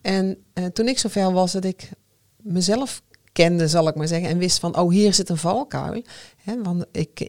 En 0.01 0.37
uh, 0.55 0.65
toen 0.65 0.89
ik 0.89 0.99
zover 0.99 1.33
was 1.33 1.53
dat 1.53 1.65
ik 1.65 1.91
mezelf 2.37 3.03
kende, 3.33 3.69
zal 3.69 3.89
ik 3.89 3.95
maar 3.95 4.09
zeggen, 4.09 4.29
en 4.29 4.39
wist 4.39 4.59
van, 4.59 4.79
oh, 4.79 4.91
hier 4.91 5.15
zit 5.15 5.29
een 5.29 5.37
valkuil. 5.37 6.03
He, 6.43 6.63
want 6.63 6.85
ik, 6.93 7.21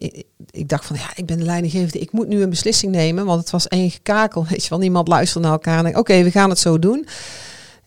ik, 0.51 0.69
dacht 0.69 0.85
van, 0.85 0.95
ja, 0.95 1.11
ik 1.15 1.25
ben 1.25 1.37
de 1.37 1.43
leidinggevende, 1.43 1.99
ik 1.99 2.11
moet 2.11 2.27
nu 2.27 2.41
een 2.41 2.49
beslissing 2.49 2.91
nemen, 2.91 3.25
want 3.25 3.39
het 3.39 3.49
was 3.49 3.67
één 3.67 3.91
gekakel, 3.91 4.45
weet 4.49 4.63
je 4.63 4.69
wel, 4.69 4.79
niemand 4.79 5.07
luisterde 5.07 5.47
naar 5.47 5.55
elkaar 5.55 5.85
en 5.85 5.97
oké, 5.97 6.23
we 6.23 6.31
gaan 6.31 6.49
het 6.49 6.59
zo 6.59 6.79
doen. 6.79 7.07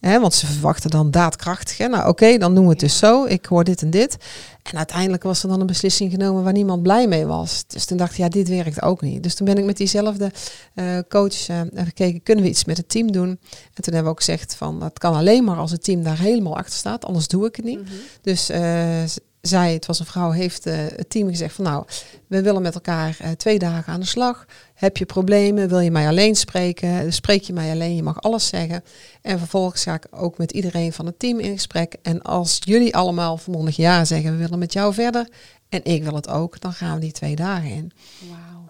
He, 0.01 0.21
want 0.21 0.35
ze 0.35 0.47
verwachten 0.47 0.91
dan 0.91 1.11
daadkrachtig. 1.11 1.89
Nou, 1.89 2.09
oké, 2.09 2.39
dan 2.39 2.55
doen 2.55 2.65
we 2.65 2.71
het 2.71 2.81
dus 2.81 2.99
zo. 2.99 3.25
Ik 3.25 3.47
hoor 3.47 3.65
dit 3.65 3.83
en 3.83 3.91
dit. 3.91 4.17
En 4.63 4.77
uiteindelijk 4.77 5.23
was 5.23 5.43
er 5.43 5.49
dan 5.49 5.61
een 5.61 5.67
beslissing 5.67 6.11
genomen 6.11 6.43
waar 6.43 6.53
niemand 6.53 6.83
blij 6.83 7.09
mee 7.09 7.27
was. 7.27 7.65
Dus 7.67 7.85
toen 7.85 7.97
dacht 7.97 8.11
ik, 8.11 8.17
ja, 8.17 8.29
dit 8.29 8.49
werkt 8.49 8.83
ook 8.83 9.01
niet. 9.01 9.23
Dus 9.23 9.35
toen 9.35 9.47
ben 9.47 9.59
ik 9.59 9.65
met 9.65 9.77
diezelfde 9.77 10.31
uh, 10.75 10.99
coach 11.09 11.49
uh, 11.49 11.61
gekeken, 11.75 12.23
kunnen 12.23 12.45
we 12.45 12.51
iets 12.51 12.65
met 12.65 12.77
het 12.77 12.89
team 12.89 13.13
doen? 13.13 13.29
En 13.29 13.83
toen 13.83 13.95
hebben 13.95 14.03
we 14.03 14.09
ook 14.09 14.25
gezegd 14.25 14.55
van, 14.55 14.81
dat 14.81 14.99
kan 14.99 15.15
alleen 15.15 15.45
maar 15.45 15.57
als 15.57 15.71
het 15.71 15.85
team 15.85 16.03
daar 16.03 16.19
helemaal 16.19 16.57
achter 16.57 16.75
staat, 16.75 17.05
anders 17.05 17.29
doe 17.29 17.47
ik 17.47 17.57
het 17.57 17.65
niet. 17.65 17.83
Mhm. 17.83 17.93
Dus 18.23 18.51
uh, 18.51 19.03
zij, 19.47 19.73
het 19.73 19.87
was 19.87 19.99
een 19.99 20.07
vrouw, 20.07 20.31
heeft 20.31 20.67
uh, 20.67 20.75
het 20.77 21.11
team 21.11 21.29
gezegd 21.29 21.55
van 21.55 21.65
nou, 21.65 21.85
we 22.27 22.43
willen 22.43 22.63
met 22.63 22.75
elkaar 22.75 23.19
uh, 23.23 23.31
twee 23.31 23.59
dagen 23.59 23.93
aan 23.93 24.01
de 24.01 24.07
slag. 24.07 24.47
Heb 24.75 24.97
je 24.97 25.07
problemen? 25.07 25.69
Wil 25.69 25.81
je 25.81 25.91
mij 25.91 26.09
alleen 26.09 26.35
spreken? 26.35 27.13
Spreek 27.13 27.43
je 27.43 27.53
mij 27.53 27.71
alleen? 27.71 27.97
Je 27.97 28.03
mag 28.03 28.21
alles 28.21 28.47
zeggen. 28.47 28.85
En 29.23 29.39
vervolgens 29.39 29.83
ga 29.83 29.95
ik 29.95 30.07
ook 30.11 30.39
met 30.39 30.53
iedereen 30.53 30.93
van 30.93 31.07
het 31.07 31.19
team 31.19 31.41
in 31.41 31.53
gesprek. 31.53 31.97
En 32.03 32.23
als 32.23 32.59
jullie 32.61 32.97
allemaal 32.97 33.37
vanmorgen 33.37 33.83
ja 33.83 34.05
zeggen, 34.05 34.31
we 34.31 34.37
willen 34.37 34.59
met 34.59 34.73
jou 34.73 34.95
verder. 34.95 35.29
En 35.69 35.85
ik 35.85 36.03
wil 36.03 36.15
het 36.15 36.29
ook, 36.29 36.61
dan 36.61 36.73
gaan 36.73 36.95
we 36.95 37.01
die 37.01 37.13
twee 37.13 37.37
dagen 37.37 37.71
in. 37.71 37.93
Wow. 38.29 38.69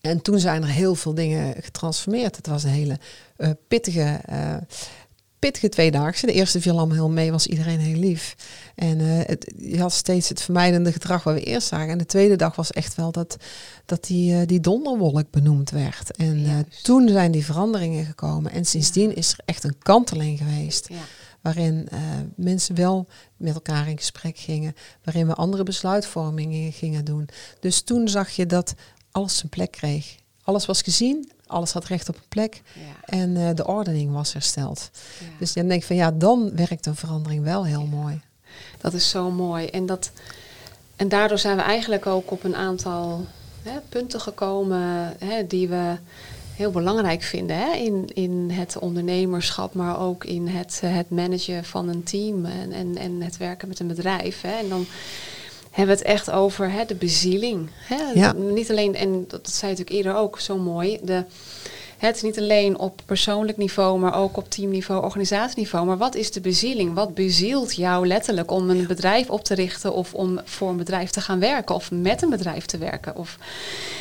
En 0.00 0.22
toen 0.22 0.38
zijn 0.38 0.62
er 0.62 0.68
heel 0.68 0.94
veel 0.94 1.14
dingen 1.14 1.54
getransformeerd. 1.62 2.36
Het 2.36 2.46
was 2.46 2.62
een 2.62 2.70
hele 2.70 2.98
uh, 3.36 3.50
pittige 3.68 4.20
pittige 5.44 5.68
tweedaagse. 5.68 6.26
De 6.26 6.32
eerste 6.32 6.60
viel 6.60 6.76
allemaal 6.76 6.96
heel 6.96 7.10
mee, 7.10 7.30
was 7.30 7.46
iedereen 7.46 7.78
heel 7.78 7.98
lief. 7.98 8.36
En 8.74 8.98
uh, 8.98 9.20
het, 9.26 9.54
je 9.56 9.80
had 9.80 9.92
steeds 9.92 10.28
het 10.28 10.42
vermijdende 10.42 10.92
gedrag 10.92 11.22
wat 11.22 11.34
we 11.34 11.40
eerst 11.40 11.68
zagen. 11.68 11.88
En 11.88 11.98
de 11.98 12.06
tweede 12.06 12.36
dag 12.36 12.56
was 12.56 12.70
echt 12.70 12.94
wel 12.94 13.12
dat, 13.12 13.36
dat 13.84 14.04
die, 14.04 14.34
uh, 14.34 14.46
die 14.46 14.60
donderwolk 14.60 15.30
benoemd 15.30 15.70
werd. 15.70 16.16
En 16.16 16.38
uh, 16.38 16.58
toen 16.82 17.08
zijn 17.08 17.30
die 17.30 17.44
veranderingen 17.44 18.04
gekomen. 18.04 18.52
En 18.52 18.64
sindsdien 18.64 19.14
is 19.14 19.32
er 19.32 19.38
echt 19.44 19.64
een 19.64 19.78
kanteling 19.78 20.38
geweest. 20.38 20.88
Ja. 20.88 20.96
Waarin 21.40 21.88
mensen 22.36 22.74
wel 22.74 23.06
met 23.36 23.54
elkaar 23.54 23.88
in 23.88 23.98
gesprek 23.98 24.38
gingen. 24.38 24.74
Waarin 25.04 25.26
we 25.26 25.34
andere 25.34 25.62
besluitvormingen 25.62 26.72
gingen 26.72 27.04
doen. 27.04 27.28
Dus 27.60 27.80
toen 27.80 28.08
zag 28.08 28.30
je 28.30 28.46
dat 28.46 28.74
alles 29.10 29.36
zijn 29.36 29.48
plek 29.48 29.70
kreeg. 29.70 30.16
Alles 30.42 30.66
was 30.66 30.82
gezien, 30.82 31.30
alles 31.54 31.72
had 31.72 31.84
recht 31.84 32.08
op 32.08 32.16
een 32.16 32.28
plek 32.28 32.62
en 33.04 33.36
uh, 33.36 33.50
de 33.54 33.66
ordening 33.66 34.12
was 34.12 34.32
hersteld. 34.32 34.90
Dus 35.38 35.52
dan 35.52 35.68
denk 35.68 35.80
ik 35.80 35.86
van 35.86 35.96
ja, 35.96 36.10
dan 36.10 36.56
werkt 36.56 36.86
een 36.86 36.96
verandering 36.96 37.44
wel 37.44 37.64
heel 37.64 37.86
mooi. 37.86 38.20
Dat 38.80 38.92
is 38.92 39.10
zo 39.10 39.30
mooi. 39.30 39.66
En, 39.66 39.86
dat, 39.86 40.10
en 40.96 41.08
daardoor 41.08 41.38
zijn 41.38 41.56
we 41.56 41.62
eigenlijk 41.62 42.06
ook 42.06 42.30
op 42.30 42.44
een 42.44 42.56
aantal 42.56 43.26
hè, 43.62 43.78
punten 43.88 44.20
gekomen 44.20 45.14
hè, 45.18 45.46
die 45.46 45.68
we 45.68 45.96
heel 46.56 46.70
belangrijk 46.70 47.22
vinden 47.22 47.56
hè, 47.56 47.72
in, 47.72 48.10
in 48.14 48.50
het 48.50 48.78
ondernemerschap, 48.78 49.74
maar 49.74 50.00
ook 50.00 50.24
in 50.24 50.46
het, 50.46 50.82
het 50.84 51.10
managen 51.10 51.64
van 51.64 51.88
een 51.88 52.02
team 52.02 52.44
en, 52.44 52.72
en, 52.72 52.96
en 52.96 53.20
het 53.20 53.36
werken 53.36 53.68
met 53.68 53.80
een 53.80 53.86
bedrijf. 53.86 54.40
Hè. 54.40 54.52
En 54.52 54.68
dan 54.68 54.86
hebben 55.74 55.96
we 55.96 56.02
het 56.02 56.12
echt 56.12 56.30
over 56.30 56.70
hè, 56.70 56.84
de 56.84 56.94
bezieling. 56.94 57.68
Hè? 57.74 58.10
Ja. 58.14 58.32
Niet 58.32 58.70
alleen, 58.70 58.94
en 58.94 59.24
dat 59.28 59.50
zei 59.50 59.70
natuurlijk 59.70 59.96
eerder 59.96 60.14
ook 60.14 60.40
zo 60.40 60.58
mooi, 60.58 60.98
de, 61.02 61.24
het 61.98 62.16
is 62.16 62.22
niet 62.22 62.38
alleen 62.38 62.78
op 62.78 63.00
persoonlijk 63.06 63.58
niveau, 63.58 63.98
maar 63.98 64.16
ook 64.16 64.36
op 64.36 64.50
teamniveau, 64.50 65.02
organisatieniveau. 65.02 65.86
Maar 65.86 65.96
wat 65.96 66.14
is 66.14 66.30
de 66.30 66.40
bezieling? 66.40 66.94
Wat 66.94 67.14
bezielt 67.14 67.74
jou 67.74 68.06
letterlijk 68.06 68.50
om 68.50 68.70
een 68.70 68.86
bedrijf 68.86 69.30
op 69.30 69.44
te 69.44 69.54
richten 69.54 69.92
of 69.94 70.14
om 70.14 70.40
voor 70.44 70.68
een 70.68 70.76
bedrijf 70.76 71.10
te 71.10 71.20
gaan 71.20 71.40
werken 71.40 71.74
of 71.74 71.90
met 71.90 72.22
een 72.22 72.30
bedrijf 72.30 72.66
te 72.66 72.78
werken? 72.78 73.16
Of, 73.16 73.38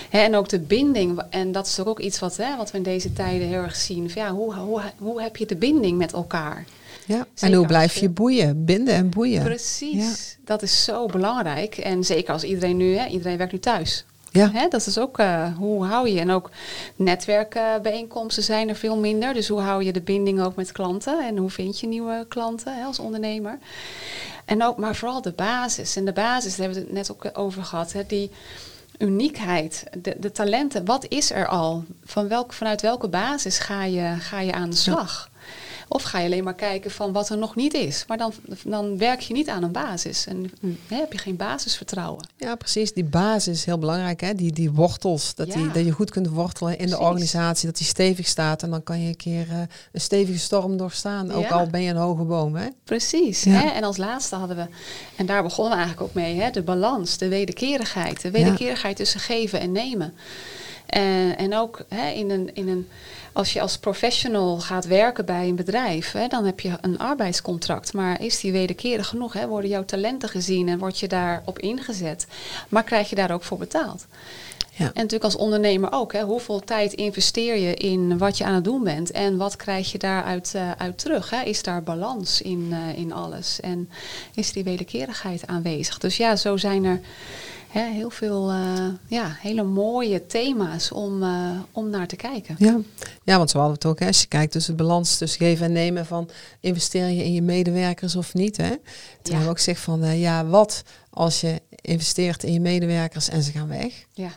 hè, 0.10 0.20
en 0.20 0.36
ook 0.36 0.50
de 0.50 0.60
binding. 0.60 1.22
En 1.30 1.52
dat 1.52 1.68
is 1.68 1.76
toch 1.76 1.88
ook 1.88 2.00
iets 2.00 2.20
wat, 2.20 2.38
hè, 2.38 2.58
wat 2.58 2.72
we 2.72 2.78
in 2.78 2.84
deze 2.84 3.14
tijden 3.14 3.48
heel 3.48 3.62
erg 3.62 3.76
zien. 3.76 4.10
Van, 4.10 4.22
ja, 4.22 4.32
hoe, 4.32 4.56
hoe, 4.56 4.82
hoe 4.98 5.22
heb 5.22 5.38
je 5.38 5.46
de 5.46 5.56
binding 5.56 5.98
met 5.98 6.14
elkaar? 6.14 6.66
Ja, 7.06 7.28
en 7.40 7.54
hoe 7.54 7.66
blijf 7.66 7.96
je 7.96 8.10
boeien, 8.10 8.66
binden 8.66 8.94
en 8.94 9.10
boeien. 9.10 9.44
Precies, 9.44 10.38
dat 10.46 10.62
is 10.62 10.84
zo 10.84 11.06
belangrijk. 11.06 11.78
En 11.78 12.04
zeker 12.04 12.34
als 12.34 12.44
iedereen 12.44 12.78
nu, 12.78 12.96
hè, 12.96 13.08
iedereen 13.08 13.38
werkt 13.38 13.54
nu 13.54 13.60
thuis. 13.60 14.06
Ja. 14.32 14.52
Hè, 14.52 14.68
dat 14.68 14.88
is 14.88 14.98
ook, 14.98 15.20
uh, 15.20 15.58
hoe 15.58 15.86
hou 15.86 16.10
je? 16.10 16.20
En 16.20 16.32
ook 16.32 16.50
netwerkbijeenkomsten 16.96 18.44
zijn 18.44 18.70
er 18.70 18.76
veel 18.76 18.98
minder. 18.98 19.34
Dus 19.34 19.48
hoe 19.48 19.60
hou 19.60 19.84
je 19.84 19.94
de 19.94 20.02
binding 20.02 20.42
ook 20.42 20.56
met 20.56 20.72
klanten? 20.72 21.28
En 21.28 21.38
hoe 21.38 21.50
vind 21.50 21.80
je 21.80 21.88
nieuwe 21.88 22.26
klanten 22.30 22.76
hè, 22.76 22.84
als 22.84 23.00
ondernemer? 23.00 23.60
En 24.46 24.64
ook, 24.64 24.78
maar 24.78 24.96
vooral 24.96 25.22
de 25.22 25.32
basis. 25.32 25.96
En 25.96 26.06
de 26.06 26.14
basis, 26.14 26.56
daar 26.56 26.66
hebben 26.66 26.84
we 26.84 26.90
het 26.90 26.98
net 26.98 27.12
ook 27.12 27.38
over 27.38 27.64
gehad. 27.64 27.92
Hè, 27.92 28.06
die 28.08 28.32
uniekheid, 28.98 29.84
de, 29.98 30.16
de 30.20 30.32
talenten. 30.32 30.86
Wat 30.86 31.06
is 31.08 31.32
er 31.32 31.48
al? 31.48 31.84
Van 32.04 32.28
welk, 32.28 32.54
vanuit 32.54 32.82
welke 32.82 33.08
basis 33.08 33.60
ga 33.60 33.84
je, 33.84 34.16
ga 34.20 34.40
je 34.40 34.52
aan 34.52 34.70
de 34.70 34.76
slag? 34.76 35.30
Of 35.94 36.04
ga 36.04 36.20
je 36.20 36.26
alleen 36.26 36.44
maar 36.44 36.56
kijken 36.56 36.92
van 36.92 37.12
wat 37.12 37.30
er 37.30 37.38
nog 37.38 37.56
niet 37.56 37.74
is. 37.74 38.04
Maar 38.08 38.18
dan, 38.18 38.34
dan 38.66 38.98
werk 38.98 39.20
je 39.20 39.34
niet 39.34 39.50
aan 39.50 39.64
een 39.64 39.72
basis. 39.72 40.26
En 40.28 40.52
hè, 40.88 40.96
heb 40.96 41.12
je 41.12 41.18
geen 41.18 41.36
basisvertrouwen. 41.36 42.28
Ja, 42.38 42.56
precies. 42.56 42.94
Die 42.94 43.04
basis 43.04 43.58
is 43.58 43.66
heel 43.66 43.78
belangrijk. 43.78 44.22
Hè? 44.22 44.36
Die, 44.36 44.52
die 44.52 44.72
wortels. 44.72 45.36
Dat, 45.36 45.52
die, 45.52 45.72
dat 45.72 45.86
je 45.86 45.92
goed 45.92 46.12
kunt 46.12 46.28
wortelen 46.28 46.78
in 46.78 46.88
de 46.88 47.00
organisatie. 47.00 47.68
Dat 47.68 47.78
die 47.78 47.88
stevig 47.88 48.28
staat. 48.28 48.64
En 48.64 48.70
dan 48.70 48.84
kan 48.84 49.02
je 49.02 49.08
een 49.08 49.16
keer 49.16 49.48
uh, 49.48 49.58
een 49.92 50.02
stevige 50.02 50.40
storm 50.40 50.78
doorstaan. 50.78 51.32
Ook 51.32 51.52
al 51.52 51.68
ben 51.68 51.82
je 51.82 51.90
een 51.90 51.96
hoge 51.96 52.24
boom. 52.24 52.56
Hè? 52.56 52.68
Precies. 52.84 53.44
Hè? 53.44 53.68
En 53.70 53.84
als 53.84 53.98
laatste 53.98 54.36
hadden 54.36 54.58
we, 54.58 54.66
en 55.16 55.26
daar 55.26 55.44
begonnen 55.44 55.74
we 55.74 55.80
eigenlijk 55.80 56.10
ook 56.10 56.16
mee, 56.16 56.40
hè? 56.40 56.50
de 56.50 56.62
balans, 56.62 57.18
de 57.18 57.28
wederkerigheid. 57.28 58.22
De 58.22 58.32
wederkerigheid 58.32 58.96
tussen 58.96 59.20
geven 59.20 59.60
en 59.60 59.72
nemen. 59.72 60.14
En, 60.86 61.38
en 61.38 61.56
ook 61.56 61.86
hè, 61.88 62.10
in 62.10 62.30
een. 62.30 62.56
In 62.56 62.68
een 62.68 62.88
als 63.34 63.54
je 63.54 63.62
als 63.62 63.78
professional 63.78 64.60
gaat 64.60 64.86
werken 64.86 65.26
bij 65.26 65.48
een 65.48 65.56
bedrijf, 65.56 66.12
hè, 66.12 66.28
dan 66.28 66.46
heb 66.46 66.60
je 66.60 66.78
een 66.82 66.98
arbeidscontract. 66.98 67.94
Maar 67.94 68.22
is 68.22 68.40
die 68.40 68.52
wederkerig 68.52 69.08
genoeg? 69.08 69.34
Hè? 69.34 69.48
Worden 69.48 69.70
jouw 69.70 69.86
talenten 69.86 70.30
gezien 70.30 70.70
en 70.70 70.80
word 70.80 71.00
je 71.00 71.08
daarop 71.08 71.60
ingezet? 71.60 72.28
Maar 72.70 72.84
krijg 72.84 73.10
je 73.10 73.16
daar 73.16 73.32
ook 73.32 73.44
voor 73.44 73.58
betaald? 73.58 74.06
Ja. 74.76 74.86
En 74.86 74.92
natuurlijk 74.94 75.24
als 75.24 75.36
ondernemer 75.36 75.92
ook. 75.92 76.14
Hè, 76.14 76.22
hoeveel 76.22 76.60
tijd 76.60 76.94
investeer 76.94 77.58
je 77.58 77.74
in 77.74 78.18
wat 78.18 78.38
je 78.38 78.44
aan 78.44 78.54
het 78.54 78.64
doen 78.64 78.84
bent? 78.84 79.12
En 79.12 79.38
wat 79.38 79.56
krijg 79.56 79.92
je 79.92 79.98
daaruit 79.98 80.54
uh, 80.56 80.72
uit 80.72 80.98
terug? 80.98 81.30
Hè? 81.30 81.42
Is 81.42 81.64
daar 81.64 81.84
balans 81.84 82.42
in, 82.42 82.68
uh, 82.70 82.98
in 82.98 83.14
alles? 83.14 83.60
En 83.60 83.90
is 84.34 84.52
die 84.52 84.64
wederkerigheid 84.64 85.48
aanwezig? 85.48 85.98
Dus 85.98 86.18
ja, 86.18 86.36
zo 86.36 86.58
zijn 86.58 86.84
er 86.84 87.00
heel 87.82 88.10
veel 88.10 88.52
uh, 88.52 88.88
ja, 89.08 89.38
hele 89.40 89.64
mooie 89.64 90.26
thema's 90.26 90.92
om, 90.92 91.24
uh, 91.24 91.60
om 91.72 91.90
naar 91.90 92.08
te 92.08 92.16
kijken. 92.16 92.56
Ja. 92.58 92.80
ja, 93.24 93.38
want 93.38 93.50
zo 93.50 93.60
hadden 93.60 93.78
we 93.80 93.88
het 93.88 93.92
ook. 93.92 94.00
Hè. 94.00 94.08
Als 94.08 94.22
je 94.22 94.28
kijkt 94.28 94.52
tussen 94.52 94.78
de 94.78 94.84
balans 94.84 95.18
tussen 95.18 95.40
geven 95.40 95.66
en 95.66 95.72
nemen 95.72 96.06
van 96.06 96.30
investeer 96.60 97.08
je 97.08 97.24
in 97.24 97.34
je 97.34 97.42
medewerkers 97.42 98.16
of 98.16 98.34
niet. 98.34 98.58
Hè? 98.58 98.70
Toen 98.70 98.78
ja. 98.78 99.22
hebben 99.22 99.44
we 99.44 99.50
ook 99.50 99.58
gezegd 99.58 99.82
van 99.82 100.04
uh, 100.04 100.22
ja, 100.22 100.46
wat 100.46 100.84
als 101.10 101.42
je 101.42 101.62
investeert 101.82 102.44
in 102.44 102.54
je 102.54 102.60
medewerkers 102.60 103.30
en 103.30 103.44
ze 103.44 103.52
gaan 103.52 103.68
weg? 103.68 104.06
Ja. 104.14 104.32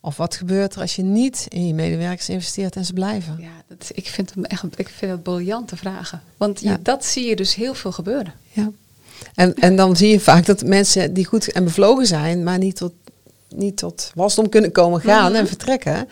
Of 0.00 0.16
wat 0.16 0.34
gebeurt 0.34 0.74
er 0.74 0.80
als 0.80 0.96
je 0.96 1.02
niet 1.02 1.46
in 1.48 1.66
je 1.66 1.74
medewerkers 1.74 2.28
investeert 2.28 2.76
en 2.76 2.84
ze 2.84 2.92
blijven? 2.92 3.36
Ja, 3.40 3.62
dat, 3.68 3.90
ik 3.94 4.06
vind 4.06 4.34
hem 4.34 4.44
echt 4.44 4.78
ik 4.78 4.88
vind 4.88 5.12
het 5.12 5.22
briljante 5.22 5.76
vragen. 5.76 6.22
Want 6.36 6.60
je, 6.60 6.82
dat 6.82 7.04
zie 7.04 7.26
je 7.28 7.36
dus 7.36 7.54
heel 7.54 7.74
veel 7.74 7.92
gebeuren. 7.92 8.32
Ja. 8.52 8.70
En, 9.34 9.54
en 9.54 9.76
dan 9.76 9.96
zie 9.96 10.08
je 10.08 10.20
vaak 10.20 10.46
dat 10.46 10.64
mensen 10.64 11.14
die 11.14 11.26
goed 11.26 11.52
en 11.52 11.64
bevlogen 11.64 12.06
zijn, 12.06 12.42
maar 12.42 12.58
niet 12.58 12.76
tot, 12.76 12.92
niet 13.48 13.76
tot 13.76 14.10
wasdom 14.14 14.48
kunnen 14.48 14.72
komen 14.72 15.00
gaan 15.00 15.30
mhm. 15.30 15.40
en 15.40 15.46
vertrekken. 15.46 16.08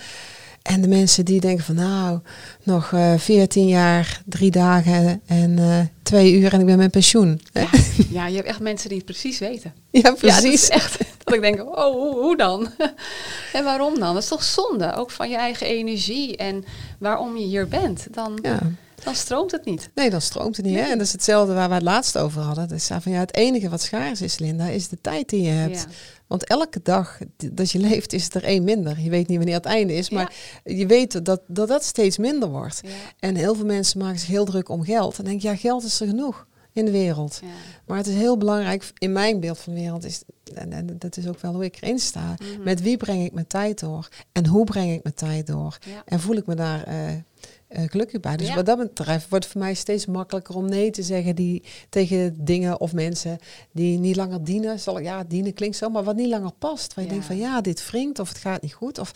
En 0.64 0.80
de 0.80 0.88
mensen 0.88 1.24
die 1.24 1.40
denken 1.40 1.64
van 1.64 1.74
nou, 1.74 2.18
nog 2.62 2.90
uh, 2.90 3.12
eh, 3.12 3.20
14 3.20 3.68
jaar, 3.68 4.22
drie 4.24 4.50
dagen 4.50 5.20
en 5.26 5.58
uh, 5.58 5.80
twee 6.02 6.32
uur 6.32 6.52
en 6.52 6.60
ik 6.60 6.66
ben 6.66 6.78
met 6.78 6.90
pensioen. 6.90 7.40
Ja, 7.52 7.68
ja, 8.10 8.26
je 8.26 8.36
hebt 8.36 8.48
echt 8.48 8.60
mensen 8.60 8.88
die 8.88 8.96
het 8.96 9.06
precies 9.06 9.38
weten. 9.38 9.74
Ja, 9.90 10.12
precies. 10.12 10.42
Ja, 10.42 10.52
is 10.52 10.68
echt 10.82 10.98
dat 11.24 11.34
ik 11.34 11.40
denk, 11.40 11.60
oh, 11.60 11.92
hoe, 11.92 12.14
hoe 12.14 12.36
dan? 12.36 12.68
en 13.52 13.64
waarom 13.64 13.98
dan? 13.98 14.14
Dat 14.14 14.22
is 14.22 14.28
toch 14.28 14.44
zonde, 14.44 14.94
ook 14.94 15.10
van 15.10 15.30
je 15.30 15.36
eigen 15.36 15.66
energie 15.66 16.36
en 16.36 16.64
waarom 16.98 17.36
je 17.36 17.44
hier 17.44 17.68
bent. 17.68 18.06
Dan, 18.10 18.38
ja. 18.42 18.58
Dan 19.04 19.14
stroomt 19.14 19.50
het 19.50 19.64
niet. 19.64 19.90
Nee, 19.94 20.10
dan 20.10 20.20
stroomt 20.20 20.56
het 20.56 20.66
niet. 20.66 20.74
Hè? 20.74 20.82
En 20.82 20.98
dat 20.98 21.06
is 21.06 21.12
hetzelfde 21.12 21.54
waar 21.54 21.68
we 21.68 21.74
het 21.74 21.82
laatst 21.82 22.18
over 22.18 22.40
hadden. 22.42 22.68
Dat 22.68 22.76
is 22.76 22.86
van 22.86 23.12
ja, 23.12 23.18
het 23.18 23.34
enige 23.34 23.68
wat 23.68 23.82
schaars 23.82 24.22
is, 24.22 24.38
Linda, 24.38 24.66
is 24.66 24.88
de 24.88 24.98
tijd 25.00 25.28
die 25.28 25.42
je 25.42 25.50
hebt. 25.50 25.86
Want 26.26 26.44
elke 26.44 26.80
dag 26.82 27.18
dat 27.52 27.70
je 27.70 27.78
leeft, 27.88 28.12
is 28.12 28.24
het 28.24 28.34
er 28.34 28.44
één 28.44 28.64
minder. 28.64 29.00
Je 29.00 29.10
weet 29.10 29.28
niet 29.28 29.36
wanneer 29.36 29.56
het 29.56 29.64
einde 29.64 29.94
is, 29.94 30.10
maar 30.10 30.34
je 30.64 30.86
weet 30.86 31.24
dat, 31.24 31.40
dat 31.46 31.68
dat 31.68 31.84
steeds 31.84 32.18
minder 32.18 32.48
wordt. 32.48 32.80
En 33.18 33.36
heel 33.36 33.54
veel 33.54 33.64
mensen 33.64 33.98
maken 33.98 34.18
zich 34.18 34.28
heel 34.28 34.44
druk 34.44 34.68
om 34.68 34.84
geld. 34.84 35.18
En 35.18 35.24
denk 35.24 35.40
ja, 35.40 35.56
geld 35.56 35.84
is 35.84 36.00
er 36.00 36.06
genoeg 36.06 36.46
in 36.74 36.84
de 36.84 36.90
wereld. 36.90 37.40
Maar 37.86 37.96
het 37.96 38.06
is 38.06 38.14
heel 38.14 38.36
belangrijk, 38.36 38.92
in 38.98 39.12
mijn 39.12 39.40
beeld 39.40 39.58
van 39.58 39.74
de 39.74 39.80
wereld, 39.80 40.04
is, 40.04 40.22
en, 40.54 40.96
dat 40.98 41.16
is 41.16 41.28
ook 41.28 41.40
wel 41.40 41.52
hoe 41.52 41.64
ik 41.64 41.76
erin 41.80 41.98
sta. 41.98 42.34
Mhm. 42.38 42.62
Met 42.62 42.82
wie 42.82 42.96
breng 42.96 43.24
ik 43.24 43.32
mijn 43.32 43.46
tijd 43.46 43.80
door? 43.80 44.08
En 44.32 44.46
hoe 44.46 44.64
breng 44.64 44.92
ik 44.92 45.02
mijn 45.02 45.14
tijd 45.14 45.46
door? 45.46 45.78
En 46.04 46.20
voel 46.20 46.36
ik 46.36 46.46
me 46.46 46.54
daar 46.54 46.88
uh, 46.88 47.12
uh, 47.12 47.84
gelukkig 47.86 48.20
bij. 48.20 48.36
Dus 48.36 48.54
wat 48.54 48.66
dat 48.66 48.78
betreft 48.78 49.28
wordt 49.28 49.44
het 49.44 49.52
voor 49.52 49.62
mij 49.62 49.74
steeds 49.74 50.06
makkelijker 50.06 50.56
om 50.56 50.68
nee 50.68 50.90
te 50.90 51.02
zeggen 51.02 51.36
die, 51.36 51.62
tegen 51.88 52.44
dingen 52.44 52.80
of 52.80 52.92
mensen 52.92 53.38
die 53.72 53.98
niet 53.98 54.16
langer 54.16 54.44
dienen. 54.44 54.80
Zal, 54.80 54.98
ja, 54.98 55.24
dienen 55.24 55.54
klinkt 55.54 55.76
zo, 55.76 55.88
maar 55.88 56.04
wat 56.04 56.16
niet 56.16 56.28
langer 56.28 56.52
past. 56.58 56.94
Waar 56.94 57.04
je 57.04 57.10
denkt 57.10 57.26
van 57.26 57.36
ja, 57.36 57.60
dit 57.60 57.90
wringt 57.90 58.18
of 58.18 58.28
het 58.28 58.38
gaat 58.38 58.62
niet 58.62 58.74
goed. 58.74 58.98
Of 58.98 59.12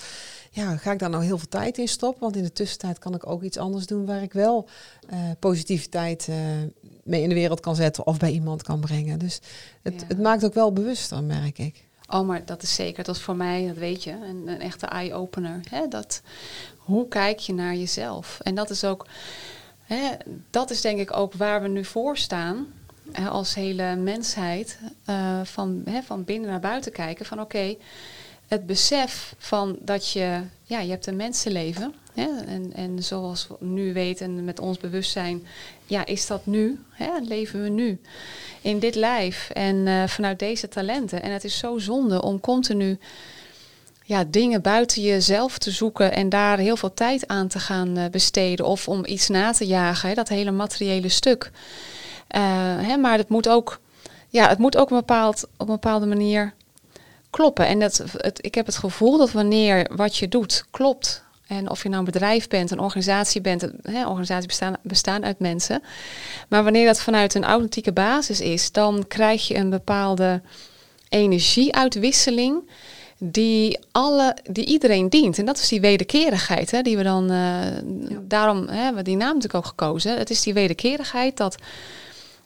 ja, 0.51 0.77
ga 0.77 0.93
ik 0.93 0.99
daar 0.99 1.11
nou 1.11 1.25
heel 1.25 1.39
veel 1.39 1.49
tijd 1.49 1.79
in 1.79 1.89
stoppen? 1.89 2.21
Want 2.21 2.37
in 2.37 2.43
de 2.43 2.53
tussentijd 2.53 2.99
kan 2.99 3.15
ik 3.15 3.27
ook 3.27 3.43
iets 3.43 3.59
anders 3.59 3.87
doen 3.87 4.07
waar 4.07 4.23
ik 4.23 4.33
wel 4.33 4.69
uh, 5.13 5.19
positiviteit 5.39 6.29
mee 7.09 7.23
in 7.23 7.29
de 7.29 7.35
wereld 7.35 7.61
kan 7.61 7.77
zetten 7.77 8.07
of 8.07 8.19
bij 8.19 8.31
iemand 8.31 8.63
kan 8.63 8.81
brengen. 8.81 9.19
Dus 9.19 9.41
het, 9.83 10.05
het 10.09 10.19
maakt 10.19 10.45
ook 10.45 10.55
wel 10.55 10.73
bewuster, 10.73 11.23
merk 11.23 11.59
ik. 11.59 11.87
Oh, 12.11 12.27
maar 12.27 12.45
dat 12.45 12.63
is 12.63 12.75
zeker. 12.75 13.05
Dat 13.05 13.17
is 13.17 13.23
voor 13.23 13.37
mij, 13.37 13.67
dat 13.67 13.77
weet 13.77 14.05
je, 14.05 14.11
een, 14.11 14.43
een 14.47 14.61
echte 14.61 14.87
eye-opener. 14.87 15.61
Dat 15.89 16.23
hoe 16.77 17.09
kijk 17.09 17.39
je 17.39 17.55
naar 17.55 17.75
jezelf? 17.75 18.39
En 18.43 18.55
dat 18.55 18.71
is 18.71 18.85
ook, 18.85 19.07
hè, 19.83 20.11
dat 20.51 20.71
is 20.71 20.81
denk 20.81 20.99
ik 20.99 21.17
ook 21.17 21.35
waar 21.35 21.63
we 21.63 21.69
nu 21.69 21.85
voor 21.85 22.17
staan. 22.17 22.67
als 23.31 23.55
hele 23.55 23.97
mensheid 23.97 24.79
uh, 25.07 25.41
van, 25.45 25.83
hè, 25.85 26.03
van 26.03 26.25
binnen 26.25 26.51
naar 26.51 26.61
buiten 26.61 26.93
kijken. 26.93 27.27
Van 27.27 27.41
oké, 27.41 27.77
het 28.49 28.67
besef 28.67 29.35
van 29.39 29.77
dat 29.81 30.11
je, 30.11 30.41
ja, 30.65 30.81
je 30.81 30.91
hebt 30.91 31.07
een 31.07 31.17
mensenleven. 31.17 31.95
Hè, 32.15 32.29
en, 32.47 32.73
en 32.75 33.03
zoals 33.03 33.47
we 33.49 33.57
nu 33.67 33.93
weten 33.93 34.45
met 34.45 34.61
ons 34.61 34.79
bewustzijn, 34.79 35.47
ja, 35.87 36.07
is 36.07 36.27
dat 36.27 36.47
nu? 36.47 36.81
Hè, 36.91 37.11
leven 37.23 37.63
we 37.63 37.69
nu 37.69 38.01
in 38.61 38.79
dit 38.79 38.95
lijf 38.95 39.51
en 39.51 39.77
uh, 39.77 40.07
vanuit 40.07 40.39
deze 40.39 40.69
talenten? 40.69 41.23
En 41.23 41.33
het 41.33 41.45
is 41.45 41.59
zo 41.59 41.79
zonde 41.79 42.23
om 42.23 42.41
continu 42.41 42.99
ja, 44.05 44.25
dingen 44.25 44.63
buiten 44.63 45.03
jezelf 45.03 45.59
te 45.59 45.71
zoeken 45.71 46.13
en 46.13 46.29
daar 46.29 46.59
heel 46.59 46.77
veel 46.77 46.95
tijd 46.95 47.27
aan 47.27 47.49
te 47.49 47.59
gaan 47.59 47.99
uh, 47.99 48.05
besteden. 48.11 48.67
Of 48.67 48.89
om 48.89 49.05
iets 49.05 49.29
na 49.29 49.53
te 49.53 49.67
jagen, 49.67 50.15
dat 50.15 50.29
hele 50.29 50.51
materiële 50.51 51.09
stuk. 51.09 51.51
Uh, 52.37 52.41
hè, 52.81 52.97
maar 52.97 53.19
het 53.19 53.29
moet 53.29 53.49
ook, 53.49 53.81
ja, 54.29 54.49
het 54.49 54.59
moet 54.59 54.77
ook 54.77 54.91
een 54.91 54.97
bepaald, 54.97 55.45
op 55.45 55.69
een 55.69 55.75
bepaalde 55.75 56.07
manier 56.07 56.55
kloppen. 57.39 57.67
En 57.67 57.79
dat, 57.79 58.05
het, 58.17 58.39
ik 58.45 58.55
heb 58.55 58.67
het 58.67 58.77
gevoel 58.77 59.19
dat 59.19 59.33
wanneer 59.33 59.91
wat 59.97 60.17
je 60.17 60.29
doet 60.29 60.65
klopt. 60.71 61.25
En 61.47 61.71
of 61.71 61.83
je 61.83 61.89
nou 61.89 62.01
een 62.01 62.13
bedrijf 62.13 62.49
bent, 62.49 62.71
een 62.71 62.81
organisatie 62.81 63.41
bent, 63.41 63.69
hè, 63.83 64.07
organisaties 64.07 64.47
bestaan, 64.47 64.77
bestaan 64.83 65.25
uit 65.25 65.39
mensen. 65.39 65.83
Maar 66.49 66.63
wanneer 66.63 66.87
dat 66.87 67.01
vanuit 67.01 67.35
een 67.35 67.45
authentieke 67.45 67.93
basis 67.93 68.41
is, 68.41 68.73
dan 68.73 69.05
krijg 69.09 69.49
je 69.49 69.57
een 69.57 69.71
bepaalde 69.71 70.43
energieuitwisseling 71.09 72.71
die, 73.19 73.79
alle, 73.93 74.37
die 74.51 74.67
iedereen 74.67 75.09
dient. 75.09 75.39
En 75.39 75.45
dat 75.45 75.59
is 75.59 75.69
die 75.69 75.81
wederkerigheid, 75.81 76.71
hè, 76.71 76.83
die 76.83 76.97
we 76.97 77.03
dan, 77.03 77.33
uh, 77.33 77.59
daarom 78.23 78.69
hebben 78.69 78.95
we 78.95 79.03
die 79.03 79.17
naam 79.17 79.35
natuurlijk 79.35 79.55
ook 79.55 79.67
gekozen. 79.67 80.19
Het 80.19 80.31
is 80.31 80.43
die 80.43 80.55
wederkerigheid 80.55 81.37
dat, 81.37 81.57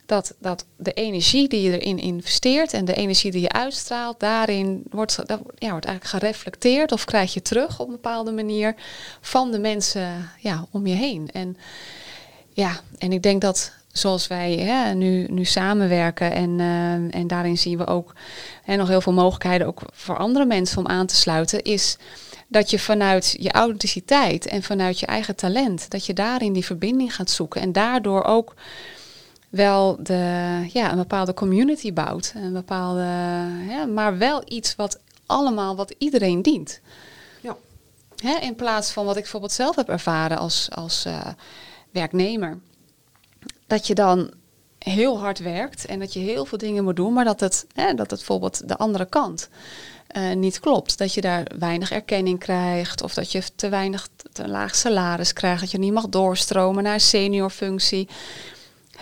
dat, 0.05 0.35
dat 0.39 0.65
de 0.75 0.93
energie 0.93 1.47
die 1.47 1.61
je 1.61 1.79
erin 1.79 1.99
investeert 1.99 2.73
en 2.73 2.85
de 2.85 2.93
energie 2.93 3.31
die 3.31 3.41
je 3.41 3.51
uitstraalt, 3.51 4.19
daarin 4.19 4.83
wordt, 4.89 5.15
ja, 5.27 5.69
wordt 5.69 5.85
eigenlijk 5.85 6.05
gereflecteerd 6.05 6.91
of 6.91 7.05
krijg 7.05 7.33
je 7.33 7.41
terug 7.41 7.79
op 7.79 7.87
een 7.87 7.93
bepaalde 7.93 8.31
manier 8.31 8.75
van 9.21 9.51
de 9.51 9.59
mensen 9.59 10.29
ja, 10.39 10.65
om 10.71 10.87
je 10.87 10.95
heen. 10.95 11.29
En 11.31 11.57
ja, 12.49 12.79
en 12.97 13.11
ik 13.11 13.23
denk 13.23 13.41
dat 13.41 13.71
zoals 13.93 14.27
wij 14.27 14.53
hè, 14.53 14.93
nu, 14.93 15.27
nu 15.29 15.45
samenwerken. 15.45 16.31
En, 16.31 16.49
uh, 16.59 17.15
en 17.15 17.27
daarin 17.27 17.57
zien 17.57 17.77
we 17.77 17.87
ook 17.87 18.13
hè, 18.63 18.75
nog 18.75 18.87
heel 18.87 19.01
veel 19.01 19.13
mogelijkheden 19.13 19.67
ook 19.67 19.81
voor 19.91 20.17
andere 20.17 20.45
mensen 20.45 20.77
om 20.77 20.87
aan 20.87 21.05
te 21.05 21.15
sluiten. 21.15 21.63
Is 21.63 21.97
dat 22.47 22.69
je 22.69 22.79
vanuit 22.79 23.35
je 23.39 23.51
authenticiteit 23.51 24.47
en 24.47 24.63
vanuit 24.63 24.99
je 24.99 25.05
eigen 25.05 25.35
talent, 25.35 25.89
dat 25.89 26.05
je 26.05 26.13
daarin 26.13 26.53
die 26.53 26.65
verbinding 26.65 27.15
gaat 27.15 27.29
zoeken. 27.29 27.61
En 27.61 27.71
daardoor 27.71 28.23
ook 28.23 28.53
wel 29.53 29.97
de, 30.03 30.13
ja, 30.73 30.91
een 30.91 30.97
bepaalde 30.97 31.33
community 31.33 31.93
bouwt. 31.93 32.33
Een 32.35 32.53
bepaalde, 32.53 33.05
ja, 33.69 33.85
maar 33.85 34.17
wel 34.17 34.41
iets 34.45 34.75
wat 34.75 34.99
allemaal, 35.25 35.75
wat 35.75 35.95
iedereen 35.97 36.41
dient. 36.41 36.81
Ja. 37.41 37.55
Hè, 38.15 38.37
in 38.39 38.55
plaats 38.55 38.91
van 38.91 39.05
wat 39.05 39.15
ik 39.15 39.21
bijvoorbeeld 39.21 39.51
zelf 39.51 39.75
heb 39.75 39.89
ervaren 39.89 40.37
als, 40.37 40.67
als 40.71 41.05
uh, 41.05 41.27
werknemer 41.91 42.59
dat 43.67 43.87
je 43.87 43.93
dan 43.93 44.31
heel 44.79 45.19
hard 45.19 45.39
werkt 45.39 45.85
en 45.85 45.99
dat 45.99 46.13
je 46.13 46.19
heel 46.19 46.45
veel 46.45 46.57
dingen 46.57 46.83
moet 46.83 46.95
doen, 46.95 47.13
maar 47.13 47.25
dat 47.25 47.39
het, 47.39 47.65
hè, 47.73 47.93
dat 47.93 48.09
het 48.09 48.19
bijvoorbeeld 48.19 48.67
de 48.67 48.77
andere 48.77 49.05
kant 49.05 49.49
uh, 50.17 50.33
niet 50.33 50.59
klopt. 50.59 50.97
Dat 50.97 51.13
je 51.13 51.21
daar 51.21 51.51
weinig 51.59 51.91
erkenning 51.91 52.39
krijgt 52.39 53.01
of 53.01 53.13
dat 53.13 53.31
je 53.31 53.43
te 53.55 53.69
weinig, 53.69 54.07
te 54.31 54.47
laag 54.47 54.75
salaris 54.75 55.33
krijgt, 55.33 55.61
dat 55.61 55.71
je 55.71 55.77
niet 55.77 55.93
mag 55.93 56.09
doorstromen 56.09 56.83
naar 56.83 56.99
seniorfunctie. 56.99 58.09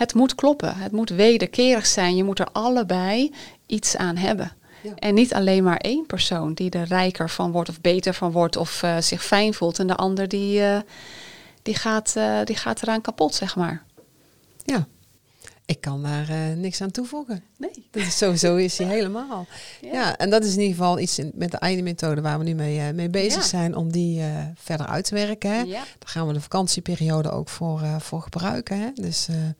Het 0.02 0.14
moet 0.14 0.34
kloppen, 0.34 0.76
het 0.76 0.92
moet 0.92 1.10
wederkerig 1.10 1.86
zijn. 1.86 2.16
Je 2.16 2.24
moet 2.24 2.38
er 2.38 2.48
allebei 2.52 3.32
iets 3.66 3.96
aan 3.96 4.16
hebben. 4.16 4.52
Ja. 4.82 4.92
En 4.94 5.14
niet 5.14 5.34
alleen 5.34 5.64
maar 5.64 5.76
één 5.76 6.06
persoon 6.06 6.54
die 6.54 6.70
er 6.70 6.86
rijker 6.86 7.30
van 7.30 7.52
wordt 7.52 7.68
of 7.68 7.80
beter 7.80 8.14
van 8.14 8.32
wordt 8.32 8.56
of 8.56 8.82
uh, 8.82 8.96
zich 8.98 9.24
fijn 9.24 9.54
voelt 9.54 9.78
en 9.78 9.86
de 9.86 9.96
ander 9.96 10.28
die, 10.28 10.60
uh, 10.60 10.78
die, 11.62 11.74
gaat, 11.74 12.16
die 12.44 12.56
gaat 12.56 12.82
eraan 12.82 13.00
kapot, 13.00 13.34
zeg 13.34 13.56
maar. 13.56 13.82
Ja, 14.64 14.86
ik 15.64 15.80
kan 15.80 16.02
daar 16.02 16.30
uh, 16.30 16.56
niks 16.56 16.80
aan 16.80 16.90
toevoegen. 16.90 17.42
Nee. 17.56 17.86
Dat 17.90 18.02
is 18.02 18.18
sowieso 18.18 18.56
is 18.56 18.78
hij 18.78 18.86
helemaal. 18.86 19.46
Ja. 19.80 20.16
en 20.16 20.30
dat 20.30 20.44
is 20.44 20.54
in 20.54 20.60
ieder 20.60 20.76
geval 20.76 20.98
iets 20.98 21.18
in, 21.18 21.32
met 21.34 21.50
de 21.50 21.68
ID-methode 21.68 22.20
waar 22.20 22.38
we 22.38 22.44
nu 22.44 22.54
mee, 22.54 22.78
uh, 22.78 22.90
mee 22.90 23.08
bezig 23.08 23.42
zijn 23.44 23.76
om 23.76 23.92
die 23.92 24.20
uh, 24.20 24.26
verder 24.54 24.86
uit 24.86 25.04
te 25.04 25.14
werken. 25.14 25.50
Hè. 25.50 25.60
Ja. 25.60 25.84
Daar 25.98 26.08
gaan 26.08 26.26
we 26.26 26.32
de 26.32 26.40
vakantieperiode 26.40 27.30
ook 27.30 27.48
voor, 27.48 27.80
voor 27.98 28.22
gebruiken. 28.22 28.80
Hè. 28.80 28.90
Dus 28.94 29.26
we 29.26 29.54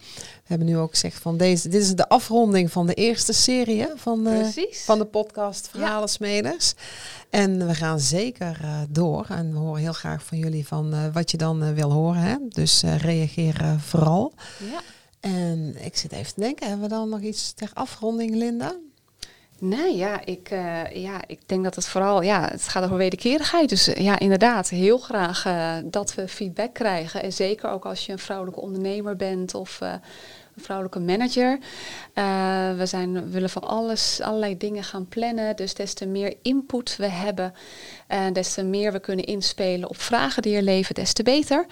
hebben 0.45 0.67
nu 0.67 0.79
ook 0.79 0.91
gezegd 0.91 1.19
van 1.19 1.37
deze, 1.37 1.69
dit 1.69 1.83
is 1.83 1.95
de 1.95 2.09
afronding 2.09 2.73
van 2.73 2.87
de 2.87 2.95
eerste 2.95 3.33
serie 3.33 3.87
van, 3.95 4.29
van 4.71 4.99
de 4.99 5.05
podcast 5.05 5.69
Verhalen 5.69 6.09
Smeders. 6.09 6.75
En 7.31 7.67
we 7.67 7.75
gaan 7.75 8.01
zeker 8.01 8.61
door. 8.89 9.27
En 9.29 9.53
we 9.53 9.59
horen 9.59 9.81
heel 9.81 9.93
graag 9.93 10.25
van 10.25 10.39
jullie 10.39 10.67
van 10.67 11.13
wat 11.13 11.31
je 11.31 11.37
dan 11.37 11.75
wil 11.75 11.93
horen. 11.93 12.23
Hè. 12.23 12.37
Dus 12.49 12.83
reageer 12.83 13.77
vooral. 13.79 14.33
Ja. 14.59 14.81
En 15.23 15.85
ik 15.85 15.97
zit 15.97 16.13
even 16.13 16.35
te 16.35 16.41
denken, 16.41 16.69
hebben 16.69 16.89
we 16.89 16.95
dan 16.95 17.09
nog 17.09 17.21
iets 17.21 17.53
ter 17.53 17.71
afronding, 17.75 18.35
Linda? 18.35 18.77
Nee, 19.59 19.97
ja 19.97 20.25
ik, 20.25 20.51
uh, 20.51 20.91
ja, 20.95 21.21
ik 21.27 21.41
denk 21.47 21.65
dat 21.65 21.75
het 21.75 21.87
vooral, 21.87 22.23
ja, 22.23 22.49
het 22.49 22.69
gaat 22.69 22.85
over 22.85 22.97
wederkerigheid. 22.97 23.69
Dus 23.69 23.89
uh, 23.89 23.95
ja, 23.95 24.19
inderdaad, 24.19 24.69
heel 24.69 24.99
graag 24.99 25.47
uh, 25.47 25.77
dat 25.85 26.15
we 26.15 26.29
feedback 26.29 26.75
krijgen. 26.75 27.23
En 27.23 27.33
zeker 27.33 27.71
ook 27.71 27.85
als 27.85 28.07
je 28.07 28.13
een 28.13 28.19
vrouwelijke 28.19 28.61
ondernemer 28.61 29.17
bent 29.17 29.55
of 29.55 29.81
een 30.57 30.63
vrouwelijke 30.63 31.01
manager. 31.01 31.59
Uh, 32.15 32.77
we, 32.77 32.87
zijn, 32.87 33.13
we 33.13 33.29
willen 33.31 33.51
van 33.51 33.63
alles, 33.63 34.21
allerlei 34.21 34.57
dingen 34.57 34.85
gaan 34.85 35.07
plannen. 35.09 35.57
Dus 35.57 35.75
des 35.75 35.95
te 35.95 36.07
meer 36.07 36.35
input 36.43 36.97
we 36.97 37.09
hebben, 37.09 37.55
en 38.07 38.29
uh, 38.29 38.33
des 38.33 38.55
te 38.55 38.63
meer 38.63 38.93
we 38.93 39.01
kunnen 39.01 39.25
inspelen 39.25 39.89
op 39.89 40.01
vragen 40.01 40.43
die 40.43 40.57
er 40.57 40.63
leven, 40.63 40.95
des 40.95 41.13
te 41.13 41.23
beter. 41.23 41.67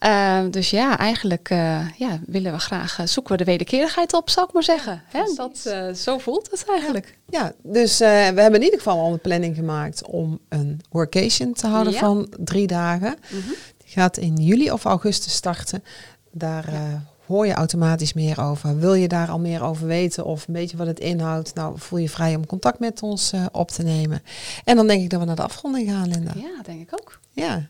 Uh, 0.00 0.40
dus 0.50 0.70
ja, 0.70 0.98
eigenlijk 0.98 1.50
uh, 1.50 1.88
ja, 1.96 2.20
willen 2.26 2.52
we 2.52 2.58
graag, 2.58 3.00
zoeken 3.04 3.32
we 3.32 3.38
de 3.38 3.50
wederkerigheid 3.50 4.14
op, 4.14 4.30
zou 4.30 4.46
ik 4.46 4.52
maar 4.52 4.62
zeggen. 4.62 5.02
Hè? 5.06 5.22
Dat, 5.34 5.58
zo 5.98 6.18
voelt 6.18 6.50
het 6.50 6.64
eigenlijk. 6.68 7.18
Ja, 7.28 7.38
ja 7.38 7.52
dus 7.62 7.98
we 7.98 8.04
hebben 8.04 8.54
in 8.54 8.62
ieder 8.62 8.78
geval 8.78 8.98
al 8.98 9.12
een 9.12 9.20
planning 9.20 9.56
gemaakt 9.56 10.04
om 10.04 10.38
een 10.48 10.80
workation 10.90 11.52
te 11.52 11.66
houden 11.66 11.92
ja. 11.92 11.98
van 11.98 12.32
drie 12.38 12.66
dagen. 12.66 13.16
Mm 13.30 13.40
-hmm. 13.40 13.54
Die 13.76 13.88
gaat 13.88 14.16
in 14.16 14.36
juli 14.36 14.70
of 14.70 14.84
augustus 14.84 15.34
starten. 15.34 15.84
Daar 16.30 16.72
ja 16.72 17.04
hoor 17.26 17.46
je 17.46 17.52
automatisch 17.52 18.12
meer 18.12 18.40
over. 18.40 18.78
Wil 18.78 18.94
je 18.94 19.08
daar 19.08 19.28
al 19.28 19.38
meer 19.38 19.62
over 19.62 19.86
weten 19.86 20.24
of 20.24 20.46
een 20.46 20.54
beetje 20.54 20.76
wat 20.76 20.86
het 20.86 21.00
inhoudt? 21.00 21.54
Nou, 21.54 21.78
voel 21.78 21.98
je 21.98 22.08
vrij 22.08 22.36
om 22.36 22.46
contact 22.46 22.78
met 22.78 23.02
ons 23.02 23.32
uh, 23.32 23.46
op 23.52 23.70
te 23.70 23.82
nemen. 23.82 24.22
En 24.64 24.76
dan 24.76 24.86
denk 24.86 25.02
ik 25.02 25.10
dat 25.10 25.20
we 25.20 25.26
naar 25.26 25.36
de 25.36 25.42
afronding 25.42 25.90
gaan, 25.90 26.08
Linda. 26.08 26.32
Ja, 26.36 26.62
denk 26.62 26.80
ik 26.80 26.92
ook. 26.92 27.20
Ja. 27.30 27.68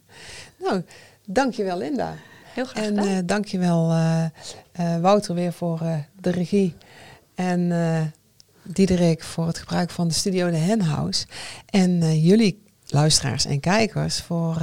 Nou, 0.59 0.83
dankjewel 1.25 1.79
Linda. 1.79 2.15
Heel 2.45 2.65
graag 2.65 2.85
En 2.85 2.95
uh, 2.95 3.19
dankjewel 3.25 3.91
uh, 3.91 4.25
Wouter 5.01 5.35
weer 5.35 5.53
voor 5.53 5.81
de 6.21 6.31
regie. 6.31 6.75
En 7.35 7.73
Diederik 8.63 9.23
voor 9.23 9.47
het 9.47 9.59
gebruik 9.59 9.91
van 9.91 10.09
de 10.09 10.15
studio 10.15 10.51
de 10.51 10.57
Henhouse. 10.57 11.27
En 11.71 12.21
jullie 12.21 12.63
luisteraars 12.87 13.45
en 13.45 13.61
kijkers 13.61 14.21
voor 14.21 14.57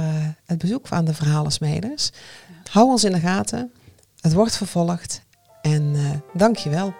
het 0.44 0.58
bezoek 0.58 0.86
aan 0.90 1.04
de 1.04 1.14
Verhalensmeders. 1.14 2.10
Ja. 2.48 2.70
Hou 2.70 2.86
ons 2.86 3.04
in 3.04 3.12
de 3.12 3.20
gaten. 3.20 3.72
Het 4.24 4.32
wordt 4.32 4.56
vervolgd 4.56 5.22
en 5.62 5.94
eh, 5.94 6.04
uh, 6.04 6.10
dank 6.32 6.56
je 6.56 6.70
wel. 6.70 6.94